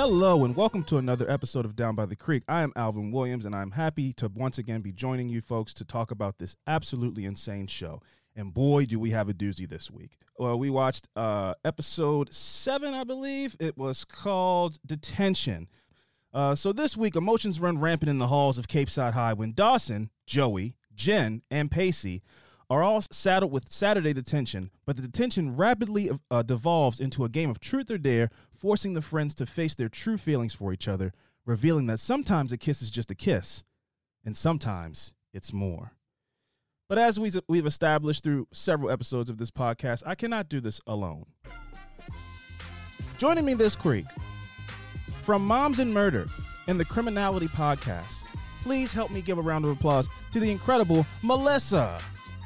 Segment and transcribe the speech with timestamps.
[0.00, 2.44] Hello and welcome to another episode of Down by the Creek.
[2.46, 5.84] I am Alvin Williams and I'm happy to once again be joining you folks to
[5.84, 8.00] talk about this absolutely insane show.
[8.36, 10.12] And boy, do we have a doozy this week.
[10.38, 13.56] Well, we watched uh, episode seven, I believe.
[13.58, 15.66] It was called Detention.
[16.32, 20.10] Uh, so this week, emotions run rampant in the halls of Capeside High when Dawson,
[20.26, 22.22] Joey, Jen, and Pacey
[22.70, 27.48] are all saddled with Saturday detention, but the detention rapidly uh, devolves into a game
[27.48, 31.12] of truth or dare, forcing the friends to face their true feelings for each other,
[31.46, 33.64] revealing that sometimes a kiss is just a kiss,
[34.24, 35.92] and sometimes it's more.
[36.88, 40.80] But as we, we've established through several episodes of this podcast, I cannot do this
[40.86, 41.26] alone.
[43.16, 44.06] Joining me this week,
[45.22, 46.26] from Moms and Murder
[46.66, 48.24] and the Criminality Podcast,
[48.62, 51.98] please help me give a round of applause to the incredible Melissa.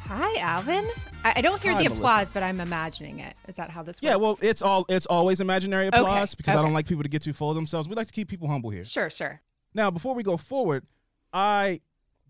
[0.06, 0.86] Hi, Alvin.
[1.25, 2.00] I, I don't hear Hi, the Melissa.
[2.00, 3.34] applause, but I'm imagining it.
[3.48, 4.03] Is that how this works?
[4.03, 7.22] Yeah, well, it's all it's always imaginary applause because I don't like people to get
[7.22, 7.89] too full of themselves.
[7.89, 8.84] We like to keep people humble here.
[8.84, 9.41] sure, sure.
[9.75, 10.84] Now, before we go forward,
[11.33, 11.81] I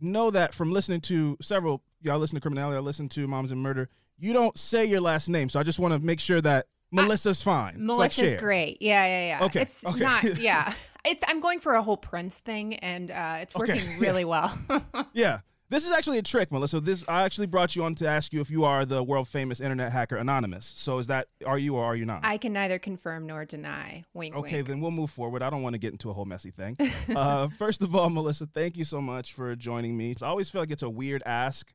[0.00, 3.60] know that from listening to several y'all listen to criminality, I listen to Moms and
[3.60, 3.88] Murder.
[4.18, 7.42] You don't say your last name, so I just want to make sure that Melissa's
[7.42, 7.70] fine.
[7.70, 8.38] It's like Melissa's Cher.
[8.38, 8.80] great.
[8.80, 9.44] Yeah, yeah, yeah.
[9.46, 9.98] Okay, It's okay.
[9.98, 10.24] not.
[10.38, 11.24] Yeah, it's.
[11.26, 13.98] I'm going for a whole Prince thing, and uh, it's Okay, working yeah.
[14.00, 14.56] really well.
[15.14, 15.40] Yeah.
[15.72, 16.80] This is actually a trick, Melissa.
[16.80, 19.58] This I actually brought you on to ask you if you are the world famous
[19.58, 20.70] internet hacker Anonymous.
[20.76, 22.20] So is that are you or are you not?
[22.24, 24.04] I can neither confirm nor deny.
[24.12, 24.68] Wink, Okay, wink.
[24.68, 25.42] then we'll move forward.
[25.42, 26.76] I don't want to get into a whole messy thing.
[27.16, 30.14] uh, first of all, Melissa, thank you so much for joining me.
[30.20, 31.72] I always feel like it's a weird ask,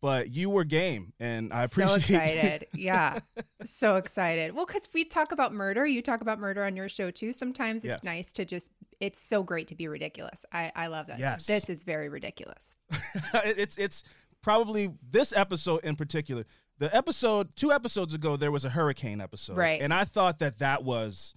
[0.00, 2.66] but you were game, and I appreciate so excited.
[2.74, 3.18] yeah,
[3.64, 4.54] so excited.
[4.54, 7.32] Well, because we talk about murder, you talk about murder on your show too.
[7.32, 8.04] Sometimes it's Yes.
[8.04, 8.70] nice to just.
[9.00, 10.44] It's so great to be ridiculous.
[10.52, 11.18] I I love that.
[11.18, 11.46] Yes.
[11.46, 12.76] this is very ridiculous.
[13.44, 14.02] it's it's
[14.42, 16.44] probably this episode in particular.
[16.78, 19.80] The episode two episodes ago, there was a hurricane episode, Right.
[19.80, 21.34] And I thought that that was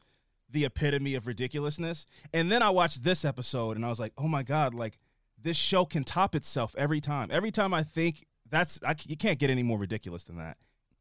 [0.51, 2.05] the epitome of ridiculousness.
[2.33, 4.99] And then I watched this episode, and I was like, oh my god, like
[5.41, 7.29] this show can top itself every time.
[7.31, 10.57] Every time I think that's I, you can't get any more ridiculous than that.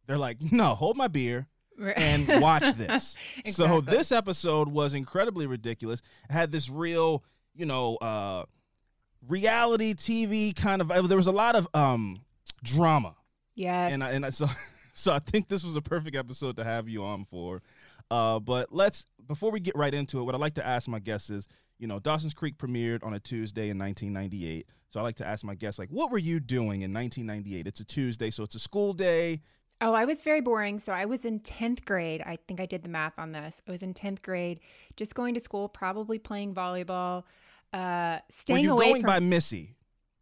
[0.06, 3.16] They're like, no, hold my beer and watch this.
[3.46, 6.00] So this episode was incredibly ridiculous.
[6.28, 7.24] It had this real,
[7.54, 8.44] you know, uh
[9.28, 12.22] reality TV kind of there was a lot of um
[12.62, 13.14] drama.
[13.54, 13.92] Yes.
[13.92, 14.46] And I, and I, so
[14.94, 17.62] so I think this was a perfect episode to have you on for.
[18.10, 20.98] Uh but let's before we get right into it, what I'd like to ask my
[20.98, 21.46] guests is,
[21.78, 24.66] you know, Dawson's Creek premiered on a Tuesday in 1998.
[24.90, 27.66] So I like to ask my guests like what were you doing in 1998?
[27.66, 29.42] It's a Tuesday, so it's a school day.
[29.82, 30.78] Oh, I was very boring.
[30.78, 32.20] So I was in 10th grade.
[32.26, 33.62] I think I did the math on this.
[33.66, 34.60] I was in 10th grade,
[34.96, 37.22] just going to school, probably playing volleyball,
[37.72, 39.06] uh, staying Were you away going from.
[39.08, 39.76] by Missy?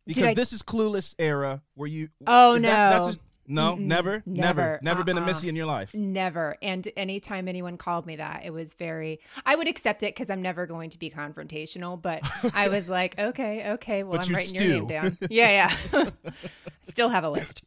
[0.07, 1.61] Because I- this is clueless era.
[1.75, 2.09] Were you?
[2.27, 3.05] Oh, is that- no.
[3.07, 4.79] that's a- no, never, never, Never.
[4.83, 5.27] never been a Uh-uh.
[5.27, 5.93] Missy in your life.
[5.95, 6.57] Never.
[6.63, 10.43] And anytime anyone called me that, it was very, I would accept it because I'm
[10.43, 12.01] never going to be confrontational.
[12.01, 12.21] But
[12.55, 15.19] I was like, okay, okay, well, But I'm writing your name down.
[15.31, 16.11] Yeah, yeah.
[16.89, 17.63] Still have a list.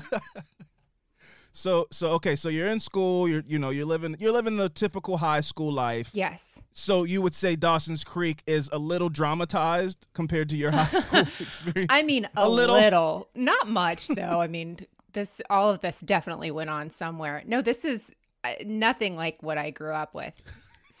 [1.53, 3.27] So, so okay, so you're in school.
[3.27, 6.09] You're, you know, you're living, you're living the typical high school life.
[6.13, 6.61] Yes.
[6.73, 11.19] So you would say Dawson's Creek is a little dramatized compared to your high school
[11.39, 11.87] experience.
[11.89, 12.75] I mean, a, A little.
[12.75, 13.27] little.
[13.35, 14.39] Not much, though.
[14.39, 17.43] I mean, this, all of this definitely went on somewhere.
[17.45, 18.11] No, this is
[18.45, 20.33] uh, nothing like what I grew up with.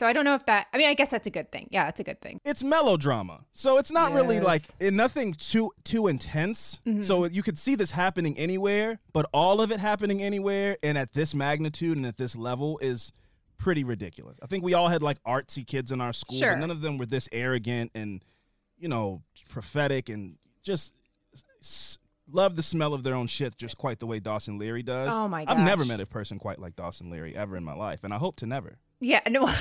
[0.01, 1.67] So I don't know if that, I mean, I guess that's a good thing.
[1.69, 2.41] Yeah, it's a good thing.
[2.43, 3.41] it's melodrama.
[3.51, 4.75] So it's not really like Yes.
[4.81, 6.79] eh, nothing too too intense.
[6.87, 7.03] Mm-hmm.
[7.03, 11.13] So you could see this happening anywhere, but all of it happening anywhere and at
[11.13, 13.13] this magnitude and at this level is
[13.59, 14.39] pretty ridiculous.
[14.41, 16.53] I think we all had like artsy kids in our school, Sure.
[16.53, 18.25] but none of them were this arrogant and
[18.79, 20.93] you know, prophetic and just
[21.61, 25.13] s- love the smell of their own shit just quite the way Dawson Leary does.
[25.13, 28.03] Oh my I've never met a person quite like Dawson Leary ever in my life,
[28.03, 28.79] and I hope to never.
[29.01, 29.51] Yeah, no,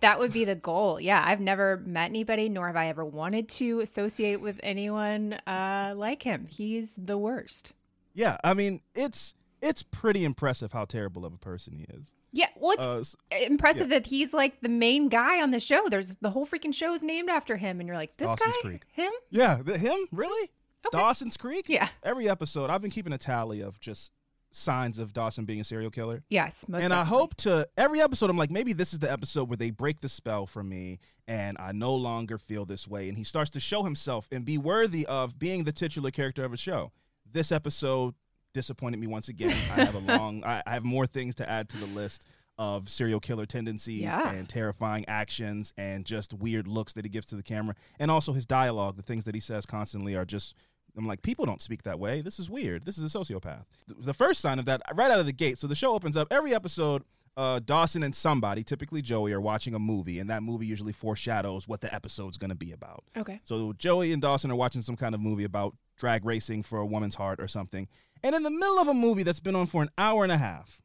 [0.00, 1.00] that would be the goal.
[1.00, 5.94] Yeah, I've never met anybody, nor have I ever wanted to associate with anyone uh,
[5.96, 6.46] like him.
[6.48, 7.72] He's the worst.
[8.14, 12.12] Yeah, I mean, it's it's pretty impressive how terrible of a person he is.
[12.34, 15.88] Yeah, well, it's Uh, impressive that he's like the main guy on the show.
[15.88, 18.68] There's the whole freaking show is named after him, and you're like, this Dawson's guy,
[18.68, 18.82] Creek.
[18.92, 19.12] him?
[19.30, 20.50] yeah, him really?
[20.90, 21.66] Dawson's Creek?
[21.68, 21.88] Yeah.
[22.02, 24.10] Every episode, I've been keeping a tally of just
[24.52, 26.22] signs of Dawson being a serial killer.
[26.28, 29.56] Yes, and I hope to every episode I'm like maybe this is the episode where
[29.56, 33.24] they break the spell for me and I no longer feel this way and he
[33.24, 36.92] starts to show himself and be worthy of being the titular character of a show.
[37.30, 38.14] This episode
[38.52, 39.50] disappointed me once again.
[39.74, 42.24] I have a long I, I have more things to add to the list
[42.58, 44.30] of serial killer tendencies Yeah.
[44.30, 48.34] and terrifying actions and just weird looks that he gives to the camera and also
[48.34, 50.54] his dialogue, the things that he says constantly are just
[50.96, 52.20] I'm like, people don't speak that way.
[52.20, 52.84] This is weird.
[52.84, 53.64] This is a sociopath.
[53.88, 55.58] The first sign of that, right out of the gate.
[55.58, 57.02] So the show opens up every episode.
[57.34, 61.66] uh, Dawson and somebody, typically Joey, are watching a movie, and that movie usually foreshadows
[61.66, 63.04] what the episode's going to be about.
[63.16, 63.40] Okay.
[63.44, 66.84] So Joey and Dawson are watching some kind of movie about drag racing for a
[66.86, 67.88] woman's heart or something.
[68.22, 70.36] And in the middle of a movie that's been on for an hour and a
[70.36, 70.82] half,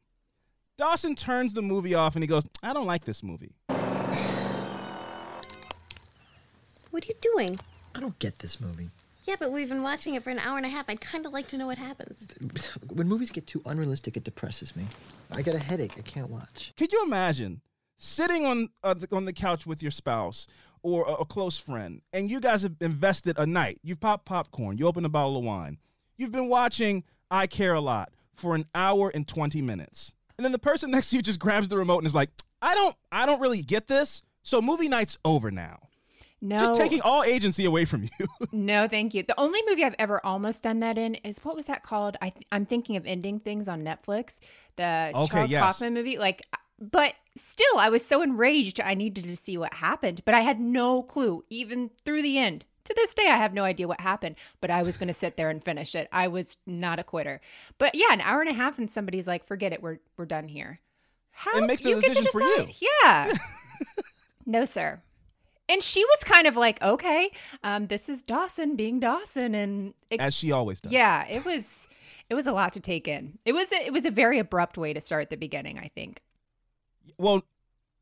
[0.78, 3.52] Dawson turns the movie off and he goes, I don't like this movie.
[6.90, 7.58] What are you doing?
[7.94, 8.88] I don't get this movie.
[9.28, 10.88] Yeah, but we've been watching it for an hour and a half.
[10.88, 12.26] I'd kind of like to know what happens.
[12.94, 14.86] When movies get too unrealistic, it depresses me.
[15.30, 15.92] I get a headache.
[15.98, 16.72] I can't watch.
[16.78, 17.60] Could you imagine
[17.98, 20.46] sitting on uh, the, on the couch with your spouse
[20.82, 23.78] or a, a close friend, and you guys have invested a night?
[23.82, 25.76] You've popped popcorn, you open a bottle of wine,
[26.16, 30.52] you've been watching I Care a Lot for an hour and twenty minutes, and then
[30.52, 32.30] the person next to you just grabs the remote and is like,
[32.62, 35.87] "I don't, I don't really get this." So movie night's over now.
[36.40, 36.58] No.
[36.58, 38.26] Just taking all agency away from you.
[38.52, 39.22] No, thank you.
[39.24, 42.16] The only movie I've ever almost done that in is what was that called?
[42.22, 44.38] I th- I'm thinking of ending things on Netflix,
[44.76, 45.60] the Okay, Charles yes.
[45.62, 46.16] Kaufman movie.
[46.18, 46.42] Like,
[46.80, 48.80] but still, I was so enraged.
[48.80, 52.64] I needed to see what happened, but I had no clue, even through the end.
[52.84, 55.36] To this day, I have no idea what happened, but I was going to sit
[55.36, 56.08] there and finish it.
[56.10, 57.40] I was not a quitter.
[57.76, 60.48] But yeah, an hour and a half, and somebody's like, "Forget it, we're we're done
[60.48, 60.80] here."
[61.32, 62.74] How It makes the you get to decision for decide?
[62.80, 63.34] Yeah.
[64.46, 65.02] no, sir.
[65.68, 67.30] And she was kind of like, okay,
[67.62, 70.92] um, this is Dawson being Dawson, and ex- As she always does.
[70.92, 71.86] yeah, it was
[72.30, 73.38] it was a lot to take in.
[73.44, 75.78] It was a, it was a very abrupt way to start the beginning.
[75.78, 76.20] I think.
[77.18, 77.42] Well,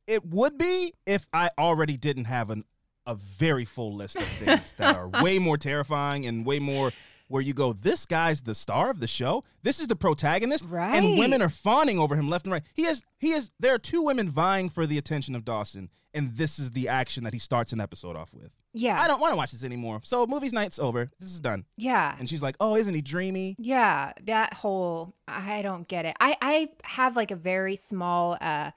[0.07, 2.65] it would be if I already didn't have an
[3.07, 6.93] a very full list of things that are way more terrifying and way more
[7.29, 9.43] where you go, this guy's the star of the show.
[9.63, 12.63] This is the protagonist, and women are fawning over him left and right.
[12.75, 16.37] He has he has there are two women vying for the attention of Dawson, and
[16.37, 18.53] this is the action that he starts an episode off with.
[18.73, 19.01] Yeah.
[19.01, 20.01] I don't want to watch this anymore.
[20.05, 21.11] So movies night's over.
[21.19, 21.65] This is done.
[21.77, 22.15] Yeah.
[22.19, 23.57] And she's like, oh, isn't he dreamy?
[23.59, 26.15] Yeah, that whole I don't get it.
[26.21, 28.71] I I have like a very small uh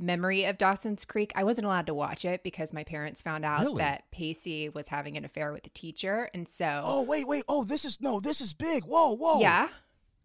[0.00, 1.30] memory of Dawson's Creek.
[1.34, 3.78] I wasn't allowed to watch it because my parents found out Really?
[3.78, 7.44] that Pacey was having an affair with the teacher, and so Oh wait, wait.
[7.48, 8.84] Oh, this is no, this is big.
[8.84, 9.40] Whoa, whoa.
[9.40, 9.68] yeah,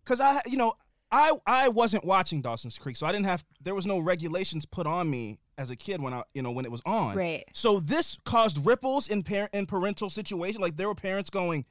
[0.03, 0.73] because I, you know,
[1.11, 3.43] I I wasn't watching Dawson's Creek, so I didn't have.
[3.61, 6.65] There was no regulations put on me as a kid when I, you know, when
[6.65, 7.15] it was on.
[7.15, 7.45] Right.
[7.53, 10.59] So this caused ripples in parent in parental situation.
[10.61, 11.65] Like there were parents going,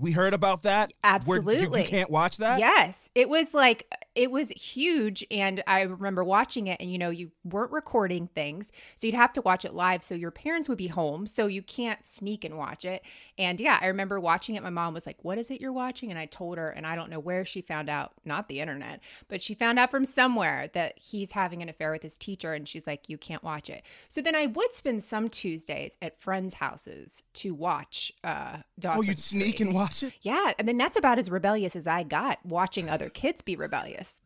[0.00, 0.92] "We heard about that.
[1.26, 1.82] We're- you- Absolutely.
[1.82, 6.66] you, can't watch that." Yes, it was like it was huge, and I remember watching
[6.66, 6.80] it.
[6.80, 10.02] And you know, you weren't recording things, so you'd have to watch it live.
[10.02, 13.02] So your parents would be home, so you can't sneak and watch it.
[13.38, 14.62] And yeah, I remember watching it.
[14.62, 16.96] My mom was like, "What is it you're watching?" And I told her, and I
[16.96, 20.68] don't know where she found out, not the internet, but she found out from somewhere
[20.74, 23.82] that he's having an affair with his teacher, and she's like, "You can't watch it."
[24.08, 28.12] So then I would spend some Tuesdays at friends' houses to watch.
[28.24, 30.12] uh Oh, you'd sneak and watch it.
[30.22, 34.20] Yeah, I mean that's about as rebellious as I got watching other kids be rebellious.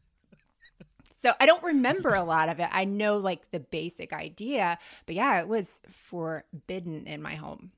[1.18, 2.68] So I don't remember a lot of it.
[2.70, 7.72] I know like the basic idea, but yeah, it was forbidden in my home.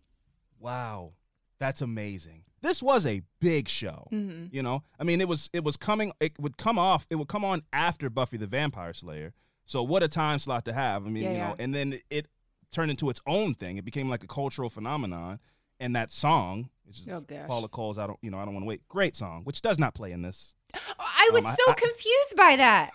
[0.58, 1.12] Wow,
[1.60, 2.42] that's amazing.
[2.62, 4.08] This was a big show.
[4.10, 4.52] Mhm.
[4.52, 6.12] You know, I mean, it was it was coming.
[6.18, 7.06] It would come off.
[7.10, 9.32] It would come on after Buffy the Vampire Slayer.
[9.64, 11.06] So what a time slot to have.
[11.06, 11.64] I mean, Yeah, you know, yeah.
[11.64, 12.26] and then it
[12.72, 13.76] turned into its own thing.
[13.76, 15.38] It became like a cultural phenomenon.
[15.78, 17.46] And that song, which is Oh, gosh.
[17.48, 18.86] Paula Cole's "I Don't," you know, I don't want to wait.
[18.88, 20.54] Great song, which does not play in this.
[20.98, 22.92] I was Um, so I- confused by that.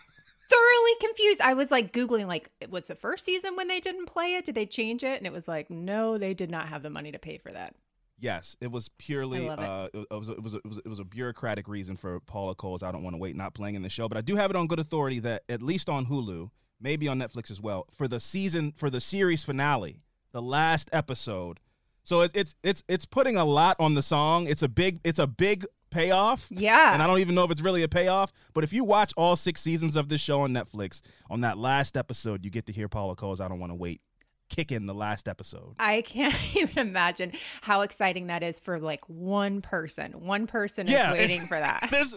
[0.50, 1.40] Thoroughly confused.
[1.40, 4.44] I was like googling like it was the first season when they didn't play it?
[4.44, 5.18] Did they change it?
[5.18, 7.74] And it was like no, they did not have the money to pay for that.
[8.20, 9.50] Yes, it was purely.
[9.50, 10.08] I love uh, it.
[10.12, 10.30] was.
[10.30, 10.54] It was.
[10.54, 10.78] It was.
[10.80, 13.76] It was a bureaucratic reason for Paula Cole's "I Don't Want to Wait" not playing
[13.76, 14.08] in the show.
[14.10, 17.18] But I do have it on good authority that at least on Hulu, maybe on
[17.18, 20.02] Netflix as well, for the season for the series finale,
[20.34, 21.60] the last episode.
[22.04, 24.48] So it, it's it's it's putting a lot on the song.
[24.48, 25.00] It's a big.
[25.04, 26.48] It's a big payoff.
[26.50, 26.94] Yeah.
[26.94, 28.32] And I don't even know if it's really a payoff.
[28.54, 31.98] But if you watch all six seasons of this show on Netflix, on that last
[31.98, 34.02] episode, you get to hear Paula Cole's "I Don't Want to Wait"
[34.50, 35.76] kick in the last episode.
[35.80, 40.12] I can't even imagine how exciting that is for like one person.
[40.26, 41.88] One person is Yeah, waiting for that.
[41.92, 42.16] there's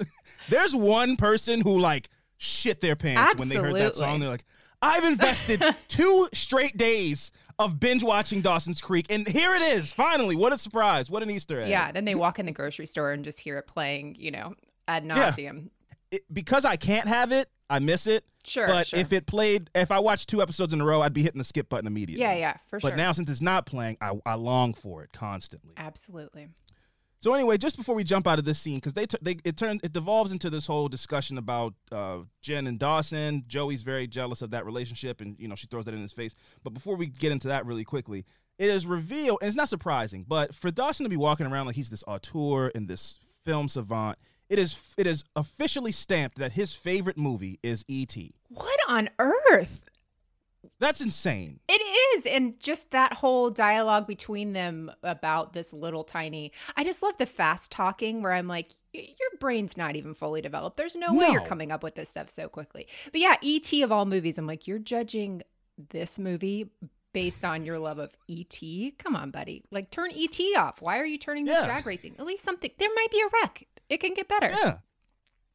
[0.49, 4.21] there's one person who like shit their pants when they heard that song.
[4.21, 4.45] They're like,
[4.83, 9.93] I've invested two straight days of binge watching Dawson's Creek, and here it is.
[9.93, 11.11] Finally, what a surprise!
[11.11, 11.69] What an Easter egg!
[11.71, 14.55] Yeah, then they walk in the grocery store and just hear it playing, you know,
[14.89, 15.71] ad nauseum.
[16.11, 18.25] It- because I can't have it, I miss it.
[18.45, 18.99] Sure, but sure.
[19.01, 21.45] if it played, if I watched two episodes in a row, I'd be hitting the
[21.45, 22.23] skip button immediately.
[22.23, 22.91] Yeah, yeah, for sure.
[22.91, 25.73] But now since it's not playing, I, I long for it constantly.
[25.77, 26.49] Absolutely.
[27.25, 29.57] So anyway, just before we jump out of this scene, because they, t- they it
[29.57, 33.45] turns it devolves into this whole discussion about uh, Jen and Dawson.
[33.47, 36.35] Joey's very jealous of that relationship, and you know she throws that in his face.
[36.63, 38.27] But before we get into that really quickly,
[38.59, 41.77] it is revealed, and it's not surprising, but for Dawson to be walking around like
[41.77, 44.19] he's this auteur and this film savant,
[44.51, 48.35] it is it is officially stamped that his favorite movie is E.T.
[48.51, 49.89] What on earth?
[50.79, 51.61] That's insane.
[51.69, 51.81] It
[52.19, 52.27] is.
[52.27, 56.53] And just that whole dialogue between them about this little tiny.
[56.77, 60.77] I just love the fast talking where I'm like, your brain's not even fully developed.
[60.77, 62.87] There's no, way you're coming up with this stuff so quickly.
[63.13, 63.83] But yeah, E.T.
[63.83, 65.43] of all movies, I'm like, you're judging
[65.91, 66.71] this movie
[67.13, 68.95] based on your love of E.T.
[68.99, 69.65] Come on, buddy.
[69.71, 70.55] Like, turn E.T.
[70.57, 70.81] off.
[70.83, 71.67] Why are you turning this Yeah.
[71.67, 72.15] drag racing?
[72.19, 73.67] At least something, there might be a wreck.
[73.89, 74.49] It can get better.
[74.51, 74.77] Yeah.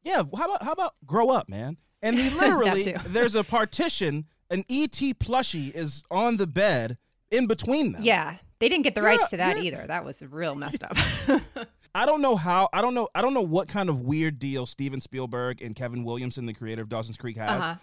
[0.02, 0.22] Yeah.
[0.36, 1.76] How about how about grow up, man?
[2.02, 6.98] And he literally there's a partition, an ET plushie is on the bed
[7.30, 8.02] in between them.
[8.02, 8.36] Yeah.
[8.58, 9.84] They didn't get the rights to that either.
[9.86, 10.96] That was real messed up.
[11.94, 14.66] I don't know how I don't know I don't know what kind of weird deal
[14.66, 17.50] Steven Spielberg and Kevin Williamson, the creator of Dawson's Creek, has.
[17.50, 17.76] uh-huh.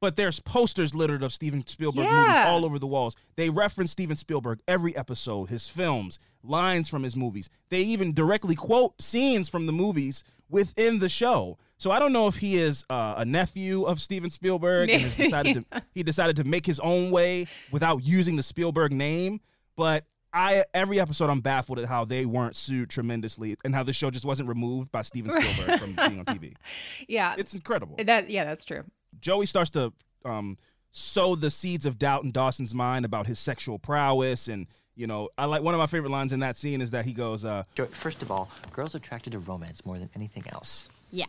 [0.00, 2.14] But there's posters littered of Steven Spielberg Yeah.
[2.20, 3.16] movies all over the walls.
[3.36, 7.48] They reference Steven Spielberg every episode, his films, lines from his movies.
[7.70, 11.58] They even directly quote scenes from the movies within the show.
[11.76, 15.14] So I don't know if he is uh, a nephew of Steven Spielberg and has
[15.16, 19.40] decided to he decided to make his own way without using the Spielberg name.
[19.76, 23.92] But I every episode I'm baffled at how they weren't sued tremendously and how the
[23.92, 26.54] show just wasn't removed by Steven Spielberg from being on TV.
[27.08, 27.34] yeah.
[27.38, 27.96] It's incredible.
[28.04, 28.84] that, yeah, that's true.
[29.20, 29.92] Joey starts to
[30.24, 30.58] um,
[30.92, 34.66] sow the seeds of doubt in Dawson's mind about his sexual prowess, and
[34.98, 37.12] you know, I like one of my favorite lines in that scene is that he
[37.12, 40.88] goes, uh, Joey, First of all, girls are attracted to romance more than anything else.
[41.10, 41.26] Yeah.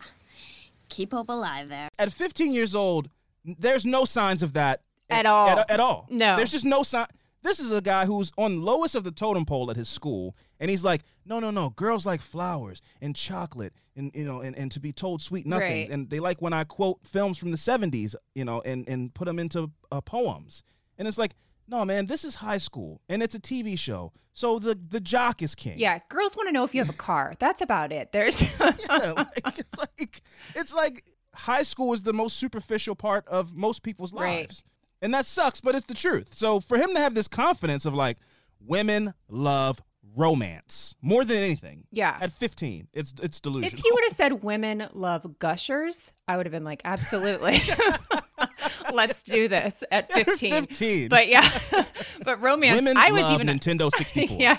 [0.89, 1.89] Keep hope alive there.
[1.99, 3.09] at 15 years old,
[3.45, 5.47] there's no signs of that At all.
[5.47, 6.07] At, at all.
[6.09, 6.35] No.
[6.35, 7.05] there's just no sign.
[7.43, 10.69] This is a guy who's on lowest of the totem pole at his school, and
[10.69, 11.69] he's like, no, no, no.
[11.69, 15.87] Girls like flowers and chocolate, and you know, and, and to be told sweet nothings,
[15.87, 15.89] Right.
[15.89, 19.25] and they like when I quote films from the 70s, you know, and and put
[19.25, 20.63] them into uh, poems,
[20.97, 21.35] and it's like,
[21.69, 25.41] no, man, this is high school, and it's a TV show, so the the jock
[25.41, 25.77] is king.
[25.79, 27.33] Yeah, girls want to know if you have a car.
[27.39, 28.11] That's about it.
[28.11, 30.21] There's Yeah, like, it's like
[30.55, 34.41] it's like high school is the most superficial part of most people's Right.
[34.47, 34.63] lives.
[35.01, 36.33] And that sucks, but it's the truth.
[36.33, 38.17] So for him to have this confidence of like
[38.59, 39.81] women love
[40.17, 41.85] romance more than anything.
[41.91, 42.17] Yeah.
[42.19, 43.67] At 15, it's it's delusional.
[43.71, 47.61] if he would have said women love gushers, I would have been like, absolutely.
[48.93, 50.51] Let's do this at 15.
[50.51, 51.09] 15.
[51.09, 51.49] But yeah,
[52.23, 54.37] but romance, women I was love even Nintendo 64.
[54.39, 54.57] yeah,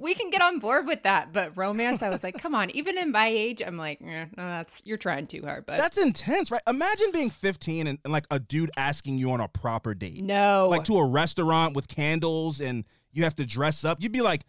[0.00, 1.32] we can get on board with that.
[1.32, 2.70] But romance, I was like, come on.
[2.70, 5.66] Even in my age, I'm like, eh, no, that's you're trying too hard.
[5.66, 6.62] But That's intense, right?
[6.66, 10.22] Imagine being 15 and, and like a dude asking you on a proper date.
[10.22, 14.02] no, Like to a restaurant with candles and you have to dress up.
[14.02, 14.42] You'd be like,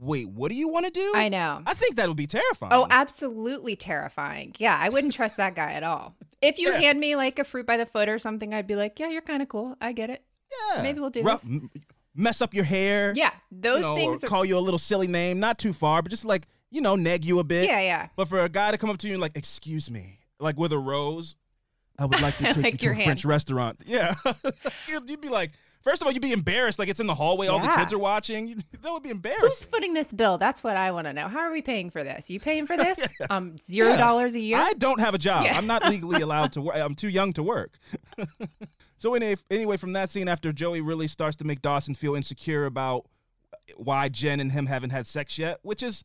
[0.00, 1.12] wait, what do you want to do?
[1.14, 1.62] I know.
[1.66, 2.72] I think that would be terrifying.
[2.74, 4.54] Oh, absolutely terrifying.
[4.58, 6.16] Yeah, I wouldn't trust that guy at all.
[6.42, 6.78] If you Yeah.
[6.78, 9.20] hand me like a fruit by the foot or something, I'd be like, yeah, you're
[9.22, 9.76] kind of cool.
[9.80, 10.24] I get it.
[10.74, 10.82] yeah.
[10.82, 11.50] maybe we'll do Rough- this.
[11.50, 11.70] m-
[12.16, 13.12] Mess up your hair.
[13.14, 14.28] Yeah, those you know, things or are.
[14.28, 17.24] call you a little silly name, not too far, but just like, you know, neg
[17.24, 17.66] you a bit.
[17.66, 18.08] yeah, yeah.
[18.16, 20.72] But for a guy to come up to you and like, excuse me, like with
[20.72, 21.36] a rose,
[21.98, 23.82] I would like to take Like you to a French restaurant.
[23.86, 24.14] Yeah.
[24.88, 27.58] you'd be like, first of all, you'd be embarrassed, like it's in the hallway, all
[27.60, 28.46] the kids are watching.
[28.48, 29.44] You, that would be embarrassing.
[29.48, 30.38] Who's footing this bill?
[30.38, 31.28] That's what I want to know.
[31.28, 32.28] How are we paying for this?
[32.30, 32.98] You paying for this?
[33.28, 33.96] Um, zero Yeah.
[33.96, 34.58] dollars a year.
[34.58, 35.44] I don't have a job.
[35.44, 35.56] Yeah.
[35.56, 36.76] I'm not legally allowed to work.
[36.76, 37.78] I'm too young to work.
[38.98, 42.66] so anyway, anyway, from that scene, after Joey really starts to make Dawson feel insecure
[42.66, 43.06] about
[43.76, 46.04] why Jen and him haven't had sex yet, which is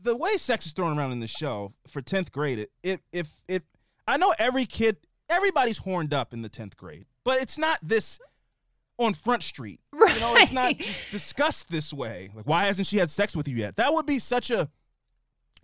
[0.00, 2.58] the way sex is thrown around in the show for 10th grade.
[2.58, 3.62] It, it if it,
[4.06, 8.18] I know every kid, everybody's horned up in the 10th grade, but it's not this
[8.98, 9.80] on Front Street.
[10.14, 12.30] You know, it's not just discussed this way.
[12.36, 13.74] Like, why hasn't she had sex with you yet?
[13.76, 14.70] That would be such a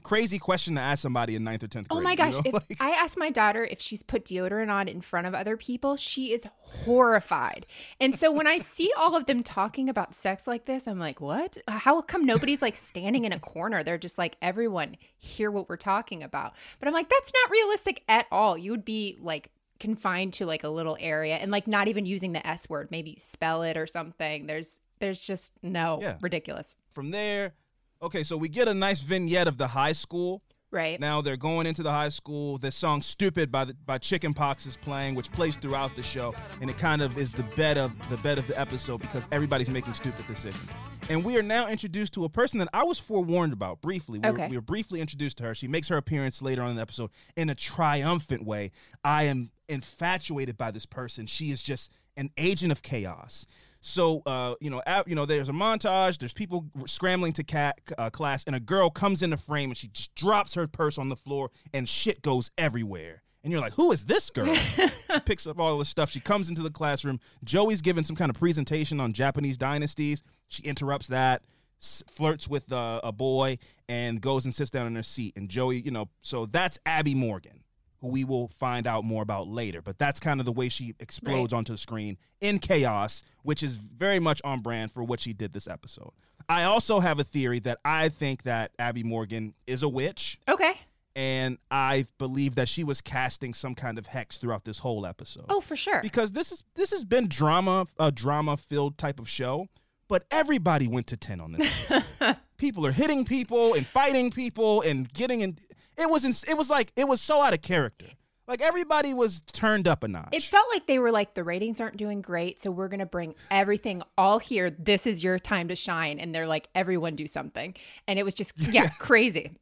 [0.03, 1.87] crazy question to ask somebody in ninth or 10th grade.
[1.91, 2.35] Oh my you gosh!
[2.35, 2.43] know?
[2.47, 5.57] If Like- I ask my daughter if she's put deodorant on in front of other
[5.57, 7.67] people, she is horrified.
[8.01, 11.21] And so when I see all of them talking about sex like this, I'm like,
[11.21, 11.57] what?
[11.69, 13.83] How come nobody's like standing in a corner?
[13.85, 16.55] They're just like, everyone hear what we're talking about.
[16.81, 18.59] But I'm like, that's not realistic at all.
[18.59, 22.33] You would be like confined to like a little area and like not even using
[22.33, 22.89] the S word.
[22.91, 24.47] Maybe you spell it or something.
[24.47, 26.19] There's there's just no Yeah.
[26.21, 26.77] ridiculous.
[26.93, 27.55] From there,
[28.03, 30.43] okay, so we get a nice vignette of the high school.
[30.73, 31.01] Right.
[31.01, 32.57] Now they're going into the high school.
[32.59, 36.71] The song "Stupid" by the, by Chickenpox is playing, which plays throughout the show, and
[36.71, 39.95] it kind of is the bed of the bed of the episode because everybody's making
[39.95, 40.69] stupid decisions.
[41.09, 44.21] And we are now introduced to a person that I was forewarned about briefly.
[44.21, 44.43] We, Okay.
[44.45, 45.55] were, we were briefly introduced to her.
[45.57, 48.71] She makes her appearance later on in the episode in a triumphant way.
[49.03, 51.27] I am infatuated by this person.
[51.27, 53.45] She is just an agent of chaos.
[53.83, 56.19] So, uh, you know, at, you know, there's a montage.
[56.19, 59.77] There's people scrambling to ca- uh, class, and a girl comes in the frame, and
[59.77, 63.23] she just drops her purse on the floor, and shit goes everywhere.
[63.43, 64.55] And you're like, who is this girl?
[64.77, 66.11] she picks up all this stuff.
[66.11, 67.21] She comes into the classroom.
[67.43, 70.23] Joey's giving some kind of presentation on Japanese dynasties.
[70.49, 71.43] She interrupts that,
[71.81, 73.57] s- flirts with uh, a boy,
[73.89, 75.33] and goes and sits down in her seat.
[75.37, 77.63] And Joey, you know, so that's Abby Morgan.
[78.01, 79.83] Who we will find out more about later.
[79.83, 83.73] But that's kind of the way she explodes onto the screen in chaos, which is
[83.75, 86.13] very much on brand for what she did this episode.
[86.49, 90.73] I also have a theory that I think that Abby Morgan is a witch, Okay.
[91.15, 95.45] and I believe that she was casting some kind of hex throughout this whole episode
[95.49, 96.01] Oh, for sure.
[96.03, 99.69] because this is this has been drama a drama filled type of show
[100.09, 102.37] but everybody went to 10 on this episode.
[102.61, 105.57] People are hitting people and fighting people and getting in
[105.97, 108.07] it was ins- it was like it was so out of character
[108.47, 111.81] like everybody was turned up a notch It felt like they were like, the ratings
[111.81, 114.71] aren't doing great, so we're going to bring everything all here.
[114.71, 116.19] This is your time to shine.
[116.19, 117.77] And they're like, everyone do something.
[118.09, 119.53] And it was just, yeah, crazy.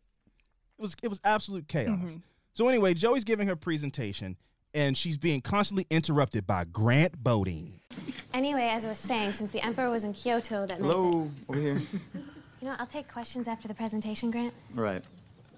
[0.79, 2.17] it was it was absolute chaos Mm-hmm.
[2.55, 4.39] so anyway joey's giving her presentation
[4.73, 7.81] and she's being constantly interrupted by grant bodine
[8.33, 11.59] Anyway, as I was saying, since the Emperor was in Kyoto, that meant Hello, over
[11.61, 11.79] here.
[12.61, 14.55] that- you know, I'll take questions after the presentation, Grant.
[14.75, 15.03] Right.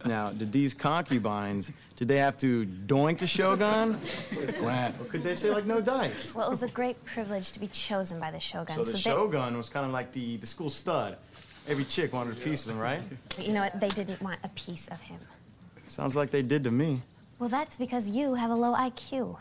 [0.07, 3.99] Now, did these concubines, did they have to doink the Shogun?
[4.59, 4.99] Grant.
[5.01, 6.35] Or could they say, like, no dice?
[6.35, 8.77] Well, it was a great privilege to be chosen by the Shogun.
[8.77, 11.17] So the they- Shogun was kind of like the, the school stud.
[11.69, 13.03] Every chick wanted a piece of him, right?
[13.37, 13.79] But you know what?
[13.79, 15.19] They didn't want a piece of him.
[15.89, 17.03] Sounds like they did to me.
[17.39, 19.37] Well, that's because you have a low IQ.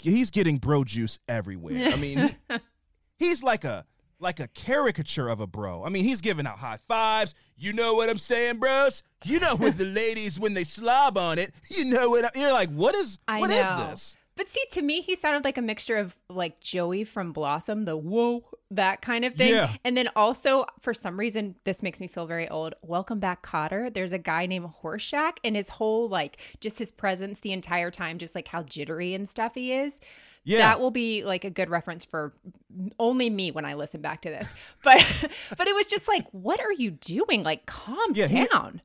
[0.00, 1.92] he's getting bro juice everywhere.
[1.92, 2.34] I mean,
[3.18, 3.84] he's like a
[4.24, 5.84] like a caricature of a bro.
[5.84, 7.34] I mean, he's giving out high fives.
[7.56, 9.04] You know what I'm saying, bros?
[9.24, 11.54] You know with the ladies when they slob on it.
[11.68, 12.24] You know what?
[12.24, 14.16] I, you're like, what is I what is this?
[14.36, 17.96] But see, to me, he sounded like a mixture of like Joey from Blossom, the
[17.96, 19.54] whoa, that kind of thing.
[19.54, 19.72] Yeah.
[19.84, 22.74] And then also, for some reason, this makes me feel very old.
[22.82, 23.94] Welcome back, Kotter.
[23.94, 28.18] There's a guy named Horshack, and his whole, like, just his presence the entire time,
[28.18, 30.00] just like how jittery and stuff he is.
[30.44, 30.58] Yeah.
[30.58, 32.32] That will be like a good reference for
[32.98, 34.52] only me when I listen back to this.
[34.84, 35.02] But
[35.56, 37.42] but it was just like, what are you doing?
[37.42, 38.82] Like, calm Yeah, down.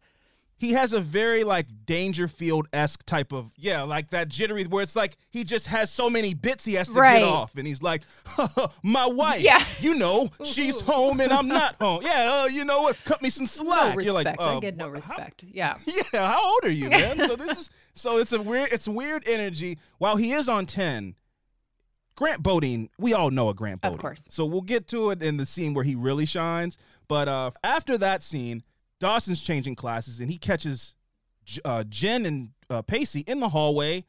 [0.57, 4.95] He has a very like Dangerfield esque type of yeah, like that jittery where it's
[4.95, 7.19] like he just has so many bits he has to Right.
[7.19, 8.03] get off, and he's like,
[8.83, 9.63] my wife, Yeah.
[9.79, 12.01] you know, she's home and I'm not home.
[12.03, 12.97] Yeah, uh, you know what?
[13.05, 13.95] Cut me some slack.
[13.95, 14.05] respect.
[14.05, 15.43] You're like, I uh, get no how- respect.
[15.49, 15.75] Yeah.
[15.85, 17.17] Yeah, how old are you, man?
[17.17, 19.77] so this is so it's a weird it's weird energy.
[19.97, 21.15] While he is on ten,
[22.19, 24.27] Grant Bodine, we all know a Grant Of course.
[24.29, 26.77] So we'll get to it in the scene where he really shines.
[27.07, 28.61] But uh, after that scene,
[28.99, 30.95] Dawson's changing classes and he catches
[31.45, 34.03] J- uh, Jen and uh, Pacey in the hallway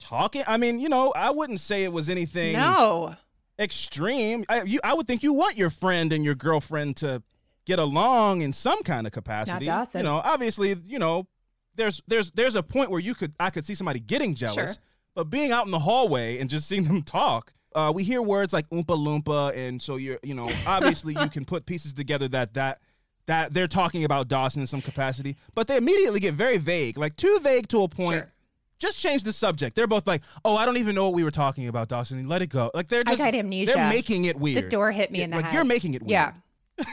[0.00, 0.42] talking.
[0.44, 3.14] I mean, you know, I wouldn't say it was anything No.
[3.60, 4.44] extreme.
[4.48, 7.22] I, you, I would think you want your friend and your girlfriend to
[7.64, 9.66] get along in some kind of capacity.
[9.66, 10.00] Dawson.
[10.00, 11.28] You know, obviously, you know,
[11.76, 14.82] there's there's there's a point where you could I could see somebody getting jealous, Sure.
[15.14, 17.52] But being out in the hallway and just seeing them talk.
[17.74, 21.44] Uh, we hear words like oompa loompa, and so you're, you know, obviously you can
[21.44, 22.80] put pieces together that that
[23.26, 27.14] that they're talking about Dawson in some capacity, but they immediately get very vague, like
[27.16, 28.16] too vague to a point.
[28.22, 28.32] Sure.
[28.80, 29.76] Just change the subject.
[29.76, 32.26] They're both like, "Oh, I don't even know what we were talking about, Dawson.
[32.26, 33.74] Let it go." Like they're just I got amnesia.
[33.74, 34.64] They're making it weird.
[34.64, 35.54] The door hit me Yeah, in the like head.
[35.54, 36.10] you're making it weird.
[36.10, 36.32] Yeah.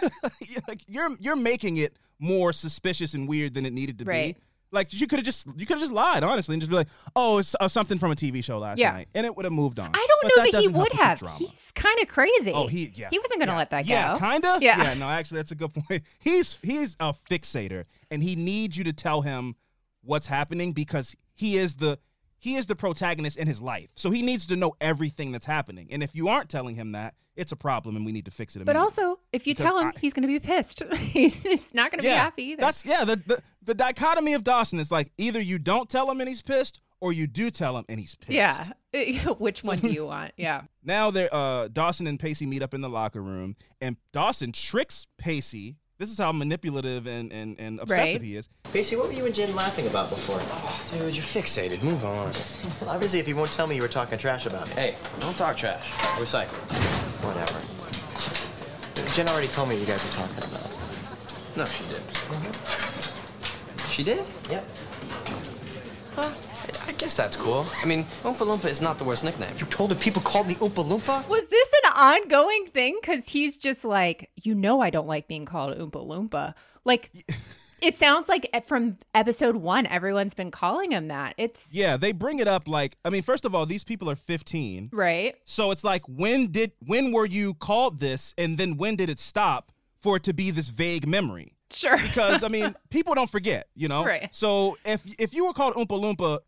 [0.47, 4.35] Yeah, like you're you're making it more suspicious and weird than it needed to Right.
[4.35, 4.41] be.
[4.71, 6.89] Like you could have just you could have just lied honestly and just be like,
[7.15, 8.91] "Oh, it's uh, something from a TV show last Yeah.
[8.91, 9.91] night," and it would have moved on.
[9.93, 11.21] I don't But know that, he would have.
[11.37, 12.51] He's kind of crazy.
[12.51, 13.07] Oh, he yeah.
[13.09, 13.57] He wasn't going to Yeah.
[13.57, 14.25] let that Yeah, go.
[14.25, 14.57] Yeah, kinda.
[14.61, 14.83] Yeah.
[14.83, 14.93] Yeah.
[14.95, 16.03] No, actually, that's a good point.
[16.19, 19.55] He's he's a fixator, and he needs you to tell him
[20.01, 21.97] what's happening because he is the
[22.39, 23.89] he is the protagonist in his life.
[23.95, 25.87] So he needs to know everything that's happening.
[25.91, 28.55] And if you aren't telling him that, it's a problem, and we need to fix
[28.55, 28.65] it.
[28.65, 30.81] But also, if you Because tell him, I- he's going to be pissed.
[30.95, 32.61] he's not going to be happy either.
[32.61, 33.05] That's yeah.
[33.05, 36.41] The, the the dichotomy of Dawson is like either you don't tell him and he's
[36.41, 38.31] pissed, or you do tell him and he's pissed.
[38.31, 38.63] yeah.
[39.37, 40.31] Which one do you want?
[40.37, 40.61] Yeah.
[40.83, 45.05] Now they're uh, Dawson and Pacey meet up in the locker room, and Dawson tricks
[45.19, 45.75] Pacey.
[45.97, 48.21] This is how manipulative and, and, and obsessive Right.
[48.21, 48.47] he is.
[48.71, 50.37] Pacey, what were you and Jen laughing about before?
[50.99, 51.81] Dude, you're fixated.
[51.81, 52.31] Move on.
[52.81, 54.73] Well, obviously, if you won't tell me you were talking trash about me.
[54.75, 55.89] Hey, don't talk trash.
[56.19, 56.53] Recycle.
[57.25, 57.59] Whatever.
[59.15, 61.57] Jen already told me what you guys were talking about.
[61.57, 62.01] No, she did.
[62.29, 63.89] Mm-hmm.
[63.89, 64.23] She did?
[64.51, 64.69] Yep.
[66.15, 66.29] Huh?
[66.97, 67.63] I guess that's cool.
[67.83, 69.53] I mean, Oompa Loompa is not the worst nickname.
[69.59, 71.27] You told her people called me Oompa Loompa?
[71.29, 72.97] Was this an ongoing thing?
[72.99, 76.55] Because he's just like, you know, I don't like being called Oompa Loompa.
[76.85, 77.11] Like,
[77.83, 81.35] it sounds like e- from episode one, everyone's been calling him that.
[81.37, 84.15] It's Yeah, they bring it up like I mean, first of all, these people are
[84.15, 84.89] 15.
[84.91, 85.35] right.
[85.45, 89.19] So it's like when did when were you called this and then when did it
[89.19, 91.53] stop for it to be this vague memory?
[91.69, 91.95] Sure.
[91.95, 94.03] Because I mean, people don't forget, you know.
[94.03, 94.33] Right.
[94.33, 96.39] So if if you were called Oompa Loompa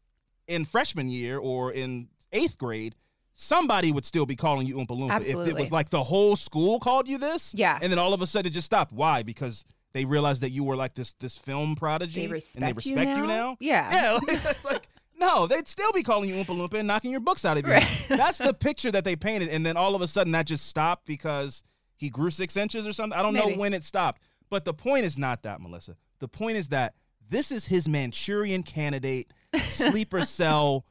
[0.49, 2.95] in freshman year or in eighth grade,
[3.35, 6.79] somebody would still be calling you Oompa Loompa if it was like the whole school
[6.79, 7.53] called you this.
[7.55, 7.79] Yeah.
[7.81, 8.91] And then all of a sudden it just stopped.
[8.91, 9.23] Why?
[9.23, 12.85] Because they realized that you were like this this film prodigy They and they respect
[12.85, 13.27] you respect you now?
[13.27, 13.57] now.
[13.59, 13.93] Yeah.
[13.93, 14.19] yeah.
[14.27, 14.88] Like, it's like
[15.19, 17.73] no, they'd still be calling you Oompa Loompa and knocking your books out of you.
[17.73, 18.05] Right.
[18.07, 21.05] That's the picture that they painted, and then all of a sudden that just stopped
[21.05, 21.62] because
[21.97, 23.17] he grew six inches or something.
[23.17, 23.51] I don't Maybe.
[23.51, 25.97] know when it stopped, but the point is not that, Melissa.
[26.19, 26.95] The point is that
[27.29, 29.31] this is his Manchurian candidate,
[29.67, 30.85] sleeper cell.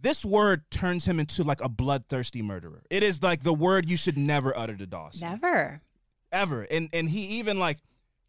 [0.00, 2.82] This word turns him into like a bloodthirsty murderer.
[2.90, 5.80] It is like the word you should never utter to Dawson Never.
[6.30, 6.62] ever.
[6.62, 7.78] And and he even like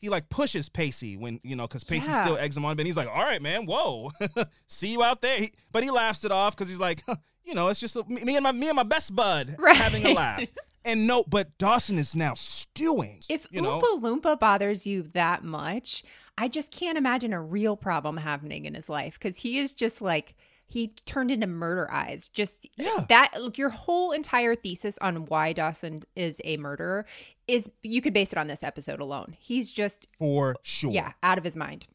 [0.02, 2.22] he like pushes Pacey when you know because Pacey Yeah.
[2.22, 4.12] still eggs him on, but he's like, "All right, man, whoa,
[4.68, 7.04] see you out there." He, but he laughs it off because he's like,
[7.44, 9.76] you know, it's just a, me me and my me and my best bud Right.
[9.78, 10.44] having a laugh.
[10.86, 13.20] And no, but Dawson is now stewing.
[13.30, 16.04] If you know, Oompa Loompa bothers you that much,
[16.42, 20.02] I just can't imagine a real problem happening in his life because he is just
[20.02, 20.36] like
[20.68, 22.30] he turned into murder eyes.
[22.30, 23.06] Just Yeah.
[23.10, 27.06] that like, your whole entire thesis on why Dawson is a murderer
[27.48, 29.36] is you could base it on this episode alone.
[29.38, 30.92] He's just for sure.
[30.92, 31.88] yeah out of his mind.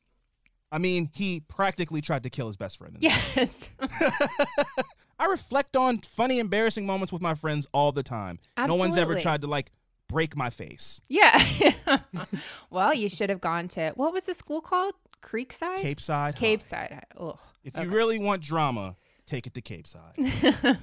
[0.70, 2.96] I mean, he practically tried to kill his best friend.
[2.96, 3.02] in.
[3.02, 3.70] Yes.
[5.18, 8.40] I reflect on funny, embarrassing moments with my friends all the time.
[8.58, 9.70] No one's ever tried to like
[10.14, 11.00] break my face.
[11.08, 11.72] yeah.
[12.70, 14.94] well, you should have gone to what was the school called?
[15.22, 15.78] Creekside.
[15.78, 16.36] Capeside.
[16.36, 17.04] Cape Side.
[17.18, 17.36] Ugh.
[17.64, 18.94] If you really want drama,
[19.26, 20.14] take it to Capeside.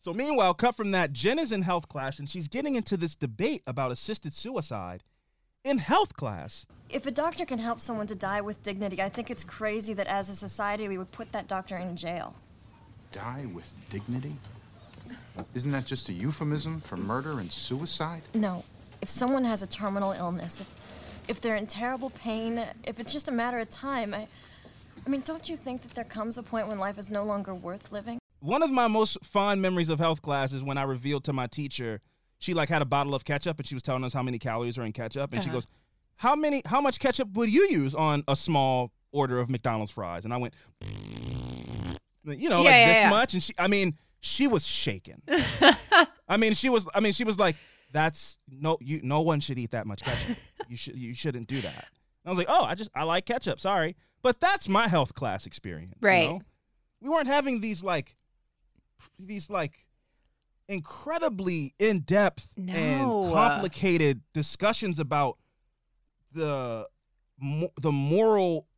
[0.00, 3.14] so meanwhile, cut from that, Jen is in health class and she's getting into this
[3.14, 5.04] debate about assisted suicide
[5.62, 6.66] in health class.
[6.88, 10.08] If a doctor can help someone to die with dignity, I think it's crazy that
[10.08, 12.34] as a society we would put that doctor in jail.
[13.12, 14.34] Die with dignity?
[15.54, 18.22] Isn't that just a euphemism for murder and suicide?
[18.34, 18.64] No.
[19.00, 20.68] If someone has a terminal illness, if,
[21.28, 24.28] if they're in terrible pain, if it's just a matter of time, I,
[25.04, 27.54] I mean, don't you think that there comes a point when life is no longer
[27.54, 28.18] worth living?
[28.40, 31.46] One of my most fond memories of health class is when I revealed to my
[31.46, 32.00] teacher,
[32.38, 34.78] she like had a bottle of ketchup and she was telling us how many calories
[34.78, 35.58] are in ketchup and she Uh-huh.
[35.58, 35.66] goes,
[36.16, 40.24] "How many how much ketchup would you use on a small order of McDonald's fries?"
[40.24, 43.10] And I went, you know, Yeah, like yeah, this yeah.
[43.10, 45.20] much and she I mean, she was shaken.
[46.28, 46.86] I mean, she was.
[46.94, 47.56] I mean, she was like,
[47.92, 49.00] "That's no, you.
[49.02, 50.38] No one should eat that much ketchup.
[50.68, 50.96] you should.
[50.96, 51.74] You shouldn't do that."
[52.24, 53.60] And I was like, "Oh, I just I like ketchup.
[53.60, 55.94] Sorry, but that's my health class experience.
[56.00, 56.28] you Right.
[56.30, 56.40] know?
[57.00, 58.16] We weren't having these like,
[59.18, 59.86] these like,
[60.68, 62.72] incredibly in depth No.
[62.72, 65.38] and complicated discussions about
[66.32, 66.86] the
[67.80, 68.68] the moral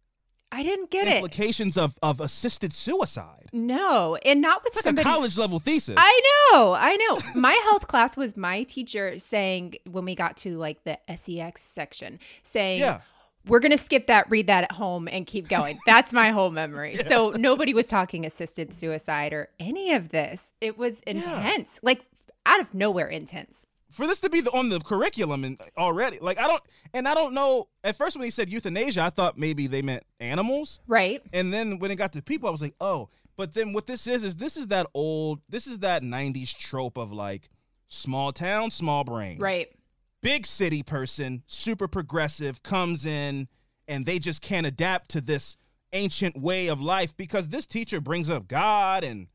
[0.54, 1.16] I didn't get it.
[1.16, 3.48] implications of of assisted suicide.
[3.52, 5.08] No, and not with It's like somebody.
[5.08, 5.96] a college level thesis.
[5.98, 6.20] I
[6.52, 7.18] know, I know.
[7.40, 12.18] My health class was my teacher saying when we got to like the sex section,
[12.44, 13.00] saying, Yeah.
[13.46, 16.98] "We're gonna skip that, read that at home, and keep going." That's my whole memory.
[17.08, 20.52] So nobody was talking assisted suicide or any of this.
[20.60, 22.02] It was intense, like
[22.46, 23.66] out of nowhere intense.
[23.94, 27.14] For this to be the, on the curriculum and already like i don't and i
[27.14, 31.22] don't know at first when he said euthanasia i thought maybe they meant animals Right.
[31.32, 34.06] and then when it got to people i was like oh but then what this
[34.06, 37.48] is is this is that old this is that 90s trope of like
[37.88, 39.68] small town small brain Right.
[40.20, 43.48] big city person super progressive comes in
[43.86, 45.56] and they just can't adapt to this
[45.92, 49.28] ancient way of life because this teacher brings up god and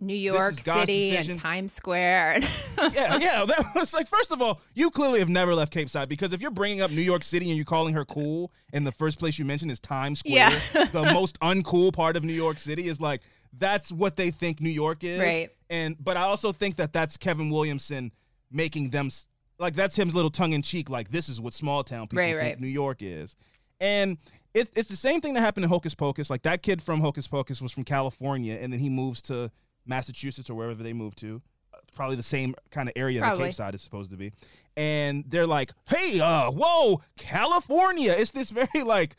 [0.00, 1.32] New York City decision.
[1.32, 2.40] and Times Square.
[2.92, 3.44] yeah, yeah.
[3.46, 6.50] That was like, first of all, you clearly have never left Capeside because if you're
[6.52, 9.44] bringing up New York City and you're calling her cool, and the first place you
[9.44, 10.84] mention is Times Square, Yeah.
[10.92, 13.22] the most uncool part of New York City is like
[13.58, 15.18] that's what they think New York is.
[15.20, 15.50] Right.
[15.70, 18.12] And but I also think that that's Kevin Williamson
[18.52, 19.10] making them
[19.58, 20.88] like that's him little tongue in cheek.
[20.90, 22.60] Like this is what small town people Right, think right.
[22.60, 23.34] New York is,
[23.80, 24.18] and.
[24.54, 26.30] It, it's the same thing that happened in Hocus Pocus.
[26.30, 29.50] Like that kid from Hocus Pocus was from California, and then he moves to
[29.88, 31.40] Massachusetts or wherever they moved to,
[31.74, 33.46] Uh, probably the same kind of area that Probably.
[33.48, 34.32] Capeside is supposed to be.
[34.76, 39.16] And they're like, "Hey, uh, whoa, California!" It's this very like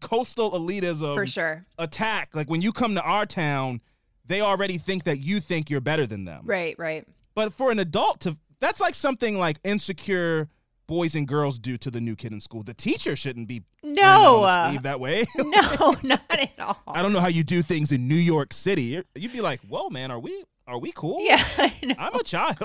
[0.00, 1.66] coastal elitism For sure.
[1.78, 2.34] attack.
[2.34, 3.80] Like when you come to our town,
[4.24, 6.42] they already think that you think you're better than them.
[6.44, 7.06] Right, right.
[7.34, 10.48] But for an adult to, that's like something like insecure
[10.90, 12.64] boys and girls do to the new kid in school.
[12.64, 15.24] The teacher shouldn't be No, sleeve that way.
[15.38, 16.82] No, not at all.
[16.88, 19.00] I don't know how you do things in New York City.
[19.14, 21.94] You'd be like, "Whoa, man, are we are we cool?" Yeah, I know.
[21.96, 22.56] I'm a child.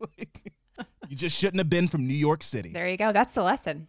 [0.00, 0.52] Like,
[1.08, 2.70] you just shouldn't have been from New York City.
[2.70, 3.12] There you go.
[3.12, 3.88] That's the lesson.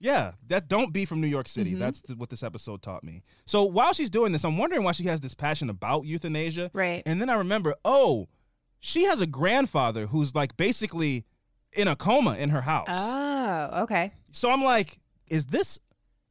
[0.00, 1.74] Yeah, that don't be from New York City.
[1.74, 1.78] Mhm.
[1.78, 3.22] That's th- what this episode taught me.
[3.46, 6.70] So while she's doing this, I'm wondering why she has this passion about euthanasia.
[6.74, 7.02] Right.
[7.06, 8.26] And then I remember, oh,
[8.80, 11.24] she has a grandfather who's like basically
[11.74, 12.88] in a coma in her house.
[12.90, 14.12] Oh, okay.
[14.32, 15.78] So I'm like, is this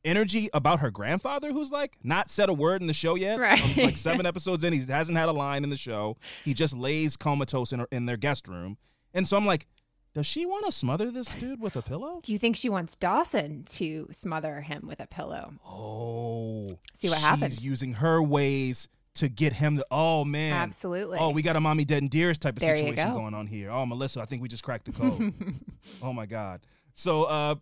[0.05, 3.39] energy about her grandfather who's like not said a word in the show yet?
[3.39, 3.61] Right.
[3.61, 6.17] Um, like seven episodes in, he hasn't had a line in the show.
[6.43, 8.77] He just lays comatose in, her, in their guest room.
[9.13, 9.67] And so I'm like,
[10.13, 12.19] does she want to smother this dude with a pillow?
[12.21, 15.53] Do you think she wants Dawson to smother him with a pillow?
[15.65, 17.63] Oh, See what she's happens.
[17.65, 19.85] using her ways to get him to.
[19.91, 21.19] Oh man, Absolutely.
[21.19, 23.13] Oh, we got a mommy dead and dearest type of There situation go.
[23.19, 23.69] going on here.
[23.69, 25.33] Oh, Melissa, I think we just cracked the code.
[26.01, 26.61] oh my god.
[26.95, 27.55] So, uh,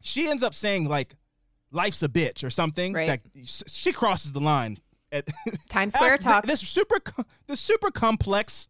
[0.00, 1.14] she ends up saying like,
[1.70, 2.92] "Life's a bitch" or something.
[2.94, 3.06] Right.
[3.06, 4.78] That she crosses the line
[5.12, 5.28] at
[5.68, 6.46] Times Square talk.
[6.46, 6.98] This super,
[7.46, 8.68] this super complex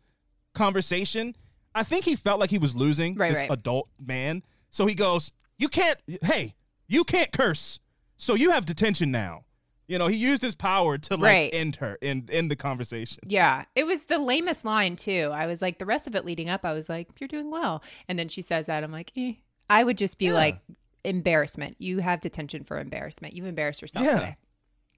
[0.54, 1.36] conversation.
[1.74, 3.50] I think he felt like he was losing Right, this right.
[3.52, 4.42] adult man.
[4.70, 5.98] So he goes, "You can't.
[6.24, 6.54] Hey,
[6.88, 7.78] you can't curse.
[8.16, 9.44] So you have detention now."
[9.90, 11.50] You know, he used his power to like Right.
[11.52, 13.18] end her, and end the conversation.
[13.26, 15.30] Yeah, it was the lamest line too.
[15.34, 17.82] I was like, the rest of it leading up, I was like, "You're doing well,"
[18.08, 19.32] and then she says that, I'm like, eh.
[19.68, 20.34] I would just be Yeah.
[20.34, 20.58] like,
[21.04, 21.74] embarrassment.
[21.80, 23.34] You have detention for embarrassment.
[23.34, 24.14] You've embarrassed yourself Yeah.
[24.20, 24.36] today.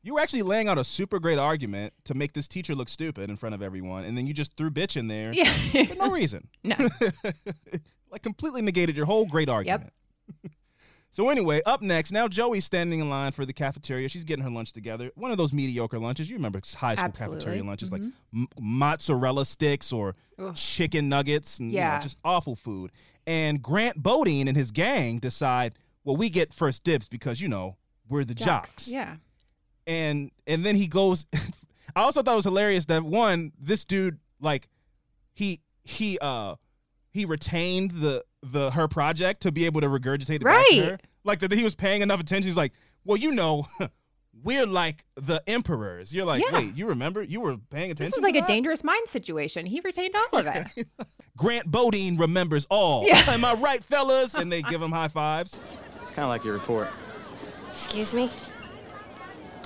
[0.03, 3.31] You were actually laying out a super great argument to make this teacher look stupid
[3.31, 5.87] in front of everyone, and then you just threw bitch in there Yeah.
[5.87, 6.49] for no reason.
[6.65, 6.77] No.
[8.11, 9.93] like completely negated your whole great argument.
[11.13, 14.09] so anyway, up next, now Joey's standing in line for the cafeteria.
[14.09, 15.11] She's getting her lunch together.
[15.15, 16.29] One of those mediocre lunches.
[16.31, 17.37] You remember high school Absolutely.
[17.39, 18.13] cafeteria lunches like Mhm.
[18.35, 20.55] m- mozzarella sticks or Ugh.
[20.57, 22.01] chicken nuggets and you know, Yeah.
[22.01, 22.91] just awful food.
[23.27, 27.77] And Grant Bodine and his gang decide, well, we get first dibs because you know
[28.09, 29.17] we're the jocks Yeah.
[29.87, 31.25] and and then he goes
[31.97, 34.69] i also thought it was hilarious that one this dude like
[35.33, 36.57] he he uh
[37.11, 40.91] he retained the the her project to be able to regurgitate it back to Right.
[40.91, 42.73] her like that he was paying enough attention he's like
[43.05, 43.67] well you know
[44.43, 46.53] we're like the emperors you're like Yeah.
[46.59, 48.49] wait you remember you were paying attention This is like to a that?
[48.49, 49.67] dangerous mind situation.
[49.67, 50.89] He retained all of it.
[51.37, 53.23] grant bodine remembers all Yeah.
[53.29, 55.61] am i right fellas and they give him high fives
[56.01, 56.89] It's kind of like your report.
[57.71, 58.29] Excuse me?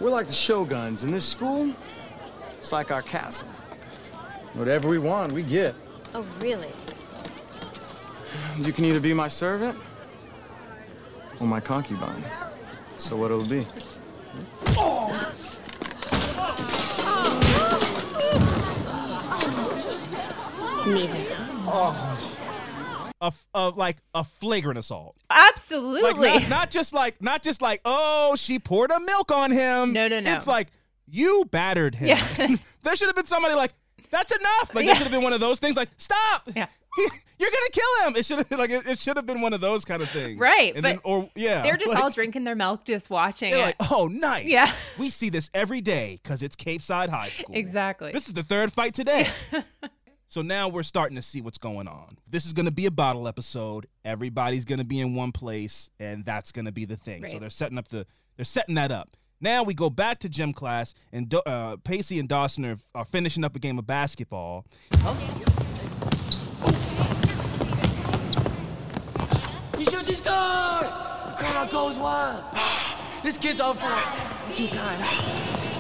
[0.01, 1.73] We're like the Shoguns in this school.
[2.59, 3.49] It's like our castle.
[4.53, 5.75] Whatever we want, we get.
[6.15, 6.69] Oh, really?
[8.59, 9.79] You can either be my servant
[11.41, 12.25] or my concubine.
[12.99, 13.67] So what it'll be?
[20.87, 21.19] Neither.
[23.21, 26.03] a, a like a flagrant assault Absolutely.
[26.03, 29.93] Like not, not just like not just like oh she poured a milk on him.
[29.93, 30.33] No, no, no.
[30.33, 30.69] It's like
[31.09, 32.09] you battered him.
[32.09, 32.25] Yeah.
[32.83, 33.73] there should have been somebody like
[34.11, 34.75] that's enough.
[34.75, 34.93] Like Yeah.
[34.93, 36.49] there should have been one of those things like stop.
[36.55, 36.67] Yeah.
[36.97, 38.17] He- you're gonna kill him.
[38.17, 40.39] It should have like it, it should have been one of those kind of things.
[40.39, 41.63] Right, And but then or yeah.
[41.63, 43.77] They're just like, all drinking their milk, just watching They're it.
[43.81, 44.47] like, oh, nice.
[44.47, 44.73] Yeah.
[44.99, 47.55] We see this every day because it's Capeside High School.
[47.57, 48.13] Exactly.
[48.13, 49.29] This is the third fight today.
[50.29, 52.17] so now we're starting to see what's going on.
[52.29, 53.87] This is going to be a bottle episode.
[54.05, 57.29] Everybody's going to be in one place, and that's going to be the thing.
[57.29, 58.07] So they're setting up the
[58.37, 59.11] they're setting that up.
[59.39, 63.05] Now we go back to gym class, and Do- uh, Pacey and Dawson are, are
[63.05, 64.65] finishing up a game of basketball.
[69.77, 70.91] He shoots, he scores!
[71.27, 72.43] The crowd goes wild.
[73.23, 74.03] this kid's on fire.
[74.49, 75.03] You're too kind.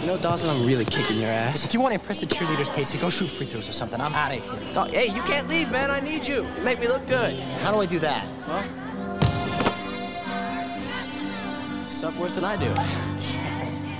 [0.00, 1.64] You know, Dawson, I'm really kicking your ass.
[1.64, 4.00] If you want to impress the cheerleaders, Pacey, go shoot free throws or something.
[4.00, 4.74] I'm out of here.
[4.74, 5.90] Daw- hey, you can't leave, man.
[5.90, 6.42] I need you.
[6.44, 7.38] You make me look good.
[7.62, 8.26] How do I do that?
[8.44, 8.62] Huh?
[11.82, 12.72] You suck worse than I do.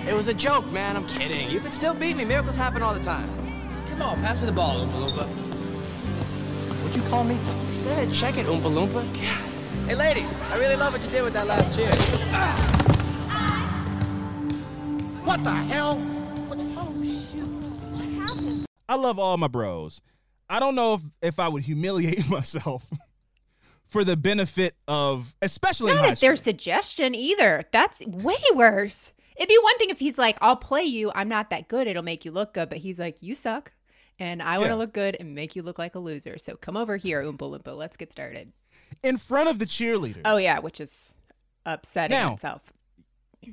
[0.07, 0.95] It was a joke, man.
[0.97, 1.51] I'm kidding.
[1.51, 2.25] You can still beat me.
[2.25, 3.29] Miracles happen all the time.
[3.89, 5.27] Come on, pass me the ball, Oompa Loompa.
[6.81, 7.37] What'd you call me?
[7.67, 9.03] I said, check it, Oompa Loompa.
[9.87, 11.88] Hey, ladies, I really love what you did with that last cheer.
[15.25, 15.99] What the hell?
[16.49, 16.59] What?
[16.77, 17.46] Oh, shoot.
[17.46, 18.66] What happened?
[18.88, 20.01] I love all my bros.
[20.49, 22.85] I don't know if, if I would humiliate myself
[23.88, 27.64] for the benefit of, especially in Not high at their suggestion either.
[27.70, 29.12] That's way worse.
[29.37, 31.12] It'd be one thing if he's like, I'll play you.
[31.14, 31.87] I'm not that good.
[31.87, 32.68] It'll make you look good.
[32.70, 33.70] But he's like, you suck.
[34.18, 34.72] And I want Yeah.
[34.75, 36.38] to look good and make you look like a loser.
[36.38, 37.77] So come over here, Oompa Loompa.
[37.77, 38.53] Let's get started.
[39.03, 40.23] In front of the cheerleaders.
[40.25, 41.09] Oh, yeah, which is
[41.65, 42.73] upsetting Now- itself.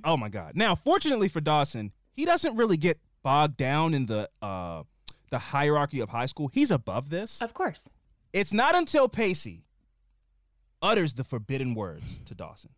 [0.04, 0.56] Oh my god.
[0.56, 4.84] Now, fortunately for Dawson, he doesn't really get bogged down in the uh
[5.30, 6.48] the hierarchy of high school.
[6.48, 7.42] He's above this.
[7.42, 7.90] Of course.
[8.32, 9.66] It's not until Pacey
[10.82, 12.72] utters the forbidden words to Dawson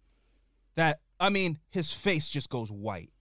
[0.76, 3.12] that I mean, his face just goes white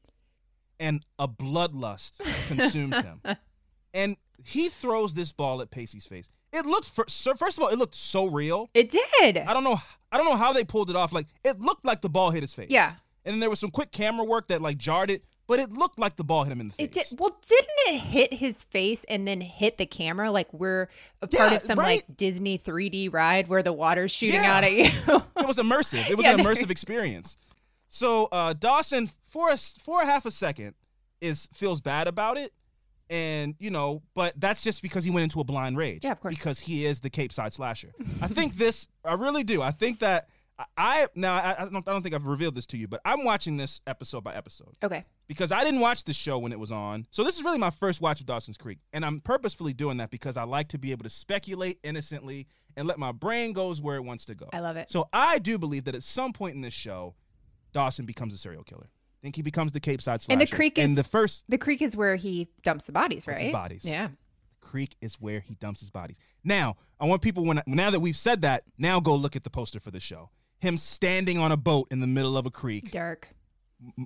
[0.80, 3.20] and a bloodlust consumes him.
[3.96, 6.28] And he throws this ball at Pacey's face.
[6.54, 8.70] It looked so first of all, it looked so real.
[8.74, 9.38] It did.
[9.38, 9.80] I don't know
[10.12, 11.12] I don't know how they pulled it off.
[11.12, 12.70] Like it looked like the ball hit his face.
[12.70, 12.94] Yeah.
[13.24, 15.98] And then there was some quick camera work that like jarred it, but it looked
[15.98, 16.84] like the ball hit him in the face.
[16.86, 17.06] It did.
[17.18, 20.88] Well, didn't it hit his face and then hit the camera like we're
[21.22, 22.04] a part Yeah, of some right.
[22.08, 24.56] like Disney 3D ride where the water's shooting Yeah.
[24.56, 24.84] out at you?
[25.38, 26.08] It was immersive.
[26.08, 27.36] It was Yeah, an immersive experience.
[27.88, 30.74] So uh, Dawson, for a, for a half a second,
[31.20, 32.52] is feels bad about it,
[33.10, 36.04] And you know, but that's just because he went into a blind rage.
[36.04, 36.34] Yeah, of course.
[36.36, 37.92] Because he is the Capeside slasher.
[38.22, 38.88] I think this.
[39.04, 39.60] I really do.
[39.60, 40.28] I think that
[40.78, 43.24] I- now I, I don't I don't think I've revealed this to you, but I'm
[43.24, 45.04] watching this episode by episode Okay.
[45.26, 47.06] because I didn't watch the show when it was on.
[47.10, 50.10] So this is really my first watch of Dawson's Creek, and I'm purposefully doing that
[50.10, 53.96] because I like to be able to speculate innocently and let my brain goes where
[53.96, 54.48] it wants to go.
[54.52, 54.90] I love it.
[54.90, 57.14] So I do believe that at some point in this show,
[57.72, 58.88] Dawson becomes a serial killer.
[59.24, 60.38] Think he becomes the Capeside slasher.
[60.38, 63.26] And the creek is and the first the creek is where he dumps the bodies,
[63.26, 63.40] right?
[63.40, 63.82] His bodies.
[63.82, 64.08] Yeah.
[64.08, 66.18] The creek is where he dumps his bodies.
[66.44, 69.48] Now I want people when now that we've said that, now go look at the
[69.48, 70.28] poster for the show.
[70.58, 73.28] Him standing on a boat in the middle of a creek, Dark.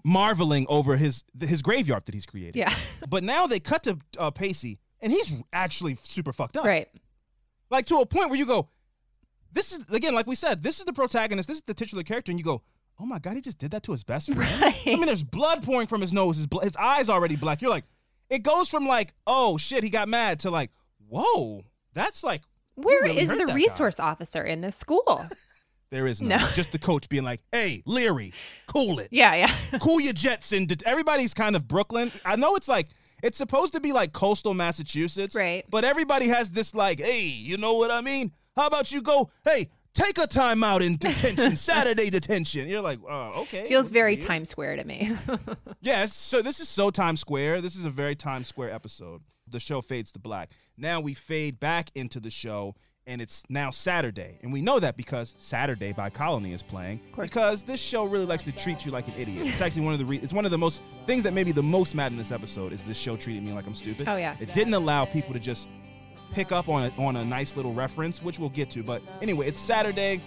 [0.05, 2.55] marveling over his his graveyard that he's created.
[2.55, 2.73] Yeah.
[3.09, 6.65] But now they cut to uh, Pacey, and he's actually super fucked up.
[6.65, 6.89] Right.
[7.71, 8.69] Like to a point where you go,
[9.51, 12.31] this is again, like we said, this is the protagonist, this is the titular character,
[12.31, 12.63] and you go,
[13.01, 14.63] oh my god, he just did that to his best friend.
[14.63, 14.75] Right.
[14.87, 17.63] I mean, there's blood pouring from his nose, his bl- his eyes already black.
[17.63, 17.85] You're like,
[18.31, 20.71] it goes from like, oh shit, he got mad to like,
[21.09, 21.63] whoa,
[21.95, 22.43] that's like.
[22.75, 23.55] Where is really hurt the that guy.
[23.55, 25.25] resource officer in this school?
[25.91, 26.37] There is no.
[26.37, 26.49] No.
[26.53, 28.35] Just the coach being like, hey, Leary,
[28.67, 29.09] cool it.
[29.11, 29.79] yeah, yeah.
[29.81, 32.13] cool your jets and everybody's kind of Brooklyn.
[32.27, 32.89] I know it's like
[33.23, 35.65] it's supposed to be like coastal Massachusetts, Right.
[35.71, 38.33] But everybody has this like, hey, you know what I mean?
[38.55, 42.69] How about you go, hey, take a time out in detention, Saturday detention.
[42.69, 43.69] You're like, oh, okay.
[43.69, 44.27] Feels very weird.
[44.27, 45.17] Times Square to me.
[45.81, 46.15] Yes.
[46.15, 47.61] So this is so Times Square.
[47.61, 49.23] This is a very Times Square episode.
[49.49, 50.51] The show fades to black.
[50.77, 52.75] Now we fade back into the show,
[53.07, 57.01] and it's now Saturday, and we know that because Saturday by Colony is playing.
[57.13, 57.31] course.
[57.31, 59.47] Because this show really likes to treat you like an idiot.
[59.47, 61.53] It's actually one of the re- it's one of the most things that made me
[61.53, 64.09] the most mad in this episode is this show treated me like I'm stupid.
[64.09, 64.35] Oh, yeah.
[64.41, 65.69] It didn't allow people to just
[66.33, 68.83] pick up on a, on a nice little reference, which we'll get to.
[68.83, 70.21] But anyway, it's Saturday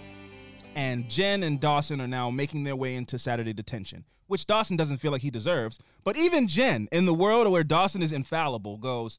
[0.74, 4.96] and Jen and Dawson are now making their way into Saturday detention, which Dawson doesn't
[4.98, 5.78] feel like he deserves.
[6.04, 9.18] But even Jen, in the world where Dawson is infallible, goes,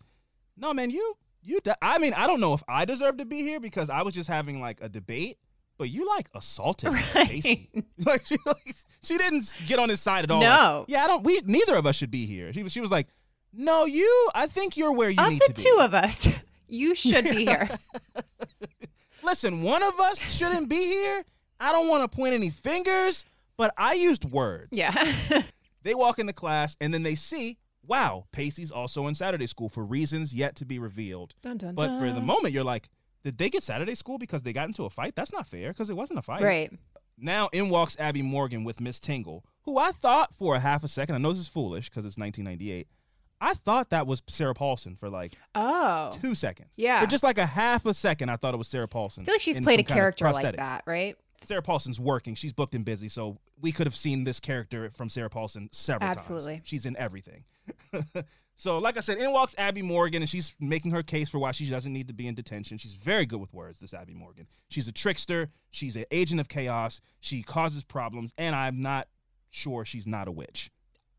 [0.58, 1.60] "No, man, you you.
[1.62, 4.14] De- I mean, I don't know if I deserve to be here because I was
[4.14, 5.38] just having like a debate."
[5.78, 7.28] But you like assaulted Right.
[7.28, 7.70] Casey.
[8.06, 10.42] Like she, like she didn't get on his side at all.
[10.42, 10.80] No.
[10.82, 11.24] Like, yeah, I don't.
[11.24, 12.52] We neither of us should be here.
[12.54, 12.72] She was.
[12.72, 13.08] She was like,
[13.54, 14.30] "No, you.
[14.36, 16.28] I think you're where you of need to be." The two of us,
[16.68, 17.70] you should be here.
[19.24, 21.24] Listen, one of us shouldn't be here.
[21.60, 23.26] I don't want to point any fingers,
[23.58, 24.70] but I used words.
[24.72, 25.44] Yeah.
[25.84, 29.84] They walk into class and then they see, wow, Pacey's also in Saturday school for
[29.84, 31.34] reasons yet to be revealed.
[31.42, 32.88] Dun, dun, But for the moment, you're like,
[33.26, 35.14] did they get Saturday school because they got into a fight?
[35.14, 36.42] That's not fair because it wasn't a fight.
[36.42, 36.72] right.
[37.18, 40.88] Now in walks Abby Morgan with Miss Tingle, who I thought for a half a
[40.88, 42.88] second, I know this is foolish because it's 1998.
[43.44, 46.70] I thought that was Sarah Paulson for like oh two seconds.
[46.78, 47.02] Yeah.
[47.02, 49.24] For just like a half a second, I thought it was Sarah Paulson.
[49.24, 51.18] I feel like she's played a kind of character like that, right?
[51.44, 52.36] Sarah Paulson's working.
[52.36, 56.10] She's booked and busy, so we could have seen this character from Sarah Paulson several
[56.10, 56.54] Absolutely.
[56.54, 56.62] times.
[56.62, 57.44] Absolutely, she's in everything.
[58.56, 61.52] so, like I said, in walks Abby Morgan, and she's making her case for why
[61.52, 62.78] she doesn't need to be in detention.
[62.78, 64.48] She's very good with words, this Abby Morgan.
[64.70, 65.50] She's a trickster.
[65.72, 67.02] She's an agent of chaos.
[67.20, 69.10] She causes problems, and I'm not
[69.50, 70.72] sure she's not a witch.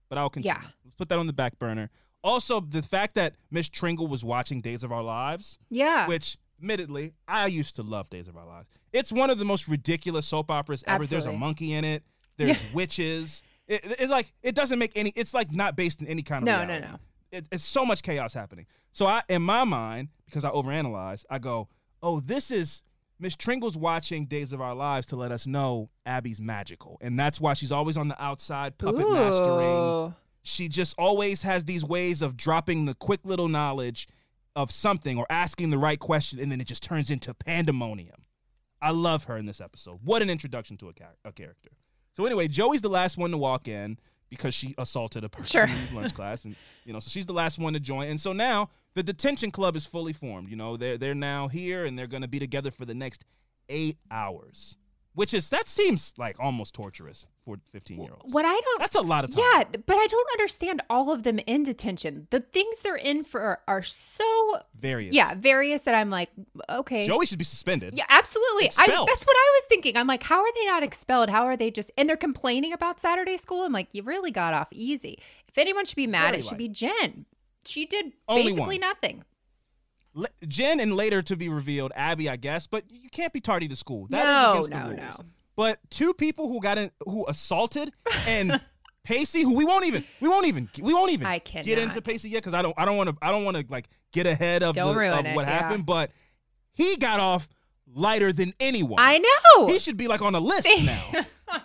[0.09, 0.59] But I'll continue.
[0.59, 0.69] Yeah.
[0.85, 1.91] Let's put that on the back burner.
[2.25, 6.09] Also, the fact that Miss Tringle was watching Days of Our Lives Yeah.
[6.09, 8.67] which admittedly I used to love Days of Our Lives.
[8.93, 11.05] It's one of the most ridiculous soap operas ever.
[11.05, 12.03] There's a monkey in it.
[12.39, 13.43] There's witches.
[13.69, 15.13] It, it- it like it doesn't make any.
[15.15, 16.89] It's like not based in any kind of No, no, reality.
[16.93, 16.99] no.
[17.31, 18.67] It, it's so much chaos happening.
[18.93, 21.69] So I, in my mind, because I overanalyze, I go,
[22.03, 22.83] "Oh, this is
[23.19, 27.41] Miss Tringle's watching Days of Our Lives to let us know Abby's magical, and that's
[27.41, 32.37] why she's always on the outside puppet mastering." She just always has these ways of
[32.37, 34.07] dropping the quick little knowledge
[34.55, 38.23] of something or asking the right question and then it just turns into pandemonium.
[38.81, 39.99] I love her in this episode.
[40.05, 41.71] What an introduction to a, char- a character.
[42.13, 43.99] So anyway joey's the last one to walk in
[44.31, 45.77] because she assaulted a person Sure.
[45.89, 46.55] in lunch class and
[46.85, 48.09] you know so she's the last one to join.
[48.09, 51.85] And so now the detention club is fully formed you know they're they're now here
[51.87, 53.25] and they're going to be together for the next
[53.69, 54.77] eight hours
[55.15, 58.95] which is that seems like almost torturous for 15 year olds What I don't that's
[58.95, 62.27] a lot of time Yeah, but I don't understand all of them in detention.
[62.31, 64.25] The things they're in for are so
[64.79, 66.31] various yeah, various that I'm like,
[66.71, 67.07] okay.
[67.07, 67.95] Joey should be suspended.
[67.95, 68.67] Yeah, absolutely.
[68.79, 69.97] I, that's what I was thinking.
[69.97, 71.29] I'm like, how are they not expelled?
[71.29, 73.63] How are they just and they're complaining about Saturday school?
[73.65, 75.19] I'm like, you really got off easy.
[75.49, 76.59] If anyone should be mad, Very it should light.
[76.59, 77.27] be Jen.
[77.67, 78.81] She did Only basically one.
[78.81, 79.25] nothing.
[80.15, 83.67] Le- Jen and later to be revealed, Abby, I guess, but you can't be tardy
[83.69, 84.07] to school.
[84.11, 84.99] That is No, no, rules.
[84.99, 85.25] no.
[85.57, 87.93] But two people who got in, who assaulted,
[88.27, 88.61] and
[89.05, 92.31] Pacey, who we won't even, we won't even, we won't even I get into Pacey
[92.31, 94.63] yet because I don't, I don't want to, I don't want to like get ahead
[94.63, 95.51] of, the, of it, what yeah.
[95.51, 95.87] happened.
[95.87, 96.11] But
[96.73, 97.49] he got off
[97.95, 98.99] lighter than anyone.
[98.99, 99.67] I know.
[99.67, 101.27] He should be like on a list now.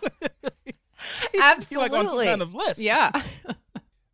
[1.02, 1.90] He should be, Absolutely.
[1.90, 2.82] like on some kind of list.
[2.82, 3.24] Yeah.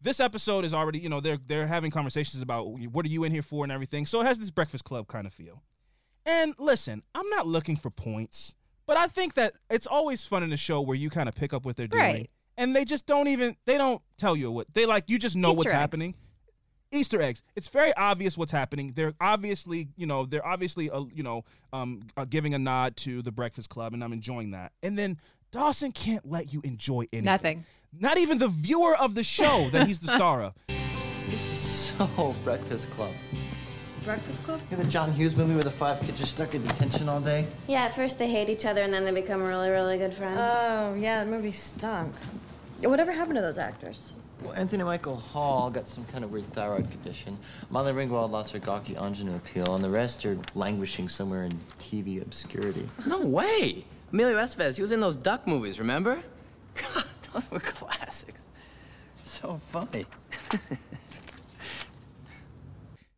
[0.02, 3.32] this episode is already, you know, they're they're having conversations about what are you in
[3.32, 4.06] here for and everything.
[4.06, 5.64] So it has this Breakfast Club kind of feel.
[6.28, 8.54] And listen, I'm not looking for points,
[8.88, 11.54] but I think that it's always fun in a show where you kind of pick
[11.54, 12.30] up what they're doing, Right.
[12.58, 15.06] and they just don't even they don't tell you what they like.
[15.10, 15.78] You just know what's eggs.
[15.80, 16.16] happening.
[16.92, 17.42] Easter eggs.
[17.56, 18.94] It's very obvious what's happening.
[18.96, 23.22] They're obviously, you know, they're obviously, uh, you know, um, uh, giving a nod to
[23.22, 24.72] the Breakfast Club, and I'm enjoying that.
[24.82, 25.18] And then
[25.52, 27.24] Dawson can't let you enjoy anything.
[27.26, 27.66] Nothing.
[28.00, 30.54] Not even the viewer of the show that he's the star of.
[31.28, 33.12] This is so Breakfast Club.
[34.06, 34.62] Breakfast Club?
[34.70, 37.20] You know the John Hughes movie where the five kids are stuck in detention all
[37.20, 37.48] day?
[37.68, 40.40] Yeah, at first they hate each other and then they become really, really good friends.
[40.40, 42.14] Oh, yeah, the movie stunk.
[42.82, 44.14] Whatever happened to those actors?
[44.44, 47.36] Well, Anthony Michael Hall got some kind of weird thyroid condition.
[47.72, 52.22] Molly Ringwald lost her gawky ingenue appeal, and the rest are languishing somewhere in TV
[52.22, 52.88] obscurity.
[53.08, 53.86] No way.
[54.14, 56.22] Emilio Estevez, he was in those duck movies, remember?
[56.76, 58.50] God, those were classics.
[59.24, 60.06] So funny.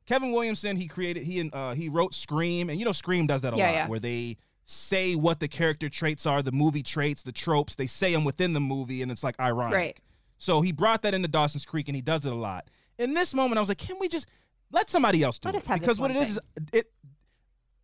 [0.08, 3.42] Kevin Williamson, he created, he and uh, he wrote Scream, and you know Scream does
[3.44, 3.88] that a Yeah, lot, yeah.
[3.88, 7.76] where they say what the character traits are, the movie traits, the tropes.
[7.76, 9.76] They say them within the movie, and it's like ironic.
[9.76, 9.98] Right.
[10.38, 12.70] So he brought that into Dawson's Creek, and he does it a lot.
[12.98, 14.28] In this moment, I was like, can we just
[14.72, 15.58] let somebody else do Let it?
[15.60, 16.40] us have because what it is, is
[16.74, 16.92] it.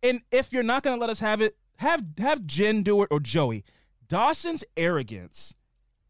[0.02, 3.08] And if you're not going to let us have it, have have Jen do it
[3.10, 3.64] or Joey.
[4.08, 5.54] Dawson's arrogance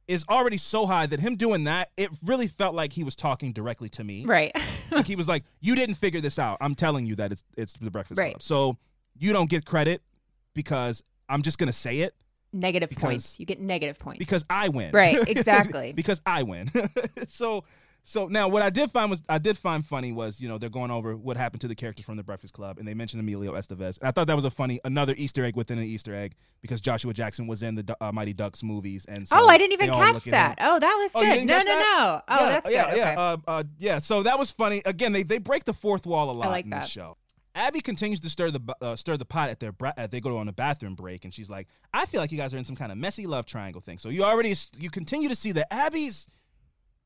[0.06, 3.52] is already so high that him doing that, it really felt like he was talking
[3.52, 4.24] directly to me.
[4.24, 4.54] Right.
[4.90, 6.58] like he was like, "You didn't figure this out.
[6.60, 8.32] I'm telling you that it's it's the Breakfast Right.
[8.34, 8.42] Club.
[8.42, 8.76] So
[9.18, 10.02] you don't get credit
[10.54, 12.14] because I'm just gonna say it
[12.52, 13.40] negative Because- points.
[13.40, 14.18] You get negative points.
[14.18, 14.92] because I win.
[14.92, 15.92] Right, exactly.
[15.92, 16.70] because I win.
[17.28, 17.64] so
[18.06, 20.68] so now what I did find was I did find funny was you know they're
[20.70, 23.54] going over what happened to the characters from the Breakfast Club and they mentioned Emilio
[23.54, 26.34] Estevez and I thought that was a funny another Easter egg within an Easter egg
[26.60, 29.72] because Joshua Jackson was in the uh, Mighty Ducks movies and so oh, I didn't
[29.72, 30.58] even catch that.
[30.60, 31.32] Oh, that was Oh, good.
[31.32, 32.20] didn't no, no, no.
[32.28, 32.96] Oh, yeah, that's yeah, good.
[32.98, 33.42] Yeah, Okay.
[33.46, 33.98] uh, uh, yeah.
[33.98, 34.82] So that was funny.
[34.84, 36.82] Again, they they break the fourth wall a lot like in that.
[36.82, 37.16] this show.
[37.56, 40.36] Abby continues to stir the uh, stir the pot at their bra- at they go
[40.38, 42.74] on a bathroom break, and she's like, "I feel like you guys are in some
[42.74, 46.26] kind of messy love triangle thing." So you already you continue to see that Abby's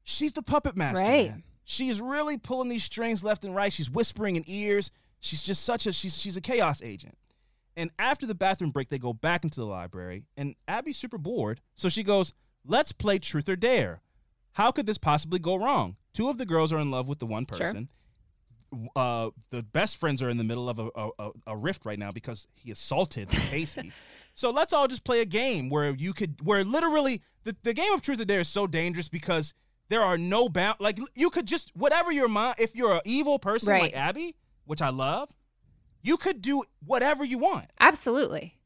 [0.08, 1.04] she's the puppet master.
[1.04, 1.30] Right.
[1.30, 1.42] man.
[1.64, 3.72] She's really pulling these strings left and right.
[3.72, 4.90] She's whispering in ears.
[5.20, 7.18] She's just such a she's she's a chaos agent.
[7.76, 11.60] And after the bathroom break, they go back into the library, and Abby's super bored.
[11.76, 12.32] So she goes,
[12.66, 14.00] Let's play truth or dare.
[14.52, 15.96] How could this possibly go wrong?
[16.14, 17.58] Two of the girls are in love with the one Sure.
[17.58, 17.88] person.
[18.96, 21.98] Uh, the best friends are in the middle of a, a, a- a rift right
[21.98, 23.92] now because he assaulted Casey.
[24.34, 27.92] so let's all just play a game where you could, where literally the, the game
[27.94, 29.54] of truth or dare is so dangerous because
[29.88, 30.76] there are no bound.
[30.80, 32.56] Like you could just whatever your mind.
[32.58, 33.82] If you're an evil person Right.
[33.82, 35.30] like Abby, which I love,
[36.02, 38.58] you could do whatever you want Absolutely.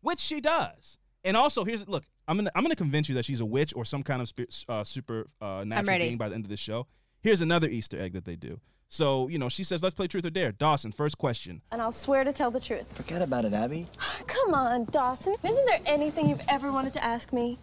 [0.00, 0.98] which she does.
[1.24, 2.04] And also, here's look.
[2.26, 4.46] I'm gonna I'm gonna convince you that she's a witch or some kind of spi-
[4.68, 6.86] uh, super uh, natural being by the end of this show.
[7.22, 8.60] Here's another Easter egg that they do.
[8.90, 11.62] So you know, she says, "Let's play truth or dare." Dawson, first question.
[11.72, 12.90] And I'll swear to tell the truth.
[12.96, 13.86] Forget about it, Abby.
[14.26, 15.36] Come on, Dawson.
[15.42, 17.58] Isn't there anything you've ever wanted to ask me?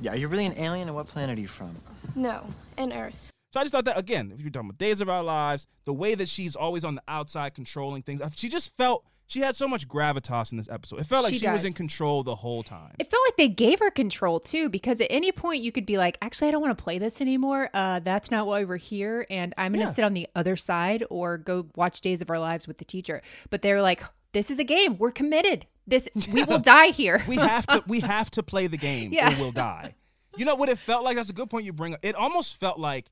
[0.00, 1.74] Yeah, you're you really an alien, and what planet are you from?
[2.14, 2.44] No,
[2.76, 3.30] an Earth.
[3.52, 5.94] So I just thought that again, if you're talking about Days of Our Lives, the
[5.94, 9.66] way that she's always on the outside controlling things, she just felt she had so
[9.66, 11.00] much gravitas in this episode.
[11.00, 12.94] It felt like She she, was in control the whole time.
[12.98, 15.96] It felt like they gave her control too, because at any point you could be
[15.98, 17.70] like, actually, I don't want to play this anymore.
[17.74, 19.26] Uh, that's not why we're here.
[19.30, 19.94] And I'm going to Yeah.
[19.94, 23.22] sit on the other side or go watch Days of Our Lives with the teacher.
[23.50, 24.96] But they're like, this is a game.
[24.98, 25.66] We're committed.
[25.86, 27.24] This we will die here.
[27.28, 29.34] we have to we have to play the game Yeah.
[29.36, 29.94] or we'll die.
[30.36, 31.16] You know what it felt like?
[31.16, 32.00] That's a good point you bring up.
[32.02, 33.06] It almost felt like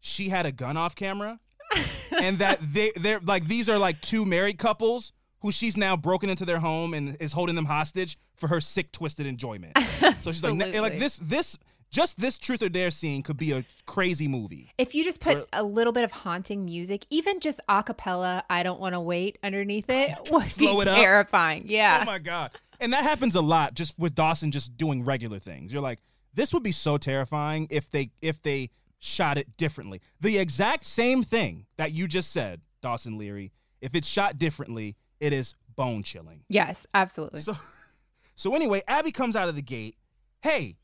[0.00, 1.40] she had a gun off camera
[2.20, 6.28] and that they they're like these are like two married couples who she's now broken
[6.30, 9.76] into their home and is holding them hostage for her sick twisted enjoyment.
[10.22, 11.56] So she's like like this this
[11.90, 14.70] just this truth or dare scene could be a crazy movie.
[14.78, 18.44] if you just put Or- a little bit of haunting music, even just a cappella,
[18.50, 20.96] I don't want to wait underneath it, would Slow be it up.
[20.96, 21.62] terrifying.
[21.66, 22.00] Yeah.
[22.02, 22.50] Oh my god.
[22.80, 25.72] And that happens a lot just with Dawson just doing regular things.
[25.72, 25.98] You're like,
[26.34, 28.70] this would be so terrifying if they if they
[29.00, 30.00] shot it differently.
[30.20, 35.32] The exact same thing that you just said, Dawson Leary, if it's shot differently, it
[35.32, 36.44] is bone chilling.
[36.48, 37.40] yes, absolutely.
[37.40, 37.54] So
[38.34, 39.96] so anyway, Abby comes out of the gate.
[40.42, 40.76] Hey,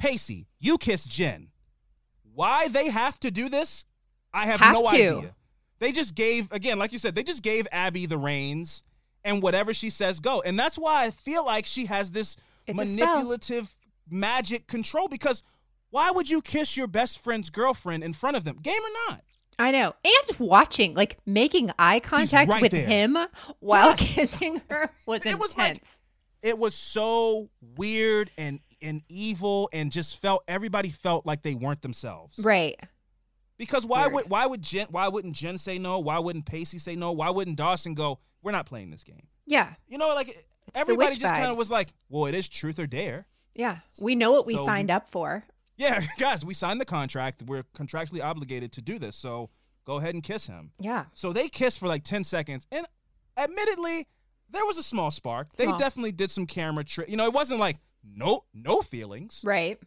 [0.00, 1.48] Pacey, you kiss Jen.
[2.34, 3.84] Why they have to do this?
[4.32, 4.88] I have, Have no to.
[4.88, 5.34] idea.
[5.78, 8.82] They just gave again, like you said, they just gave Abby the reins
[9.24, 10.40] and whatever she says go.
[10.42, 12.36] And that's why I feel like she has this
[12.66, 13.74] It's manipulative
[14.08, 15.42] magic control because
[15.90, 18.58] why would you kiss your best friend's girlfriend in front of them?
[18.62, 19.22] Game or not?
[19.58, 19.94] I know.
[20.04, 22.86] And watching, like making eye contact right with there.
[22.86, 23.18] him
[23.58, 24.00] while Yes.
[24.14, 25.40] kissing her was It intense.
[25.40, 25.82] was like-
[26.42, 31.82] It was so weird and and evil and just felt everybody felt like they weren't
[31.82, 32.38] themselves.
[32.38, 32.78] Right.
[33.56, 34.12] Because why Weird.
[34.14, 35.98] would why would Jen why wouldn't Jen say no?
[35.98, 37.12] Why wouldn't Pacey say no?
[37.12, 39.26] Why wouldn't Dawson go, We're not playing this game?
[39.46, 39.74] Yeah.
[39.86, 43.26] You know, like everybody just kind of was like, Well, it is truth or dare.
[43.54, 43.78] Yeah.
[44.00, 45.44] We know what we So- signed up for.
[45.76, 47.42] Yeah, guys, we signed the contract.
[47.42, 49.16] We're contractually obligated to do this.
[49.16, 49.48] So
[49.86, 50.72] go ahead and kiss him.
[50.78, 51.06] Yeah.
[51.14, 52.66] So they kissed for like 10 seconds.
[52.70, 52.86] And
[53.36, 54.06] admittedly,
[54.50, 55.52] there was a small spark.
[55.54, 57.08] They definitely did some camera trick.
[57.08, 59.78] You know, it wasn't like no no feelings, Right.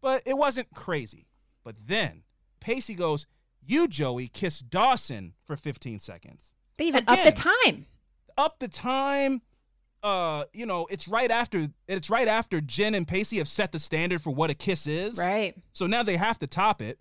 [0.00, 1.26] but it wasn't crazy.
[1.64, 2.22] But then
[2.60, 3.26] Pacey goes,
[3.62, 7.86] "You Joey kiss Dawson for 15 seconds." They even up the time.
[8.36, 9.42] Up the time
[10.04, 13.80] uh, you know, it's right after it's right after Jen and Pacey have set the
[13.80, 15.18] standard for what a kiss is.
[15.18, 15.56] Right.
[15.72, 17.00] So now they have to top it.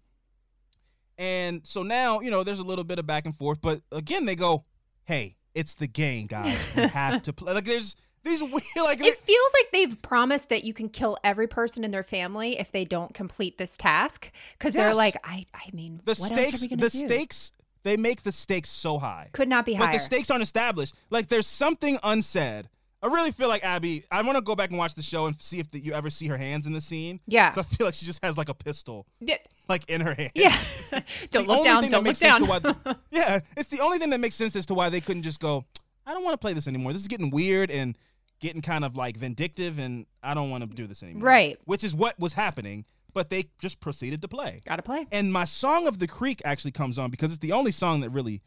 [1.17, 4.25] And so now, you know, there's a little bit of back and forth, but again,
[4.25, 4.65] they go,
[5.05, 6.57] "Hey, it's the game, guys.
[6.75, 7.95] We have to play." Like there's
[8.27, 11.91] these weird, like It feels like they've promised that you can kill every person in
[11.91, 16.11] their family if they don't complete this task because they're like, I, I mean, the
[16.11, 16.97] what stakes, else are we the do?
[16.97, 17.51] stakes,
[17.83, 19.29] they make the stakes so high.
[19.31, 19.93] could not be but higher.
[19.93, 20.93] the stakes aren't established.
[21.09, 22.69] Like there's something unsaid.
[23.01, 24.05] I really feel like Abby.
[24.09, 26.09] I want to go back and watch the show and see if the, you ever
[26.09, 27.19] see her hands in the scene.
[27.27, 27.49] Yeah.
[27.51, 29.37] 'Cause I feel like she just has like a pistol, Yeah.
[29.69, 30.31] like in her hand.
[30.33, 30.57] Yeah.
[31.29, 31.83] Don't look down.
[31.83, 32.39] Don't that look down.
[32.39, 35.21] to why- yeah, it's the only thing that makes sense as to why they couldn't
[35.23, 35.63] just go.
[36.07, 36.91] I don't want to play this anymore.
[36.93, 37.97] This is getting weird and
[38.39, 41.23] getting kind of like vindictive, and I don't want to do this anymore.
[41.23, 41.59] Right.
[41.65, 44.61] Which is what was happening, but they just proceeded to play.
[44.65, 45.07] Gotta play.
[45.11, 48.09] And my song of the creek actually comes on because it's the only song that
[48.09, 48.41] really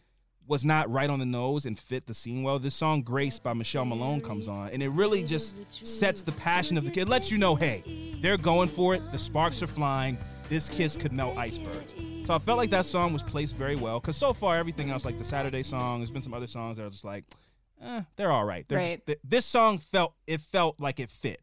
[0.46, 2.58] was not right on the nose and fit the scene well.
[2.58, 6.76] This song Grace by Michelle Malone comes on and it really just sets the passion
[6.76, 7.08] of the kid.
[7.08, 9.12] Lets you know, hey, they're going for it.
[9.12, 10.18] The sparks are flying.
[10.48, 11.94] This kiss could melt icebergs.
[12.26, 15.04] So I felt like that song was placed very well because so far everything else,
[15.04, 17.24] like the Saturday song, there's been some other songs that are just like,
[17.82, 18.66] eh, they're all right.
[18.68, 18.86] They're Right.
[18.96, 21.40] Just, th- this song felt it felt like it fit.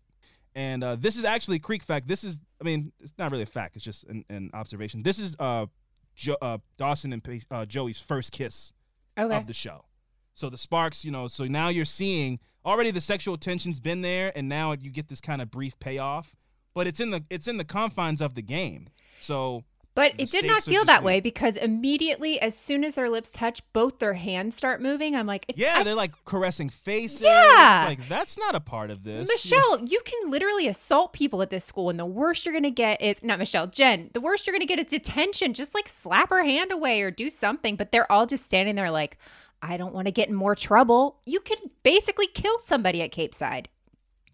[0.56, 2.08] And uh, this is actually Creek fact.
[2.08, 3.76] This is, I mean, it's not really a fact.
[3.76, 5.04] It's just an, an observation.
[5.04, 5.68] This is uh,
[6.16, 8.74] jo- uh, Dawson and Pace- uh, Joey's first kiss
[9.20, 9.36] Okay.
[9.36, 9.86] of the show.
[10.34, 14.32] So the sparks, you know, so now you're seeing already the sexual tension's been there,
[14.36, 16.36] and now you get this kind of brief payoff.
[16.74, 18.88] But it's in the it's in the confines of the game.
[19.20, 19.64] So
[19.98, 21.06] But it did not feel that big.
[21.06, 25.16] way because immediately, as soon as their lips touch, both their hands start moving.
[25.16, 27.22] I'm like, Yeah, I- they're like caressing faces.
[27.24, 27.82] Yeah.
[27.90, 29.28] It's like that's not a part of this.
[29.28, 33.02] Michelle, you can literally assault people at this school, and the worst you're gonna get
[33.02, 34.12] is not Michelle, Jen.
[34.14, 35.54] The worst you're gonna get is detention.
[35.56, 37.76] Just like slap her hand away or do something.
[37.76, 39.18] But they're all just standing there like,
[39.64, 41.18] I don't want to get in more trouble.
[41.26, 43.68] You could basically kill somebody at Capeside.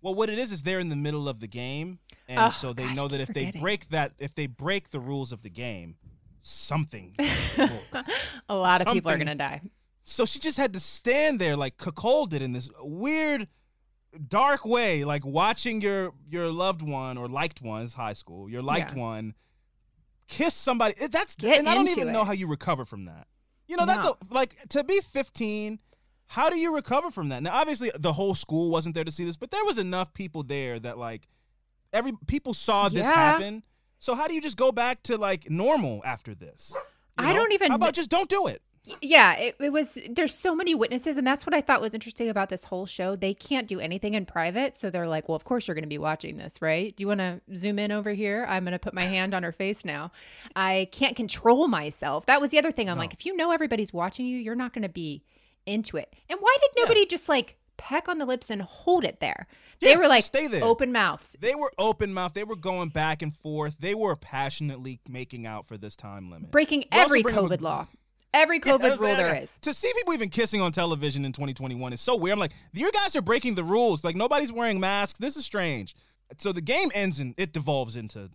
[0.03, 1.97] Well, what it is is they're in the middle of the game,
[2.27, 4.99] and Oh, so they gosh, know that if they break that, if they break the
[4.99, 5.95] rules of the game,
[6.41, 7.15] something.
[8.49, 9.61] A lot of people are gonna die.
[10.03, 13.47] So she just had to stand there like Cacole did in this weird,
[14.27, 18.91] dark way, like watching your your loved one or liked one, high school, your liked
[18.93, 18.99] Yeah.
[18.99, 19.33] one,
[20.27, 20.95] kiss somebody.
[21.07, 22.11] That's Get and I don't even it.
[22.11, 23.27] know how you recover from that.
[23.67, 25.79] You know, that's a, like to be 15.
[26.33, 27.43] How do you recover from that?
[27.43, 30.41] Now, obviously, the whole school wasn't there to see this, but there was enough people
[30.41, 31.27] there that like
[31.93, 33.13] every people saw this Yeah.
[33.13, 33.61] happen.
[33.99, 36.73] So how do you just go back to like normal after this?
[37.19, 38.63] You I don't even How about just don't do it?
[38.99, 39.95] Yeah, it, it was.
[40.09, 43.15] There's so many witnesses, and that's what I thought was interesting about this whole show.
[43.15, 45.87] They can't do anything in private, so they're like, "Well, of course you're going to
[45.87, 46.93] be watching this, right?
[46.93, 48.45] Do you want to zoom in over here?
[48.49, 50.11] I'm going to put my hand on her face now.
[50.55, 52.25] I can't control myself.
[52.25, 52.89] That was the other thing.
[52.89, 55.23] I'm like, if you know everybody's watching you, you're not going to be
[55.65, 56.13] into it.
[56.29, 59.47] And why did nobody just like peck on the lips and hold it there?
[59.81, 60.63] they Yeah, were like stay there.
[60.63, 61.35] open mouths.
[61.39, 62.33] They were open mouth.
[62.33, 63.75] They were going back and forth.
[63.79, 66.51] They were passionately making out for this time limit.
[66.51, 67.87] breaking every up a- COVID law,
[68.33, 69.41] every COVID that's- rule yeah, there yeah.
[69.41, 69.57] is.
[69.63, 72.33] To see people even kissing on television in 2021 is so weird.
[72.33, 74.03] I'm like, you guys are breaking the rules.
[74.03, 75.19] Like nobody's wearing masks.
[75.19, 75.95] This is strange.
[76.37, 78.29] So the game ends and it devolves into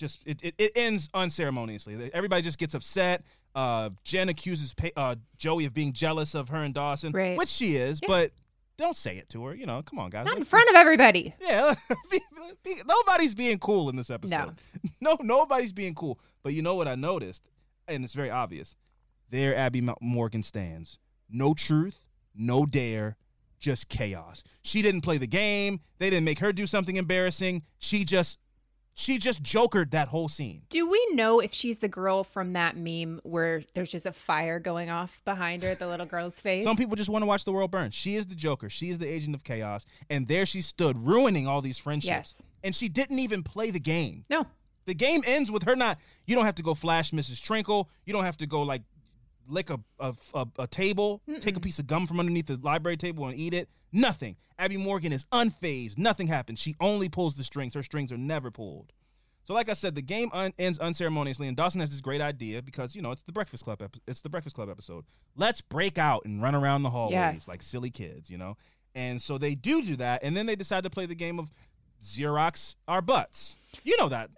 [0.00, 2.10] just it, it, it ends unceremoniously.
[2.12, 3.22] Everybody just gets upset.
[3.54, 7.36] Uh, Jen accuses pa- uh, Joey of being jealous of her and Dawson, Right.
[7.36, 8.32] which she is, but
[8.78, 9.54] don't say it to her.
[9.54, 10.24] You know, come on, guys.
[10.24, 11.34] Not in front of everybody.
[11.40, 11.74] yeah,
[12.10, 12.20] be-
[12.64, 14.54] be- nobody's being cool in this episode.
[15.02, 15.16] No.
[15.20, 16.18] nobody's being cool.
[16.42, 17.48] But you know what I noticed,
[17.88, 18.74] and it's very obvious.
[19.30, 20.98] There, Abby Mo- Morgan stands.
[21.28, 22.02] No truth,
[22.34, 23.16] no dare,
[23.58, 24.42] just chaos.
[24.62, 25.80] She didn't play the game.
[25.98, 27.62] They didn't make her do something embarrassing.
[27.78, 28.38] She just,
[29.00, 30.62] she just jokered that whole scene.
[30.68, 34.60] Do we know if she's the girl from that meme where there's just a fire
[34.60, 36.64] going off behind her, the little girl's face?
[36.64, 37.90] Some people just want to watch the world burn.
[37.90, 38.68] She is the Joker.
[38.68, 39.86] She is the agent of chaos.
[40.10, 42.10] And there she stood, ruining all these friendships.
[42.10, 42.42] Yes.
[42.62, 44.22] And she didn't even play the game.
[44.28, 44.46] No.
[44.84, 45.98] The game ends with her not.
[46.26, 47.40] You don't have to go flash Mrs.
[47.40, 47.86] Trinkle.
[48.04, 48.82] You don't have to go like
[49.48, 52.96] lick a a, a, a table, take a piece of gum from underneath the library
[52.96, 53.68] table and eat it.
[53.92, 54.36] Nothing.
[54.58, 55.98] Abby Morgan is unfazed.
[55.98, 56.58] Nothing happens.
[56.58, 57.74] She only pulls the strings.
[57.74, 58.92] Her strings are never pulled.
[59.44, 62.62] So, like I said, the game un- ends unceremoniously, and Dawson has this great idea
[62.62, 63.82] because you know it's the Breakfast Club.
[63.82, 65.04] Ep- it's the Breakfast Club episode.
[65.34, 67.48] Let's break out and run around the hallways Yes.
[67.48, 68.56] like silly kids, you know.
[68.94, 71.50] And so they do do that, and then they decide to play the game of
[72.02, 73.56] Xerox our butts.
[73.82, 74.30] You know that,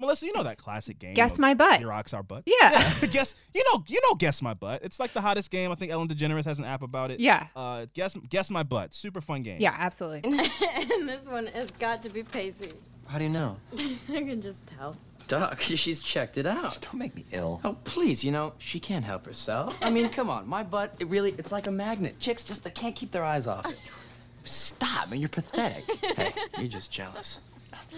[0.00, 0.26] Melissa.
[0.26, 1.14] You know that classic game.
[1.14, 1.80] Guess my butt.
[1.80, 2.42] Xerox our butt.
[2.46, 2.94] Yeah.
[3.10, 4.80] guess you know you know guess my butt.
[4.82, 5.70] It's like the hottest game.
[5.70, 7.20] I think Ellen DeGeneres has an app about it.
[7.20, 7.46] Yeah.
[7.54, 8.94] Uh, guess guess my butt.
[8.94, 9.60] Super fun game.
[9.60, 10.30] Yeah, absolutely.
[10.30, 12.88] and this one has got to be Pacey's.
[13.06, 13.56] How do you know?
[13.78, 14.96] I can just tell.
[15.28, 16.80] Duh, 'cause she's checked it out.
[16.80, 17.60] Don't make me ill.
[17.64, 19.76] Oh, please, you know, she can't help herself.
[19.80, 22.18] I mean, come on, my butt, it really, it's like a magnet.
[22.18, 23.80] Chicks just, they can't keep their eyes off it.
[24.44, 25.20] Stop, man.
[25.20, 25.84] You're pathetic.
[26.16, 27.38] Hey, you're just jealous.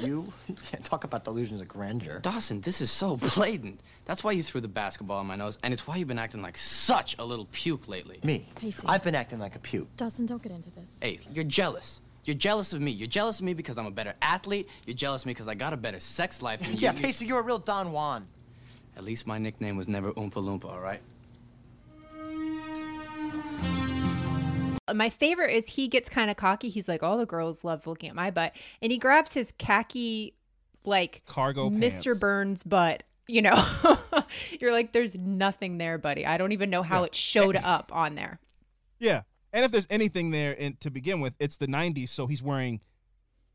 [0.00, 0.32] You
[0.64, 2.18] can't talk about delusions of grandeur.
[2.20, 3.80] Dawson, this is so blatant.
[4.04, 6.42] That's why you threw the basketball in my nose, and it's why you've been acting
[6.42, 8.18] like such a little puke lately.
[8.24, 8.46] Me.
[8.56, 8.86] Pacey.
[8.88, 9.88] I've been acting like a puke.
[9.96, 10.98] Dawson, don't get into this.
[11.00, 12.00] Hey, you're jealous.
[12.24, 12.90] You're jealous of me.
[12.92, 14.68] You're jealous of me because I'm a better athlete.
[14.86, 17.00] You're jealous of me because I got a better sex life than Yeah, you.
[17.00, 18.26] Pacey, you're a real Don Juan.
[18.96, 21.00] At least my nickname was never Oompa Loompa, all right?
[24.92, 26.68] My favorite is he gets kind of cocky.
[26.68, 30.34] He's like, "All the girls love looking at my butt," and he grabs his khaki,
[30.84, 32.04] like Cargo Mr.
[32.06, 32.18] pants.
[32.18, 33.02] Burns butt.
[33.28, 33.98] You know,
[34.60, 36.26] you're like, "There's nothing there, buddy.
[36.26, 37.06] I don't even know how Yeah.
[37.06, 38.40] it showed up on there."
[38.98, 39.22] Yeah.
[39.52, 42.08] And if there's anything there in, to begin with, it's the 90s.
[42.08, 42.80] So he's wearing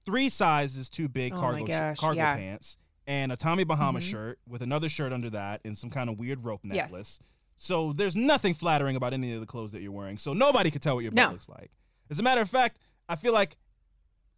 [0.05, 2.35] three sizes too big Oh cargo gosh, cargo yeah.
[2.37, 4.03] pants and a Tommy Bahama Mhm.
[4.03, 7.19] shirt with another shirt under that and some kind of weird rope Yes.
[7.57, 10.17] So there's nothing flattering about any of the clothes that you're wearing.
[10.17, 11.31] So nobody could tell what your butt No.
[11.31, 11.71] looks like.
[12.09, 12.77] As a matter of fact,
[13.09, 13.57] I feel like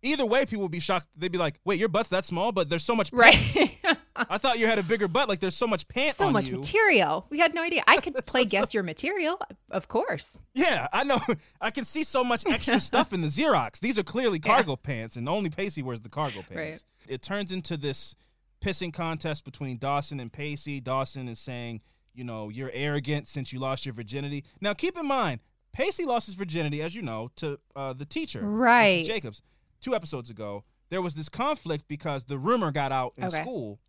[0.02, 1.08] either way, people would be shocked.
[1.18, 3.12] They'd be like, "Wait, your butt's that small, but there's so much.
[3.12, 3.76] Right.
[4.16, 5.28] I thought you had a bigger butt.
[5.30, 6.58] Like there's so much pant so much you.
[6.58, 7.26] material.
[7.30, 7.84] We had no idea.
[7.88, 9.40] I could play guess your material,
[9.72, 10.38] of course.
[10.54, 11.20] Yeah, I know.
[11.62, 13.80] I can see so much extra stuff in the Xerox.
[13.80, 16.56] These are clearly cargo pants, and only Pacey wears the cargo pants.
[16.56, 16.84] Right.
[17.08, 18.16] It turns into this
[18.64, 20.80] pissing contest between Dawson and Pacey.
[20.82, 21.82] Dawson is saying,
[22.20, 24.44] you know, you're arrogant since you lost your virginity.
[24.60, 25.40] Now, keep in mind,
[25.72, 28.60] Pacey lost his virginity, as you know, to uh, the teacher, Mrs.
[28.60, 29.06] Right.
[29.06, 29.42] Jacobs,
[29.80, 30.66] two episodes ago.
[30.90, 33.42] There was this conflict because the rumor got out in Okay.
[33.42, 33.80] school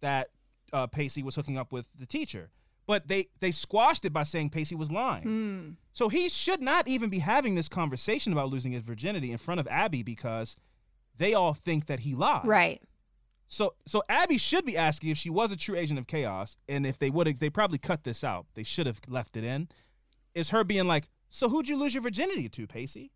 [0.00, 0.30] that
[0.72, 2.50] uh, Pacey was hooking up with the teacher.
[2.86, 5.22] But they, they squashed it by saying Pacey was lying.
[5.24, 5.70] Hmm.
[5.92, 9.60] So he should not even be having this conversation about losing his virginity in front
[9.60, 10.56] of Abby because
[11.18, 12.46] they all think that he lied.
[12.46, 12.82] Right.
[13.48, 16.86] So so Abby should be asking if she was a true agent of chaos, and
[16.86, 18.46] if they would have, they probably cut this out.
[18.54, 19.68] They should have left it in.
[20.34, 23.12] Is her being like, so who'd you lose your virginity to, Pacey?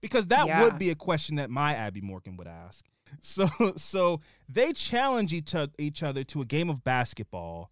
[0.00, 0.62] Because that Yeah.
[0.62, 2.84] would be a question that my Abby Morgan would ask.
[3.22, 4.20] So so
[4.50, 7.70] they challenge each, o- each other to a game of basketball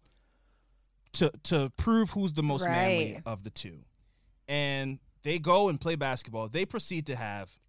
[1.13, 3.79] to to prove who's the most manly of the two.
[4.47, 6.47] And they go and play basketball.
[6.47, 7.59] They proceed to have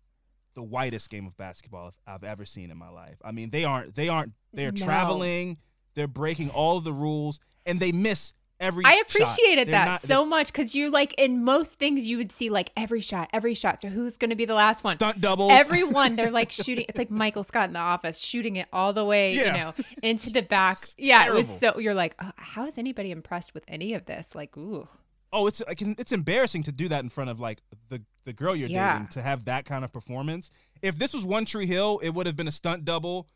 [0.59, 3.17] the whitest game of basketball I've ever seen in my life.
[3.25, 4.85] I mean, they aren't they aren't they're No.
[4.85, 5.59] traveling,
[5.95, 10.25] they're breaking all of the rules, and they miss every I appreciated that not- so
[10.27, 13.81] much because you like in most things you would see like every shot, every shot.
[13.83, 14.97] So who's going to be the last one?
[14.97, 15.53] Stunt doubles.
[15.53, 16.87] Everyone, they're like shooting.
[16.89, 19.45] It's like Michael Scott in The Office, shooting it all the way, Yeah.
[19.47, 20.79] you know, into the back.
[20.99, 21.79] yeah, it was so.
[21.79, 24.35] You're like, oh, how is anybody impressed with any of this?
[24.35, 24.89] Like, ooh,
[25.33, 28.55] Oh, it's can, it's embarrassing to do that in front of like the the girl
[28.57, 28.95] you're Yeah.
[28.95, 30.51] dating to have that kind of performance.
[30.83, 33.27] If this was One Tree Hill, it would have been a stunt double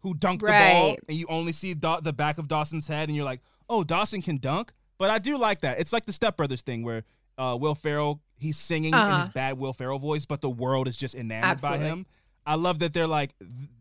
[0.00, 3.14] who dunked the ball, and you only see Da- the back of Dawson's head, and
[3.16, 4.72] you're like, oh, Dawson can dunk.
[4.98, 5.78] But I do like that.
[5.78, 7.04] It's like the Step Brothers thing where
[7.38, 9.20] uh, Will Ferrell he's singing in Uh-huh.
[9.20, 11.78] his bad Will Ferrell voice, but the world is just enamored Absolutely.
[11.78, 12.06] by him.
[12.44, 13.30] I love that they're like,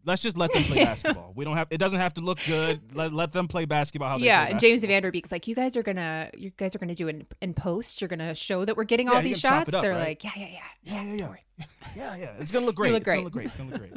[0.05, 1.34] let's just let them play basketball.
[1.36, 1.68] We don't have.
[1.72, 2.80] It doesn't have to look good.
[2.95, 4.09] Let, let them play basketball.
[4.09, 4.43] How they yeah.
[4.45, 4.93] play And James basketball.
[4.95, 7.26] Van Der Beek's like, you guys are gonna, you guys are gonna do it in,
[7.41, 8.01] in post.
[8.01, 9.74] You're gonna show that we're getting Yeah, all these shots.
[9.74, 10.09] up, they're right?
[10.09, 11.16] like, yeah, yeah, yeah, Yeah, yeah,
[11.57, 11.66] yeah.
[11.95, 12.32] Yeah, yeah.
[12.39, 12.91] It's gonna look great.
[12.93, 13.45] look it's gonna look great.
[13.47, 13.93] It's gonna look great.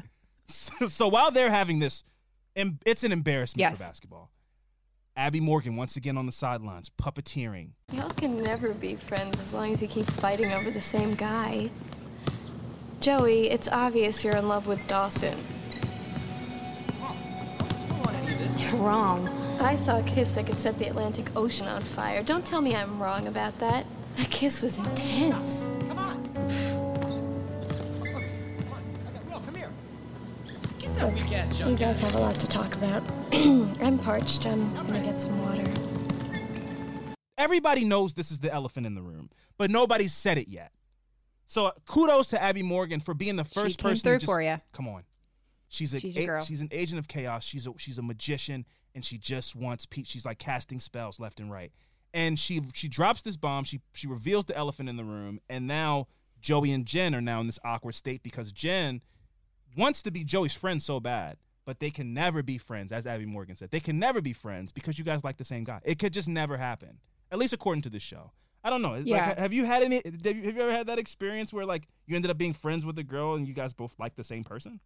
[0.48, 2.02] so, so while they're having this,
[2.56, 3.76] em- it's an embarrassment Yes.
[3.76, 4.30] for basketball.
[5.16, 7.68] Abby Morgan once again on the sidelines, puppeteering.
[7.92, 11.70] Y'all can never be friends as long as you keep fighting over the same guy.
[13.00, 15.38] Joey, it's obvious you're in love with Dawson.
[18.56, 19.28] You're wrong.
[19.60, 22.22] I saw a kiss that could set the Atlantic Ocean on fire.
[22.22, 23.86] Don't tell me I'm wrong about that.
[24.16, 25.70] That kiss was intense.
[25.88, 26.34] Come on.
[29.30, 29.70] Well, come here.
[30.78, 33.02] Get that weak ass You guys have a lot to talk about.
[33.32, 34.46] I'm parched.
[34.46, 35.64] I'm gonna get some water.
[37.36, 40.72] Everybody knows this is the elephant in the room, but nobody's said it yet.
[41.46, 44.02] So uh, kudos to Abby Morgan for being the first person.
[44.02, 44.58] through to just, for ya.
[44.72, 45.04] Come on,
[45.68, 46.42] she's a, She's a- girl.
[46.44, 47.44] she's an agent of chaos.
[47.44, 48.64] She's a she's a magician,
[48.94, 51.72] and she just wants pe- she's like casting spells left and right.
[52.14, 53.64] and she she drops this bomb.
[53.64, 56.06] She she reveals the elephant in the room, and now
[56.40, 59.00] Joey and Jen are now in this awkward state because Jen
[59.76, 63.26] wants to be Joey's friend so bad, but they can never be friends, as Abby
[63.26, 63.70] Morgan said.
[63.70, 65.80] They can never be friends because you guys like the same guy.
[65.84, 67.00] It could just never happen,
[67.32, 68.30] at least according to this show.
[68.64, 68.92] I don't know.
[68.92, 69.38] Like, Yeah.
[69.38, 69.96] have you had any?
[70.04, 72.84] Have you, have you ever had that experience where like you ended up being friends
[72.86, 74.80] with a girl and you guys both like the same person?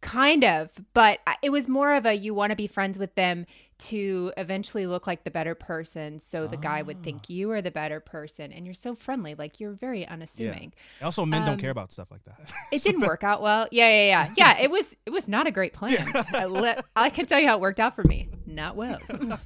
[0.00, 3.46] Kind of, but it was more of a you want to be friends with them
[3.78, 7.04] to eventually look like the better person, so the guy would Ah.
[7.04, 10.74] think you are the better person, and you're so friendly, like you're very unassuming.
[11.00, 11.06] Yeah.
[11.06, 12.38] Also, men don't Um, care about stuff like that.
[12.72, 13.66] It didn't work out well.
[13.70, 14.62] Yeah, yeah, yeah, yeah.
[14.62, 16.06] It was it was not a great plan.
[16.34, 18.28] I, let, I can tell you how it worked out for me.
[18.46, 18.98] Not well.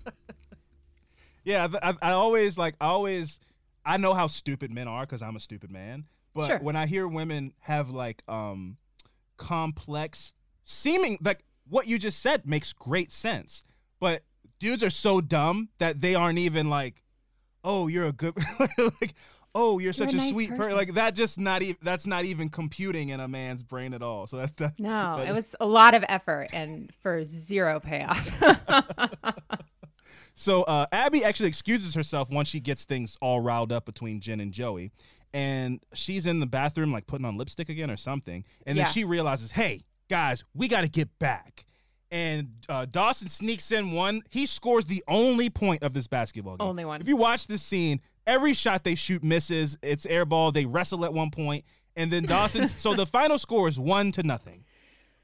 [1.45, 2.75] Yeah, I, I, I always like.
[2.81, 3.39] I always.
[3.89, 6.05] I know how stupid men are because I'm a stupid man.
[6.35, 6.59] But Sure.
[6.59, 8.77] when I hear women have like um
[9.37, 10.35] complex,
[10.65, 13.65] seeming like what you just said makes great sense.
[14.01, 14.23] But
[14.59, 17.03] dudes are so dumb that they aren't even like,
[17.65, 18.35] oh, you're a good
[18.79, 19.15] like.
[19.55, 20.59] Oh, you're such a a, nice sweet person.
[20.63, 20.77] person.
[20.77, 24.27] Like that, just not even that's not even computing in a man's brain at all.
[24.27, 24.79] So that's that.
[24.79, 28.31] No, that- it was a lot of effort and for zero payoff.
[30.39, 34.39] So uh, Abby actually excuses herself once she gets things all riled up between Jen
[34.39, 34.93] and Joey,
[35.35, 38.85] and she's in the bathroom like putting on lipstick again or something, and Yeah.
[38.85, 41.65] then she realizes, hey guys, we got to get back.
[42.13, 44.23] And uh, Dawson sneaks in one.
[44.31, 46.69] He scores the only point of this basketball game.
[46.69, 47.01] Only one.
[47.01, 49.77] If you watch this scene, every shot they shoot misses.
[49.83, 50.55] It's airball.
[50.55, 51.65] They wrestle at one point,
[51.97, 52.67] and then Dawson.
[52.69, 54.65] so the final score is one to nothing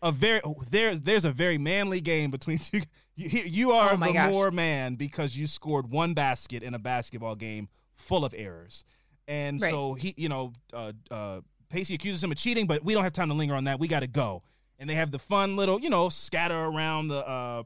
[0.05, 2.83] a very oh, there there's a very manly game between two.
[3.17, 4.33] You, you are Oh the gosh.
[4.33, 8.85] more man because you scored one basket in a basketball game full of errors,
[9.29, 9.71] and Right.
[9.71, 13.12] so he, you know, uh, uh, Pacey accuses him of cheating, but we don't have
[13.12, 13.79] time to linger on that.
[13.79, 14.43] We got to go,
[14.79, 17.27] and they have the fun little, you know, scatter around the.
[17.27, 17.62] Uh,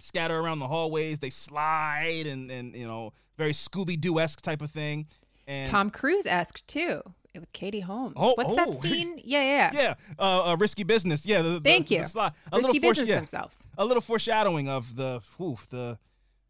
[0.00, 4.60] Scatter around the hallways, they slide and and you know very Scooby Doo esque type
[4.60, 5.06] of thing.
[5.46, 7.00] And Tom Cruise esque too
[7.40, 8.14] with Katie Holmes.
[8.16, 8.56] Oh, What's oh.
[8.56, 9.20] that scene?
[9.24, 9.82] Yeah, yeah, yeah.
[9.82, 11.26] yeah, uh, uh, risky business.
[11.26, 12.04] Yeah, the, the- Thank the you.
[12.04, 12.32] slide.
[12.52, 13.66] A Risky little business yeah, themselves.
[13.78, 15.98] A little foreshadowing of the oof, the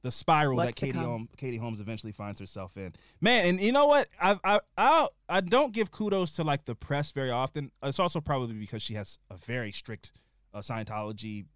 [0.03, 0.99] the spiral What's that Katie.
[0.99, 2.93] Holmes, Katie Holmes eventually finds herself in.
[3.23, 4.09] Man, and you know what?
[4.21, 7.71] I I I I don't give kudos to like the press very often.
[7.83, 10.13] It's also probably because she has a very strict
[10.53, 11.47] uh, Scientology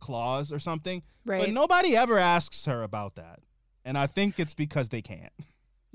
[0.00, 1.02] clause or something.
[1.26, 1.40] Right.
[1.40, 3.40] But nobody ever asks her about that,
[3.84, 5.32] and I think it's because they can't.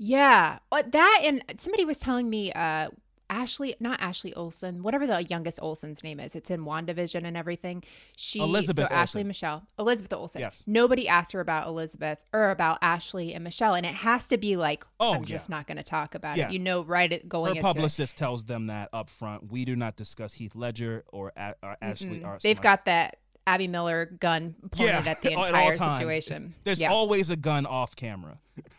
[0.04, 0.58] Yeah.
[0.68, 2.88] But that and somebody was telling me uh
[3.30, 6.34] Ashley, not Ashley Olsen, whatever the youngest Olsen's name is.
[6.36, 7.82] It's in WandaVision and everything.
[8.14, 9.66] She Elizabeth so Ashley Michelle.
[9.78, 10.40] Elizabeth Olsen.
[10.42, 10.62] Yes.
[10.66, 13.74] Nobody asked her about Elizabeth or about Ashley and Michelle.
[13.74, 15.26] And it has to be like, Oh, I'm yeah.
[15.28, 16.48] just not gonna talk about Yeah.
[16.48, 16.52] it.
[16.52, 17.74] You know, right it going Her into it.
[17.74, 19.50] publicist tells them that up front.
[19.50, 22.20] We do not discuss Heath Ledger or, A- or Ashley.
[22.20, 22.40] Mm-mm.
[22.42, 25.98] They've got that Abby Miller gun pointed at the at all entire times.
[25.98, 26.54] situation.
[26.64, 26.92] There's yeah.
[26.92, 28.38] always a gun off camera.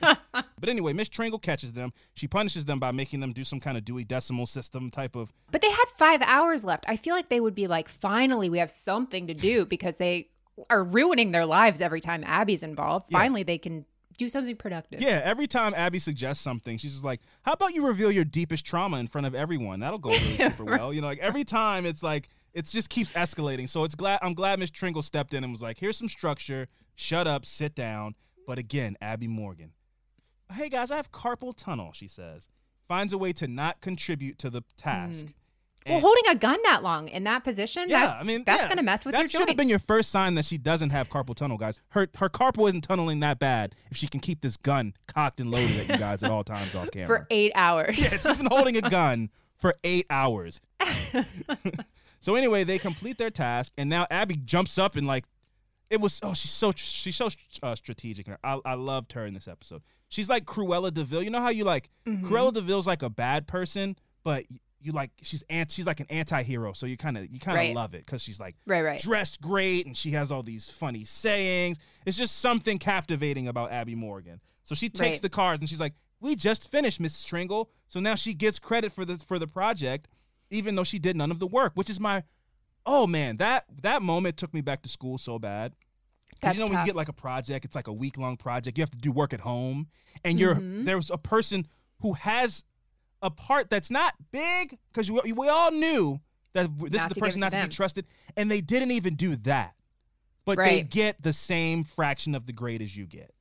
[0.00, 1.92] but anyway, Miss Tringle catches them.
[2.14, 5.32] She punishes them by making them do some kind of Dewey Decimal System type of.
[5.50, 6.84] But they had five hours left.
[6.88, 10.28] I feel like they would be like, finally, we have something to do because they
[10.70, 13.06] are ruining their lives every time Abby's involved.
[13.10, 13.18] Yeah.
[13.18, 13.84] Finally, they can
[14.16, 15.00] do something productive.
[15.00, 18.64] Yeah, every time Abby suggests something, she's just like, "How about you reveal your deepest
[18.64, 19.80] trauma in front of everyone?
[19.80, 23.12] That'll go really super well." You know, like every time it's like it just keeps
[23.12, 23.68] escalating.
[23.68, 26.68] So it's glad I'm glad Miss Tringle stepped in and was like, "Here's some structure.
[26.94, 28.14] Shut up, sit down."
[28.46, 29.72] But again, Abby Morgan,
[30.52, 32.48] "Hey guys, I have carpal tunnel," she says.
[32.86, 35.26] Finds a way to not contribute to the task.
[35.26, 35.30] Mm-hmm.
[35.86, 38.68] Well, holding a gun that long in that position, yeah, that's, I mean that's yeah,
[38.68, 40.90] going to mess with that your should have been your first sign that she doesn't
[40.90, 41.78] have carpal tunnel, guys.
[41.90, 45.50] Her her carpal isn't tunneling that bad if she can keep this gun cocked and
[45.50, 47.06] loaded at you guys at all times off camera.
[47.06, 48.00] for eight hours.
[48.00, 50.60] yeah, she's been holding a gun for eight hours.
[52.24, 55.24] so anyway, they complete their task, and now Abby jumps up and like,
[55.90, 57.28] it was oh she's so she's so
[57.62, 58.26] uh, strategic.
[58.42, 59.82] I I loved her in this episode.
[60.08, 61.22] She's like Cruella de Vil.
[61.22, 62.22] You know how you like Mhm.
[62.22, 64.44] Cruella de Vil's like a bad person, but
[64.80, 67.60] you like she's ant she's like an anti-hero so you kind of you kind of
[67.60, 67.74] Right.
[67.74, 69.00] love it because she's like Right, right.
[69.00, 73.94] dressed great and she has all these funny sayings it's just something captivating about abby
[73.94, 75.22] morgan so she takes Right.
[75.22, 78.92] the cards and she's like we just finished miss stringle so now she gets credit
[78.92, 80.06] for the for the project
[80.54, 82.22] even though she did none of the work which is my
[82.86, 85.72] oh man that that moment took me back to school so bad.
[86.40, 88.76] That's you know when you get like a project it's like a week long project
[88.76, 89.88] you have to do work at home
[90.24, 90.84] and you're Mhm.
[90.84, 91.66] there's a person
[92.00, 92.64] who has
[93.22, 96.20] a part that's not big because we, we all knew
[96.52, 97.68] that this Not is the person not to them.
[97.68, 99.74] be trusted and they didn't even do that
[100.44, 103.32] but they get the same fraction of the grade as you get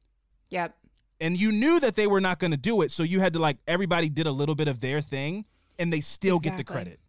[0.51, 0.74] Yep.
[1.20, 3.39] and you knew that they were not going to do it so you had to
[3.39, 5.43] like everybody did a little bit of their thing
[5.78, 6.99] and they still get the credit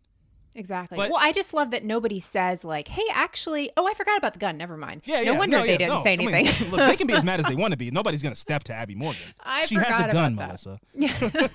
[0.55, 0.97] Exactly.
[0.97, 4.35] But- well, I just love that nobody says like, "Hey, actually, oh, I forgot about
[4.35, 4.57] the gun.
[4.57, 5.39] Never mind." Yeah, no yeah.
[5.39, 6.03] wonder no, they yeah, didn't no.
[6.03, 6.71] say I mean, anything.
[6.71, 7.91] look, they can be as mad as they want to be.
[7.91, 9.23] Nobody's gonna step to Abby Morgan.
[9.41, 10.37] I she has a gun.
[10.37, 10.79] Melissa.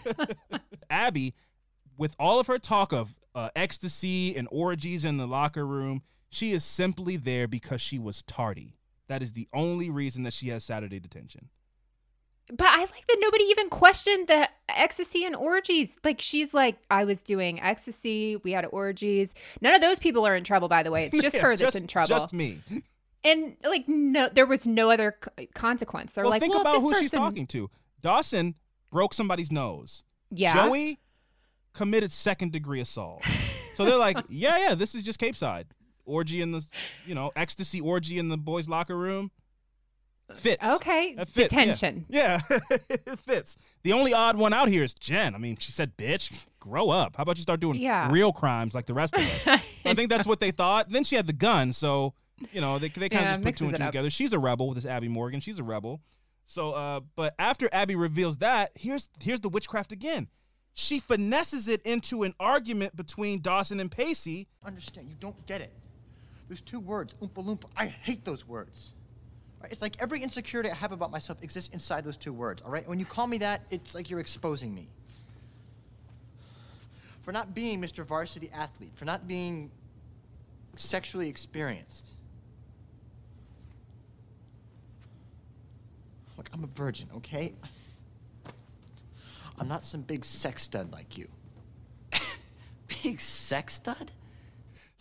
[0.89, 1.34] Abby,
[1.97, 6.52] with all of her talk of uh, ecstasy and orgies in the locker room, she
[6.52, 8.76] is simply there because she was tardy.
[9.08, 11.50] That is the only reason that she has Saturday detention.
[12.52, 15.95] But I like that nobody even questioned the ecstasy and orgies.
[16.04, 18.38] Like she's like, I was doing ecstasy.
[18.38, 19.34] We had orgies.
[19.62, 21.06] None of those people are in trouble, by the way.
[21.06, 22.08] It's just Yeah, her that's just- in trouble.
[22.08, 22.62] Just me.
[23.24, 25.18] And like, no, there was no other
[25.54, 26.14] consequence.
[26.14, 27.70] They're well, like, think well, about who she's talking to.
[28.02, 28.56] Dawson
[28.91, 30.04] broke somebody's nose.
[30.32, 30.54] Yeah.
[30.54, 31.00] Joey
[31.74, 33.24] committed second degree assault.
[33.76, 35.68] so they're like, yeah, yeah, this is just Capeside.
[36.06, 36.66] Orgy in the,
[37.06, 39.32] you know, ecstasy orgy in the boys' locker room.
[40.36, 40.63] Fits.
[40.65, 41.59] Okay, That fits, yeah.
[41.59, 42.05] detention.
[42.09, 42.39] Yeah,
[42.89, 43.57] it fits.
[43.84, 45.34] The only odd one out here is Jen.
[45.34, 47.15] I mean, she said, bitch, grow up.
[47.15, 48.11] How about you start doing Yeah.
[48.11, 49.43] real crimes like the rest of us?
[49.84, 50.89] So I think that's what they thought.
[50.89, 52.13] Then she had the gun, so,
[52.51, 53.89] you know, they, they kind of Yeah, just put two and two up.
[53.89, 54.09] together.
[54.09, 55.39] She's a rebel with this Abby Morgan.
[55.39, 56.01] She's a rebel.
[56.45, 60.27] So, uh, but after Abby reveals that, here's here's the witchcraft again.
[60.73, 64.47] She finesses it into an argument between Dawson and Pacey.
[64.65, 65.73] Understand, you don't get it.
[66.47, 68.93] There's two words, oompa loompa, I hate those words.
[69.62, 69.72] Right?
[69.72, 72.88] It's like every insecurity I have about myself exists inside those two words, all right?
[72.88, 74.88] When you call me that, it's like you're exposing me.
[77.24, 78.05] For not being Mr.
[78.05, 79.70] Varsity Athlete, for not being
[80.76, 82.14] sexually experienced.
[86.38, 87.53] Look, I'm a virgin, okay?
[89.60, 91.28] I'm not some big sex stud like you.
[93.03, 94.12] Big sex stud?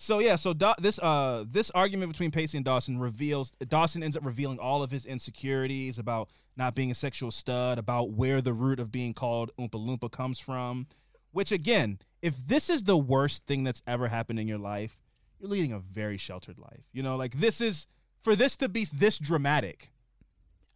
[0.00, 4.16] So yeah, so Da- this uh this argument between Pacey and Dawson reveals Dawson ends
[4.16, 8.52] up revealing all of his insecurities about not being a sexual stud, about where the
[8.52, 10.86] root of being called Oompa Loompa comes from.
[11.32, 14.96] Which again, if this is the worst thing that's ever happened in your life,
[15.40, 16.84] you're leading a very sheltered life.
[16.92, 17.88] You know, like this is
[18.22, 19.90] for this to be this dramatic.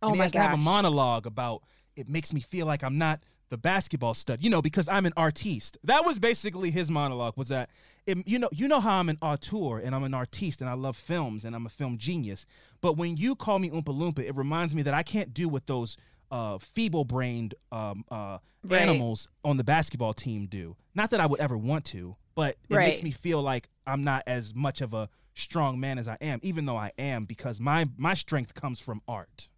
[0.03, 1.63] Oh and he my has to have a monologue about
[1.95, 3.21] it makes me feel like I'm not
[3.51, 5.79] the basketball stud, you know, because I'm an artiste.
[5.85, 7.35] That was basically his monologue.
[7.37, 7.71] Was that
[8.07, 10.75] it, you know you know how I'm an auteur and I'm an artiste and I
[10.75, 12.47] love films and I'm a film genius.
[12.81, 15.67] But when you call me Oompa Loompa, it reminds me that I can't do what
[15.67, 15.97] those
[16.31, 18.79] uh, feeble-brained um, uh, Right.
[18.81, 20.77] animals on the basketball team do.
[20.95, 24.23] Not that I would ever want to, but it makes me feel like I'm not
[24.27, 27.87] as much of a strong man as I am, even though I am, because my
[27.97, 29.49] my strength comes from art.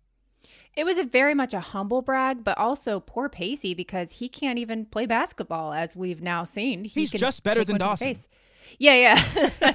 [0.77, 4.59] It was a very much a humble brag, but also poor Pacey because he can't
[4.59, 6.85] even play basketball, as we've now seen.
[6.85, 8.25] He He's just better than one to the Dawson.
[8.79, 8.95] Yeah,
[9.61, 9.75] yeah.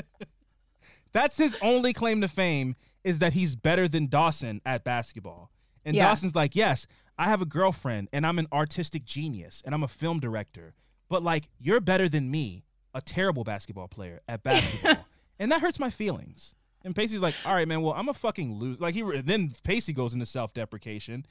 [1.12, 5.50] That's his only claim to fame is that he's better than Dawson at basketball.
[5.84, 6.06] And Yeah.
[6.06, 6.86] Dawson's like, yes,
[7.18, 10.74] I have a girlfriend and I'm an artistic genius and I'm a film director.
[11.08, 12.64] But like, you're better than me,
[12.94, 15.04] a terrible basketball player at basketball.
[15.38, 16.54] and that hurts my feelings.
[16.84, 18.80] And Pacey's like, all right, man, well, I'm a fucking lose.
[18.80, 21.26] Like, he, then Pacey goes into self deprecation.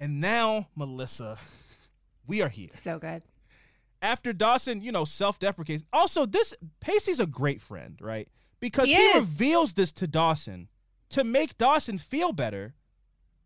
[0.00, 1.38] And now, Melissa,
[2.26, 3.22] we are here so good.
[4.02, 5.84] after Dawson, you know, self deprecates.
[5.92, 8.28] Also, this Pacey's a great friend, right?
[8.60, 10.68] Because He he, reveals this to Dawson
[11.10, 12.74] to make Dawson feel better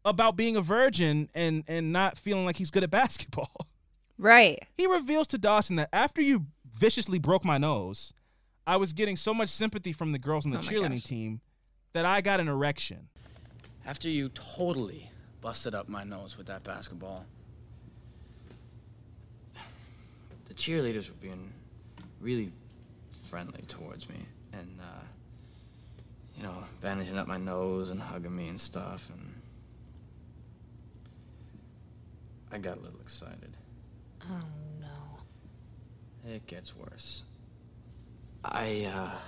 [0.04, 3.66] about being a virgin and and not feeling like he's good at basketball.
[4.16, 4.64] Right.
[4.76, 8.12] he reveals to Dawson that after you viciously broke my nose,
[8.68, 11.40] I was getting so much sympathy from the girls on the Oh cheerleading team
[11.94, 13.08] that I got an erection.
[13.86, 15.10] After you totally
[15.40, 17.24] busted up my nose with that basketball.
[20.44, 21.50] The cheerleaders were being
[22.20, 22.52] really
[23.10, 24.16] friendly towards me,
[24.52, 25.04] and uh,
[26.36, 26.52] you know,
[26.82, 29.34] bandaging up my nose and hugging me and stuff, and
[32.52, 33.56] I got a little excited.
[34.28, 34.42] Oh
[34.78, 36.30] no.
[36.30, 37.22] It gets worse.
[38.44, 39.18] I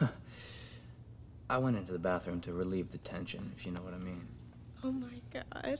[0.00, 0.06] uh,
[1.50, 4.26] I went into the bathroom to relieve the tension, if you know what I mean.
[4.84, 5.78] Oh my god.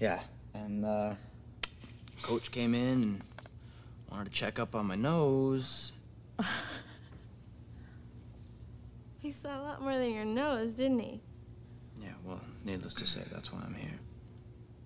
[0.00, 0.20] Yeah,
[0.54, 1.14] and uh,
[2.22, 3.22] coach came in and
[4.10, 5.92] wanted to check up on my nose.
[9.24, 11.18] He saw a lot more than your nose, didn't he?
[11.98, 13.98] Yeah, well, needless to say, that's why I'm here.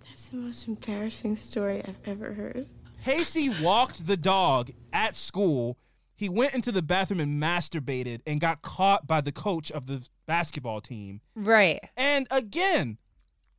[0.05, 2.69] That's the most embarrassing story I've ever heard.
[3.03, 5.77] Pacey walked the dog at school.
[6.19, 10.05] He went into the bathroom and masturbated and got caught by the coach of the
[10.27, 11.21] basketball team.
[11.37, 11.79] Right.
[11.97, 12.99] And again,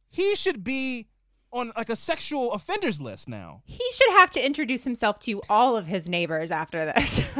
[0.09, 1.07] he should be
[1.53, 3.61] on like a sexual offenders list now.
[3.63, 7.21] He should have to introduce himself to all of his neighbors after this.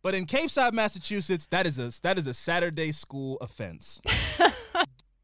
[0.00, 4.00] But in Capeside, Massachusetts, that is a that is a Saturday school offense.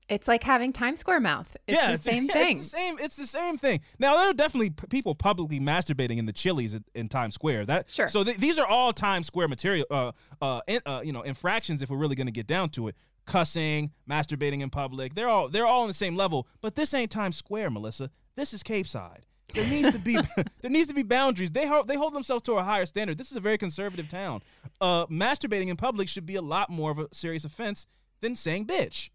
[0.09, 1.57] It's like having Times Square mouth.
[1.67, 2.59] It's yeah, the same yeah, thing.
[2.59, 2.99] It's the same.
[3.01, 3.81] It's the same thing.
[3.99, 7.67] Now there are definitely p- people publicly masturbating in the Chili's in, in Times Square.
[7.67, 8.09] That Sure.
[8.09, 9.87] So th- these are all Times Square material.
[9.91, 12.89] Uh, uh, in, uh, you know, infractions if we're really going to get down to
[12.89, 12.97] it.
[13.27, 15.15] Cussing, masturbating in public.
[15.15, 16.47] They're all they're all on the same level.
[16.61, 18.11] But this ain't Times Square, Melissa.
[18.37, 19.25] This is Capeside.
[19.55, 20.19] There needs to be
[20.61, 21.51] there needs to be boundaries.
[21.51, 23.17] They hold they hold themselves to a higher standard.
[23.17, 24.43] This is a very conservative town.
[24.83, 27.87] Uh, masturbating in public should be a lot more of a serious offense
[28.21, 29.09] than saying bitch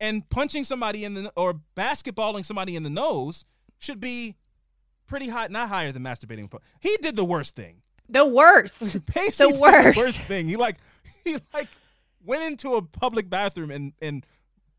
[0.00, 3.44] and punching somebody in the or basketballing somebody in the nose
[3.78, 4.36] should be
[5.06, 6.52] pretty hot, not higher than masturbating.
[6.80, 7.82] He did the worst thing.
[8.08, 9.06] The worst.
[9.06, 9.98] Pacey the worst.
[9.98, 10.48] the worst thing.
[10.48, 10.76] He like
[11.24, 11.68] he like
[12.24, 14.24] went into a public bathroom and and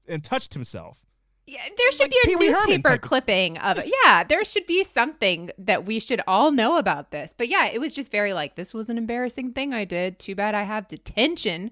[0.07, 0.99] and touched himself.
[1.47, 3.91] Yeah, there should Like be a Pee Wee newspaper clipping of it.
[4.05, 7.33] Yeah, there should be something that we should all know about this.
[7.35, 10.19] But yeah, it was just very like, this was an embarrassing thing I did.
[10.19, 11.71] Too bad I have detention.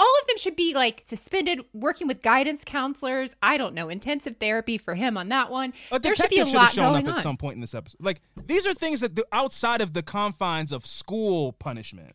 [0.00, 3.34] All of them should be like suspended, working with guidance counselors.
[3.42, 5.72] I don't know, intensive therapy for him on that one.
[6.00, 7.18] There should be a should have lot shown going up on.
[7.18, 7.98] at some point in this episode.
[8.00, 12.14] Like these are things that the, outside of the confines of school punishment.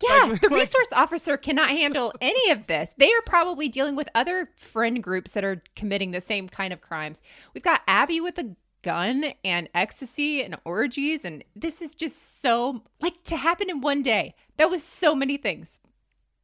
[0.00, 2.90] Yeah, Like- the like- resource officer cannot handle any of this.
[2.98, 6.80] They are probably dealing with other friend groups that are committing the same kind of
[6.80, 7.20] crimes.
[7.52, 12.84] We've got Abby with a gun and ecstasy and orgies, and this is just so
[13.00, 14.36] like to happen in one day.
[14.56, 15.80] That was so many things.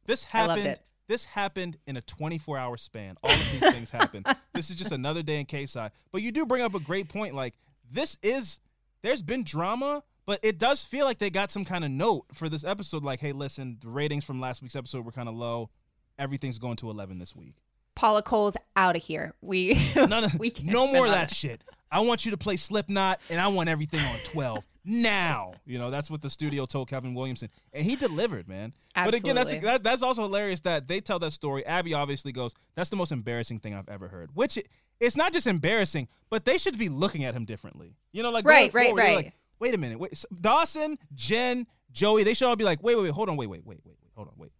[0.05, 0.79] This happened.
[1.07, 3.15] This happened in a 24 hour span.
[3.23, 4.25] All of these things happened.
[4.55, 5.91] This is just another day in Capeside.
[6.13, 7.35] But you do bring up a great point.
[7.35, 7.55] Like
[7.91, 8.61] this is
[9.01, 12.47] there's been drama, but it does feel like they got some kind of note for
[12.47, 13.03] this episode.
[13.03, 15.69] Like, hey, listen, the ratings from last week's episode were kind of low.
[16.17, 17.55] Everything's going to 11 this week.
[17.95, 19.33] Paula Cole's out of here.
[19.41, 21.63] We None of, we no more of that shit.
[21.95, 25.53] I want you to play Slipknot, and I want everything on 12 now.
[25.65, 28.73] You know, that's what the studio told Kevin Williamson, and he delivered, man.
[28.93, 31.65] But again, that's that, that's also hilarious that they tell that story.
[31.65, 34.67] Abby obviously goes, "That's the most embarrassing thing I've ever heard." Which it,
[34.99, 37.95] it's not just embarrassing, but they should be looking at him differently.
[38.11, 39.25] You know, like Right, right, forward, they're right.
[39.27, 40.17] Like, wait a minute, wait.
[40.17, 43.47] So Dawson, Jen, Joey, they should all be like, wait, wait, wait, hold on, wait,
[43.47, 44.51] wait, wait, wait, wait, hold on, wait.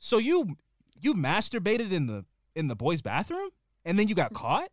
[0.00, 0.56] So you
[1.00, 2.24] you masturbated in the
[2.56, 3.50] in the boys' bathroom,
[3.84, 4.70] and then you got caught,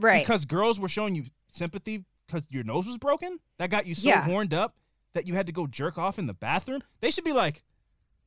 [0.00, 0.22] Right.
[0.24, 3.38] Because girls were showing you sympathy because your nose was broken.
[3.58, 4.22] That got you so Yeah.
[4.24, 4.74] horned up
[5.14, 6.82] that you had to go jerk off in the bathroom.
[7.00, 7.62] They should be like,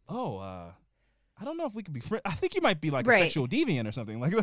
[0.09, 0.71] oh, uh,
[1.39, 2.21] I don't know if we could be friends.
[2.25, 4.19] I think you might be like a sexual deviant or something.
[4.19, 4.33] Like,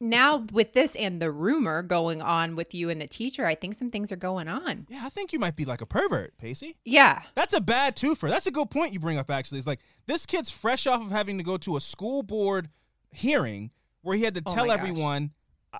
[0.00, 3.74] now with this and the rumor going on with you and the teacher, I think
[3.74, 4.86] some things are going on.
[4.90, 6.76] yeah, I think you might be like a pervert, Pacey.
[6.84, 7.22] Yeah.
[7.34, 8.28] That's a bad twofer.
[8.28, 9.58] That's a good point you bring up, actually.
[9.58, 12.68] It's like this kid's fresh off of having to go to a school board
[13.10, 13.70] hearing
[14.02, 15.30] where he had to Oh tell everyone,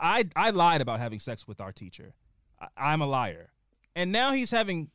[0.01, 2.15] I, I lied about having sex with our teacher.
[2.61, 3.51] I, I'm a liar.
[3.95, 4.91] And now he's having,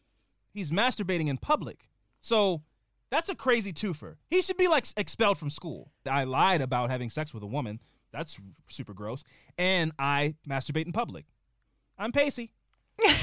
[0.54, 1.90] he's masturbating in public.
[2.22, 2.62] So
[3.10, 4.16] that's a crazy twofer.
[4.30, 5.92] He should be like expelled from school.
[6.10, 7.80] I lied about having sex with a woman.
[8.12, 8.40] That's
[8.70, 9.24] super gross.
[9.58, 11.26] And I masturbate in public.
[11.98, 12.52] I'm Pacey.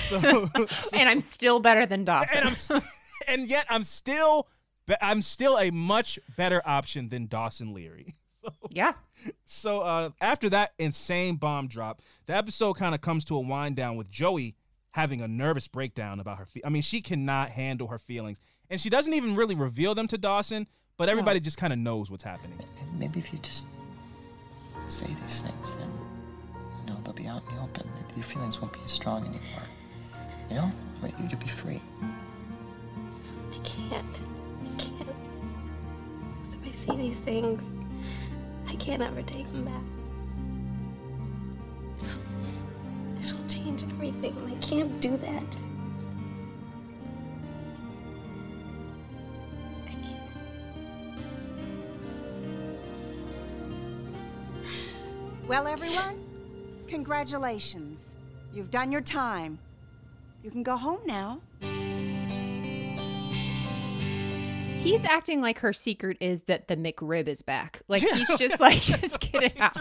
[0.08, 0.48] So,
[0.92, 2.36] and I'm still better than Dawson.
[2.36, 2.82] and I'm st-
[3.26, 4.48] and yet I'm still
[5.02, 8.14] I'm still a much better option than Dawson Leary.
[8.44, 8.92] So, yeah.
[9.44, 13.76] So uh, after that insane bomb drop, the episode kind of comes to a wind
[13.76, 14.54] down with Joey
[14.92, 16.46] having a nervous breakdown about her.
[16.46, 20.06] Fe- I mean, she cannot handle her feelings, and she doesn't even really reveal them
[20.08, 20.66] to Dawson.
[20.96, 22.58] But everybody just kind of knows what's happening.
[22.96, 23.66] Maybe if you just
[24.88, 25.90] say these things, then
[26.80, 27.88] you know they'll be out in the open.
[28.16, 29.40] Your feelings won't be as strong anymore.
[30.48, 30.72] You know,
[31.02, 31.80] I mean, you'll be free.
[33.54, 34.22] I can't.
[34.64, 35.08] I can't.
[36.44, 37.68] 'Cause if I say these things,
[38.68, 39.82] I can't ever take them back.
[42.02, 45.56] It'll, it'll change everything, and I can't do that.
[55.48, 56.22] Well, everyone,
[56.88, 58.16] congratulations.
[58.52, 59.58] You've done your time.
[60.44, 61.40] You can go home now.
[64.88, 67.82] He's acting like her secret is that the McRib is back.
[67.88, 69.76] Like he's just like, just get it out.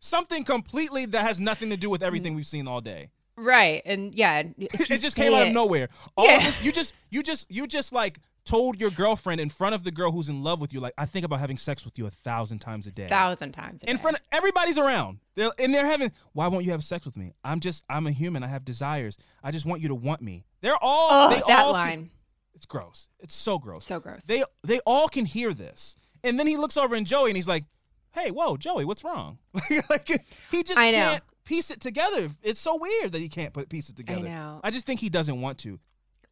[0.00, 2.36] Something completely that has nothing to do with everything mm.
[2.36, 3.10] we've seen all day.
[3.36, 3.82] Right.
[3.84, 5.88] And yeah, it just came out of nowhere.
[6.16, 6.44] All Yeah.
[6.44, 9.90] this, you just, you just, you just like told your girlfriend in front of the
[9.90, 12.10] girl who's in love with you, like, I think about having sex with you a
[12.10, 13.08] thousand times a day.
[13.08, 13.82] Thousand times.
[13.82, 14.02] a in day.
[14.02, 15.20] front of everybody's around.
[15.34, 16.12] They're and they're having.
[16.32, 17.32] Why won't you have sex with me?
[17.42, 17.84] I'm just.
[17.88, 18.42] I'm a human.
[18.42, 19.16] I have desires.
[19.42, 20.44] I just want you to want me.
[20.60, 21.08] They're all.
[21.10, 22.10] Oh, they that all line.
[22.54, 23.08] It's gross.
[23.18, 23.86] It's so gross.
[23.86, 24.24] So gross.
[24.24, 27.48] They they all can hear this, and then he looks over at Joey and he's
[27.48, 27.64] like,
[28.12, 29.38] "Hey, whoa, Joey, what's wrong?"
[29.90, 30.08] like
[30.50, 30.96] he just I know.
[30.96, 32.30] can't piece it together.
[32.42, 34.22] It's so weird that he can't put piece it together.
[34.22, 34.60] know.
[34.62, 35.80] I just think he doesn't want to.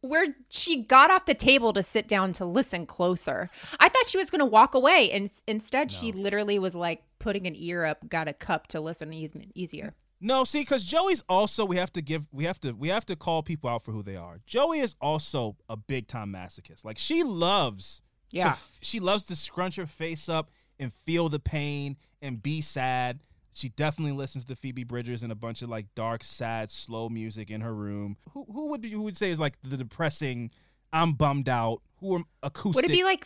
[0.01, 3.49] where she got off the table to sit down to listen closer.
[3.79, 7.45] I thought she was going to walk away, and instead she literally was like putting
[7.45, 9.13] an ear up got a cup to listen
[9.53, 9.93] easier.
[10.23, 13.15] No, see, because Joey's also we have to give we have to we have to
[13.15, 14.39] call people out for who they are.
[14.45, 16.85] Joey is also a big time masochist.
[16.85, 18.49] Like she loves, Yeah.
[18.49, 23.19] f- she loves to scrunch her face up and feel the pain and be sad.
[23.53, 27.49] She definitely listens to Phoebe Bridgers and a bunch of like dark, sad, slow music
[27.49, 28.15] in her room.
[28.31, 30.51] Who who would be who would say is like the depressing?
[30.93, 31.81] I'm bummed out.
[31.99, 32.75] Who are acoustic?
[32.75, 33.25] Would it be like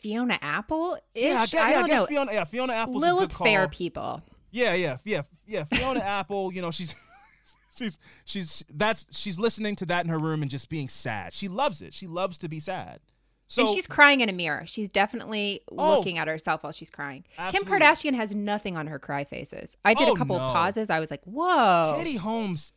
[0.00, 0.98] Fiona Apple?
[1.14, 2.06] Yeah, I guess, I don't know.
[2.06, 2.32] Fiona.
[2.32, 3.46] Yeah, Fiona Apple's a Lilith good call.
[3.46, 4.22] Fair people.
[4.50, 5.64] Yeah, yeah, yeah, yeah.
[5.64, 6.94] Fiona Apple, you know, she's
[7.76, 11.32] she's she's that's she's listening to that in her room and just being sad.
[11.32, 11.94] She loves it.
[11.94, 13.00] She loves to be sad.
[13.46, 14.62] So and she's crying in a mirror.
[14.66, 15.96] She's definitely Oh.
[15.96, 17.24] looking at herself while she's crying.
[17.36, 17.68] Absolutely.
[17.70, 19.76] Kim Kardashian has nothing on her cry faces.
[19.84, 20.42] I did Oh, a couple no.
[20.44, 20.88] of pauses.
[20.88, 21.96] I was like, whoa.
[21.98, 22.72] Katie Holmes,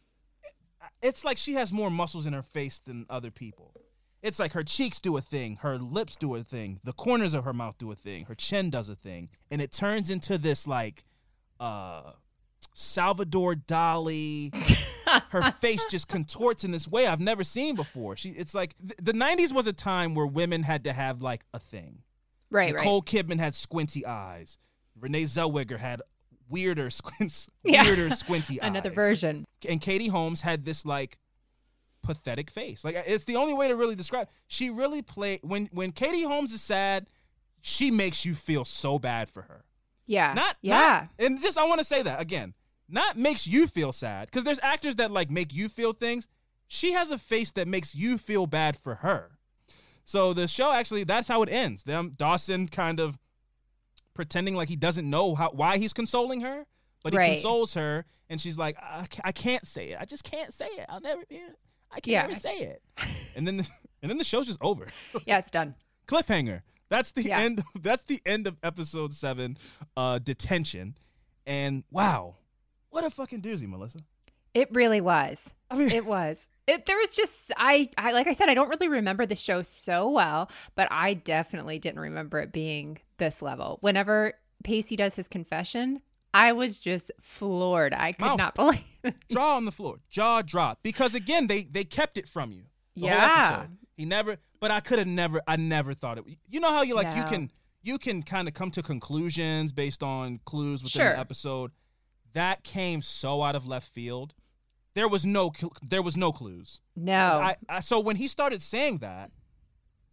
[1.02, 3.74] it's like she has more muscles in her face than other people.
[4.24, 7.44] It's like her cheeks do a thing, her lips do a thing, the corners of
[7.44, 10.66] her mouth do a thing, her chin does a thing, and it turns into this
[10.66, 11.04] like
[11.64, 12.12] uh
[12.74, 14.52] Salvador Dali.
[15.30, 18.16] her face just contorts in this way I've never seen before.
[18.16, 21.46] She it's like th- the 90s was a time where women had to have like
[21.54, 22.00] a thing.
[22.50, 24.58] Right, Nicole Kidman had squinty eyes.
[25.00, 26.02] Renee Zellweger had
[26.50, 27.84] weirder squints, Yeah.
[27.84, 28.68] weirder squinty eyes.
[28.68, 29.46] Another version.
[29.68, 31.18] And Katie Holmes had this like
[32.02, 32.84] pathetic face.
[32.84, 34.28] Like it's the only way to really describe.
[34.48, 37.08] She really played when when Katie Holmes is sad,
[37.62, 39.64] she makes you feel so bad for her.
[40.08, 40.34] Yeah.
[40.34, 40.80] Not yeah.
[40.80, 42.54] not- and just I want to say that again.
[42.90, 46.28] Not makes you feel sad because there's actors that like make you feel things.
[46.68, 49.32] She has a face that makes you feel bad for her.
[50.06, 51.84] So the show actually that's how it ends.
[51.84, 53.18] Them Dawson kind of
[54.14, 56.66] pretending like he doesn't know how why he's consoling her,
[57.04, 57.34] but he Right.
[57.34, 59.98] consoles her, and she's like, I, I can't say it.
[60.00, 60.86] I just can't say it.
[60.90, 61.22] I'll never.
[61.30, 61.40] Yeah,
[61.92, 62.22] I can Yeah.
[62.24, 62.82] never say it.
[63.36, 63.68] And then the,
[64.04, 64.88] and then the show's just over.
[65.26, 65.74] yeah, it's done.
[66.08, 66.62] Cliffhanger.
[66.94, 67.40] That's the Yeah.
[67.40, 67.64] end.
[67.82, 69.58] That's the end of episode seven.
[69.98, 70.96] Uh, detention,
[71.48, 72.36] and wow,
[72.92, 74.00] what a fucking doozy, Melissa.
[74.54, 75.52] It really was.
[75.72, 76.48] I mean, it was.
[76.68, 79.64] It, there was just I, I like I said I don't really remember the show
[79.64, 83.80] so well, but I definitely didn't remember it being this level.
[83.82, 84.34] Whenever
[84.64, 86.00] Pacey does his confession,
[86.32, 87.96] I was just floored.
[87.96, 88.38] I could Mouth.
[88.38, 88.84] not believe.
[89.04, 89.16] It.
[89.32, 90.80] jaw on the floor, jaw drop.
[90.84, 92.66] Because again, they they kept it from you.
[92.96, 93.48] The whole Yeah.
[93.58, 93.78] episode.
[93.98, 94.38] He never.
[94.64, 95.42] But I could have never.
[95.46, 96.24] I never thought it.
[96.50, 97.52] You know how you like you can
[97.82, 101.10] you can kind of come to conclusions based on clues within Sure.
[101.12, 101.72] the episode.
[102.32, 104.34] That came so out of left field.
[104.96, 105.52] There was no
[105.86, 106.80] there was no clues.
[106.96, 107.14] No.
[107.42, 109.32] I, I so when he started saying that,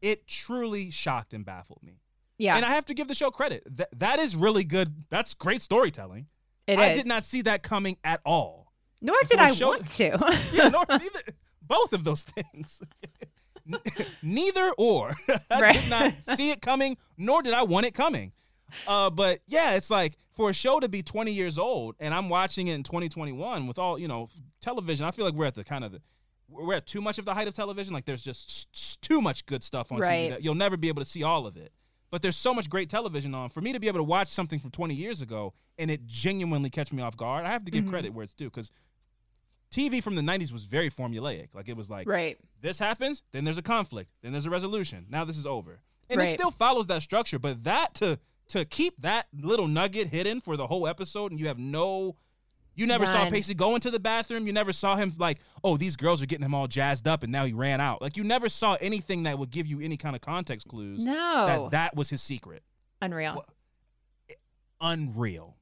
[0.03, 2.01] it truly shocked and baffled me.
[2.37, 2.57] Yeah.
[2.57, 3.63] And I have to give the show credit.
[3.77, 5.05] That that is really good.
[5.11, 6.27] That's great storytelling.
[6.67, 6.99] It I is.
[6.99, 8.73] did not see that coming at all.
[9.01, 10.39] Nor did I show- want to.
[10.53, 11.21] yeah, nor, neither,
[11.63, 12.83] both of those things.
[14.23, 15.11] Neither or.
[15.51, 15.81] I Right.
[15.81, 18.33] did not see it coming, nor did I want it coming.
[18.87, 22.29] Uh, but yeah, it's like for a show to be 20 years old, and I'm
[22.29, 24.29] watching it in 2021 with all you know
[24.61, 25.05] television.
[25.07, 26.01] I feel like we're at the kind of the
[26.49, 27.93] we're at too much of the height of television.
[27.95, 30.27] Like there's just too much good stuff on Right.
[30.27, 31.73] TV that you'll never be able to see all of it.
[32.11, 33.51] But there's so much great television on.
[33.51, 36.69] For me to be able to watch something from 20 years ago and it genuinely
[36.69, 37.91] catch me off guard, I have to give Mhm.
[37.91, 38.73] credit where it's due because
[39.71, 41.49] TV from the 90s was very formulaic.
[41.55, 42.39] Like it was like, Right.
[42.61, 45.07] this happens, then there's a conflict, then there's a resolution.
[45.09, 45.81] Now this is over.
[46.09, 48.19] And it still follows that structure, but that to
[48.49, 52.17] to keep that little nugget hidden for the whole episode and you have no
[52.75, 54.47] you never saw Pacey go into the bathroom.
[54.47, 57.31] You never saw him like, oh, these girls are getting him all jazzed up, and
[57.31, 58.01] now he ran out.
[58.01, 61.05] Like you never saw anything that would give you any kind of context clues.
[61.05, 61.47] No.
[61.47, 62.63] that that was his secret.
[63.03, 63.45] Unreal.
[64.81, 65.57] Unreal.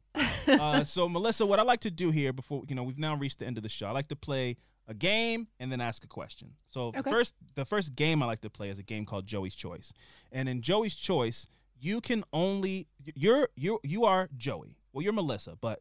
[0.48, 3.38] Uh, so Melissa, what I like to do here before you know we've now reached
[3.38, 6.06] the end of the show, I like to play a game and then ask a
[6.06, 6.52] question.
[6.68, 9.54] So the first the first game I like to play is a game called Joey's
[9.54, 9.92] Choice,
[10.32, 11.46] and in Joey's Choice,
[11.78, 14.76] you can only you're you you are Joey.
[14.92, 15.80] Well, you're Melissa, but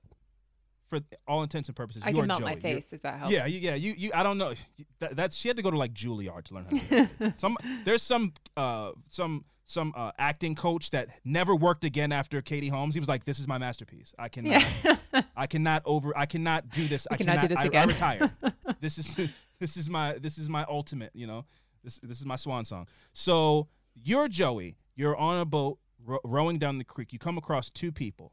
[0.90, 2.62] for all intents and purposes, I you can melt my Joey.
[2.62, 3.32] You're- face if that helps.
[3.32, 4.12] Yeah, you, yeah, you, you.
[4.14, 4.54] I don't know.
[5.00, 7.34] That, that's she had to go to like Juilliard to learn how to do it.
[7.38, 12.70] some there's some uh some some uh, acting coach that never worked again after Katie
[12.70, 12.96] Holmes.
[12.96, 14.14] He was like, "This is my masterpiece.
[14.18, 14.64] I cannot,
[15.36, 17.06] I cannot over, I cannot do this.
[17.12, 18.32] I cannot cannot do this I, I retire.
[18.82, 21.12] this is this is my this is my ultimate.
[21.14, 21.46] You know,
[21.84, 22.88] this this is my swan song.
[23.14, 24.78] So you're Joey.
[24.96, 27.12] You're on a boat ro- rowing down the creek.
[27.14, 28.32] You come across two people.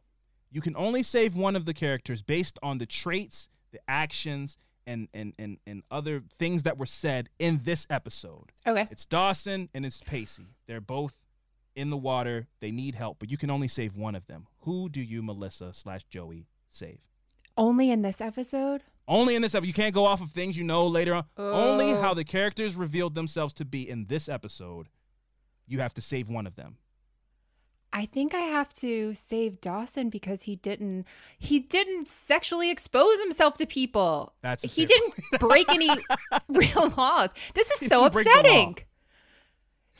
[0.55, 4.57] You can only save one of the characters based on the traits, the actions,
[4.87, 8.53] and and and and other things that were said in this episode.
[8.65, 8.87] Okay.
[8.89, 10.55] It's Dawson and it's Pacey.
[10.69, 11.17] They're both
[11.75, 12.47] in the water.
[12.61, 14.47] They need help, but you can only save one of them.
[14.61, 17.01] Who do you, Melissa slash Joey, save?
[17.57, 18.83] Only in this episode?
[19.09, 19.67] Only in this episode.
[19.67, 21.25] You can't go off of things you know later on.
[21.37, 22.01] Only Oh.
[22.01, 24.89] how the characters revealed themselves to be in this episode.
[25.67, 26.77] You have to save one of them.
[27.97, 31.07] I think I have to save Dawson because he didn't
[31.39, 34.33] he didn't sexually expose himself to people.
[34.43, 35.89] That's he didn't break any
[36.49, 37.31] real laws.
[37.55, 38.41] This is He so didn't break the law.
[38.41, 38.79] upsetting.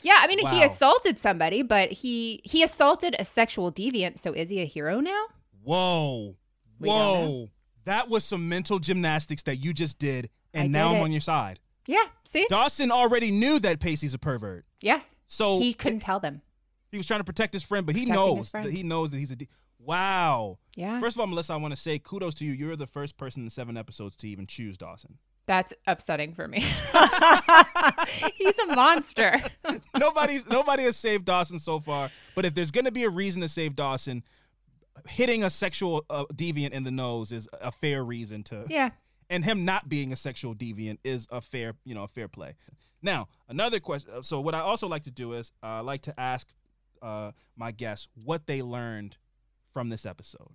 [0.01, 4.19] Yeah, I mean he assaulted somebody, but he he assaulted a sexual deviant.
[4.19, 5.25] So is he a hero now?
[5.63, 6.35] Whoa.
[6.79, 7.49] We Whoa.
[7.85, 11.03] That was some mental gymnastics that you just did, and I now did I'm it.
[11.05, 11.59] on your side.
[11.87, 12.03] Yeah.
[12.25, 12.45] See.
[12.49, 14.65] Dawson already knew that Pacey's a pervert.
[14.81, 14.99] Yeah.
[15.27, 16.41] So he couldn't tell them.
[16.91, 18.65] He was trying to protect his friend, but he Protecting his knows friend.
[18.67, 19.35] that he knows that he's a.
[19.35, 19.47] D-
[19.79, 20.57] wow.
[20.75, 20.99] Yeah.
[20.99, 22.51] First of all, Melissa, I want to say kudos to you.
[22.53, 25.17] You're the first person in seven episodes to even choose Dawson.
[25.47, 26.59] That's upsetting for me.
[28.35, 29.41] He's a monster.
[29.97, 32.09] Nobody's nobody has saved Dawson so far.
[32.33, 34.23] But if there's gonna be a reason to save Dawson,
[35.07, 38.65] hitting a sexual uh, deviant in the nose is a fair reason to.
[38.67, 38.89] Yeah.
[39.29, 42.53] And him not being a sexual deviant is a fair, you know, a fair play.
[43.01, 44.23] Now, another question.
[44.23, 46.47] So, what I also like to do is uh, I like to ask
[47.05, 49.17] uh, my guests what they learned
[49.73, 50.51] from this episode.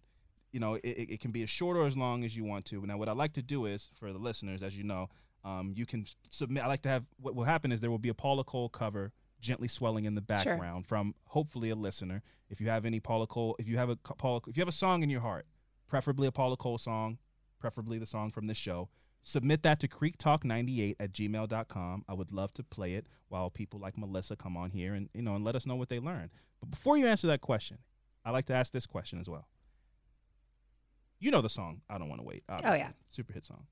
[0.52, 2.84] You know, it, it can be as short or as long as you want to.
[2.84, 5.08] Now, what I like to do is for the listeners, as you know,
[5.44, 6.64] um, you can submit.
[6.64, 9.12] I like to have what will happen is there will be a Paula Cole cover
[9.40, 10.52] gently swelling in the Sure.
[10.56, 12.22] background from hopefully a listener.
[12.50, 14.72] If you have any Paula Cole, if you have a Paula, if you have a
[14.72, 15.46] song in your heart,
[15.86, 17.18] preferably a Paula Cole song,
[17.58, 18.88] preferably the song from this show,
[19.22, 22.04] submit that to creektalk98 at gmail.com.
[22.08, 25.22] I would love to play it while people like Melissa come on here and you
[25.22, 26.30] know and let us know what they learned.
[26.60, 27.78] But before you answer that question,
[28.24, 29.48] I like to ask this question as well.
[31.18, 32.78] You know the song "I Don't Want to Wait." Oh, obviously.
[32.78, 32.90] yeah.
[33.08, 33.66] super hit song.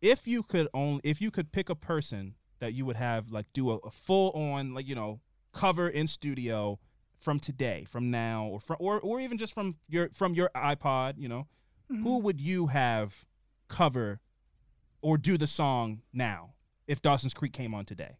[0.00, 3.46] If you could only, if you could pick a person that you would have like
[3.52, 5.20] do a, a full on like you know
[5.52, 6.78] cover in studio
[7.20, 11.14] from today, from now, or from or or even just from your from your iPod,
[11.18, 11.46] you know,
[11.90, 12.02] mm-hmm.
[12.02, 13.26] who would you have
[13.68, 14.20] cover
[15.02, 16.50] or do the song now
[16.86, 18.16] if Dawson's Creek came on today?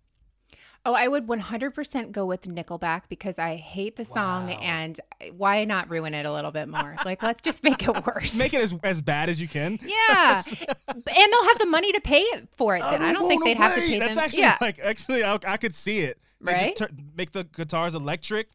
[0.86, 4.98] Oh, I would 100% go with Nickelback because I hate the song and
[5.36, 6.97] why not ruin it a little bit more?
[7.05, 8.35] like, let's just make it worse.
[8.39, 9.78] Make it as as bad as you can.
[9.82, 10.43] yeah.
[10.48, 12.81] and they'll have the money to pay it for it.
[12.81, 13.02] Then.
[13.02, 14.24] I don't think they'd have to pay That's them.
[14.24, 14.57] actually yeah.
[14.61, 16.19] like actually I, I could see it.
[16.40, 16.65] They Right?
[16.65, 18.48] Just tur- make the guitars electric.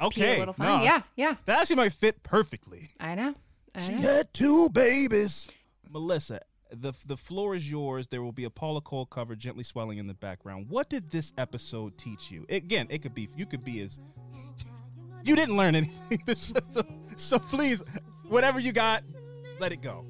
[0.00, 0.78] Okay, little fun.
[0.78, 0.84] no.
[0.84, 1.34] Yeah, yeah.
[1.44, 2.88] That actually might fit perfectly.
[2.98, 3.34] I know.
[3.74, 5.48] I She had two babies.
[5.90, 6.40] Melissa,
[6.70, 8.08] the the floor is yours.
[8.08, 10.66] There will be a Paula Cole cover gently swelling in the background.
[10.68, 12.46] What did this episode teach you?
[12.48, 14.00] Again, it could be you could be as
[15.24, 16.22] you didn't learn anything.
[16.34, 16.82] so,
[17.16, 17.82] so please,
[18.28, 19.02] whatever you got,
[19.60, 20.04] let it go.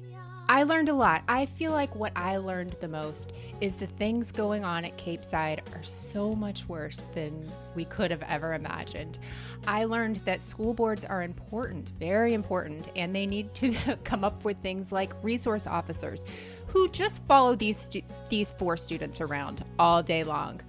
[0.49, 1.23] I learned a lot.
[1.27, 5.61] I feel like what I learned the most is the things going on at Capeside
[5.73, 9.19] are so much worse than we could have ever imagined.
[9.65, 13.73] I learned that school boards are important, very important, and they need to
[14.05, 16.23] come up with things like resource officers
[16.67, 20.61] who just follow these stu- these four students around all day long.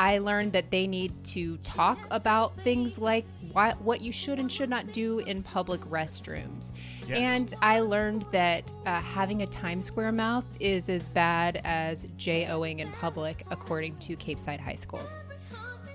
[0.00, 4.50] I learned that they need to talk about things like what, what you should and
[4.50, 6.72] should not do in public restrooms.
[7.06, 7.18] Yes.
[7.18, 12.78] And I learned that uh, having a Times Square mouth is as bad as J-Oing
[12.78, 15.02] in public, according to Capeside High School.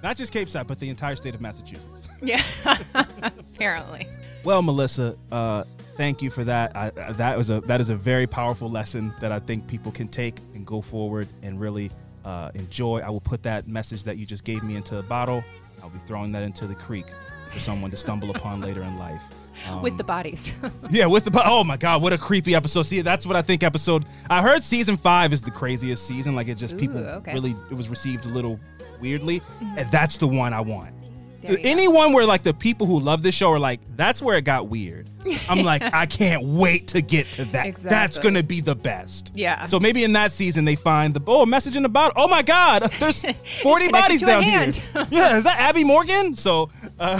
[0.03, 2.11] Not just Capeside, but the entire state of Massachusetts.
[2.21, 2.43] Yeah,
[2.93, 4.07] apparently.
[4.43, 5.63] Well, Melissa, uh,
[5.97, 6.75] thank you for that.
[6.75, 10.07] I, that was a that is a very powerful lesson that I think people can
[10.07, 11.89] take and go forward and really
[12.25, 12.99] uh, enjoy.
[12.99, 15.43] I will put that message that you just gave me into a bottle.
[15.81, 17.05] I'll be throwing that into the creek
[17.51, 19.21] for someone to stumble upon later in life.
[19.81, 20.53] with Um, the bodies.
[20.89, 22.83] yeah, with the bo- oh my god, what a creepy episode.
[22.83, 24.03] See, that's what I think episode.
[24.29, 26.35] I heard season five is the craziest season.
[26.35, 27.33] Like it just people okay.
[27.33, 28.59] really it was received a little
[28.99, 29.41] weirdly,
[29.77, 30.91] and that's the one I want.
[31.41, 31.55] Go.
[31.61, 34.67] Anyone where like the people who love this show are like, that's where it got
[34.67, 35.05] weird.
[35.49, 37.75] I'm like, I can't wait to get to that.
[37.77, 39.31] That's gonna be the best.
[39.35, 39.65] Yeah.
[39.65, 42.13] So maybe in that season they find the oh message in the bottle.
[42.15, 43.25] Oh my God, there's
[43.63, 44.71] 40 bodies down here.
[45.11, 46.35] yeah, is that Abby Morgan?
[46.35, 47.19] So, uh,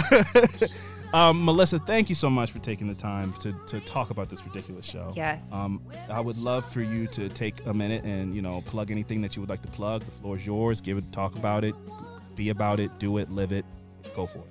[1.12, 4.44] um, Melissa, thank you so much for taking the time to to talk about this
[4.44, 5.12] ridiculous show.
[5.14, 5.42] Yes.
[5.52, 9.22] Um, I would love for you to take a minute and you know plug anything
[9.22, 10.04] that you would like to plug.
[10.04, 10.80] The floor is yours.
[10.80, 11.74] Give it, talk about it,
[12.34, 13.64] be about it, do it, live it.
[14.14, 14.50] Go for it.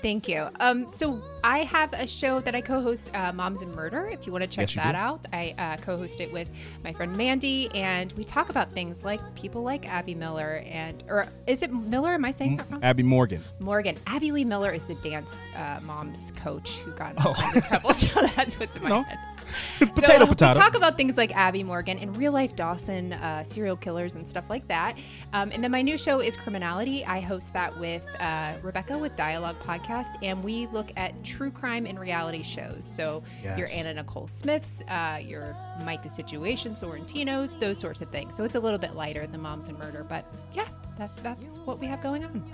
[0.00, 0.48] Thank you.
[0.58, 4.08] Um, so I have a show that I co-host, uh, Moms and Murder.
[4.12, 4.98] If you want to check Yes, that do.
[4.98, 6.52] out, I uh, co-host it with
[6.82, 11.28] my friend Mandy, and we talk about things like people like Abby Miller and, or
[11.46, 12.14] is it Miller?
[12.14, 12.82] Am I saying that wrong?
[12.82, 13.44] Abby Morgan.
[13.60, 13.96] Morgan.
[14.08, 17.34] Abby Lee Miller is the dance uh, mom's coach who got in Oh.
[17.68, 17.94] trouble.
[17.94, 19.02] So that's what's in my No.
[19.04, 19.18] head.
[19.78, 20.52] Potato, so potato.
[20.54, 24.28] We talk about things like Abby Morgan and real life Dawson uh, serial killers and
[24.28, 24.96] stuff like that.
[25.32, 27.04] Um, and then my new show is Criminality.
[27.04, 31.86] I host that with uh, Rebecca with Dialogue Podcast, and we look at true crime
[31.86, 32.84] and reality shows.
[32.84, 33.72] So your Yes.
[33.72, 38.36] Anna Nicole Smiths, uh, your Mike the Situation, Sorrentinos, those sorts of things.
[38.36, 41.78] So it's a little bit lighter than Moms and Murder, but yeah, that, that's what
[41.78, 42.44] we have going on.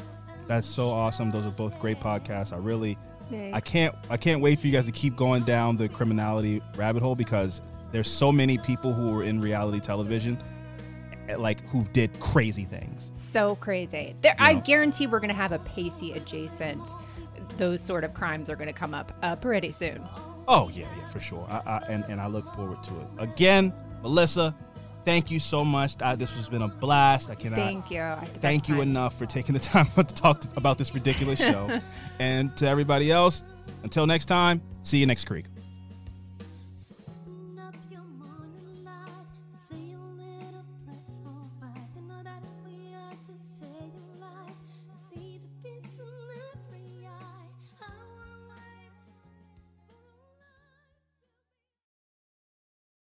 [0.46, 1.30] That's so awesome.
[1.30, 2.52] Those are both great podcasts.
[2.52, 2.96] I really
[3.30, 3.56] Thanks.
[3.56, 7.02] I can't I can't wait for you guys to keep going down the criminality rabbit
[7.02, 7.60] hole because
[7.92, 10.42] there's so many people who were in reality television
[11.28, 13.10] eh, like who did crazy things.
[13.14, 14.14] So crazy.
[14.22, 14.60] There, I Yeah.
[14.60, 16.82] guarantee we're going to have a Pacey adjacent.
[17.56, 20.06] Those sort of crimes are going to come up uh, pretty soon.
[20.46, 21.46] Oh yeah, yeah, for sure.
[21.50, 23.06] I, I, and and I look forward to it.
[23.18, 23.72] Again,
[24.02, 24.54] Melissa,
[25.08, 25.94] thank you so much.
[26.02, 27.30] Uh, this has been a blast.
[27.30, 28.14] I cannot Thank you.
[28.40, 28.88] Thank you fine.
[28.88, 31.80] enough for taking the time to talk to, about this ridiculous show.
[32.18, 33.42] and to everybody else,
[33.82, 35.46] until next time, see you next creek.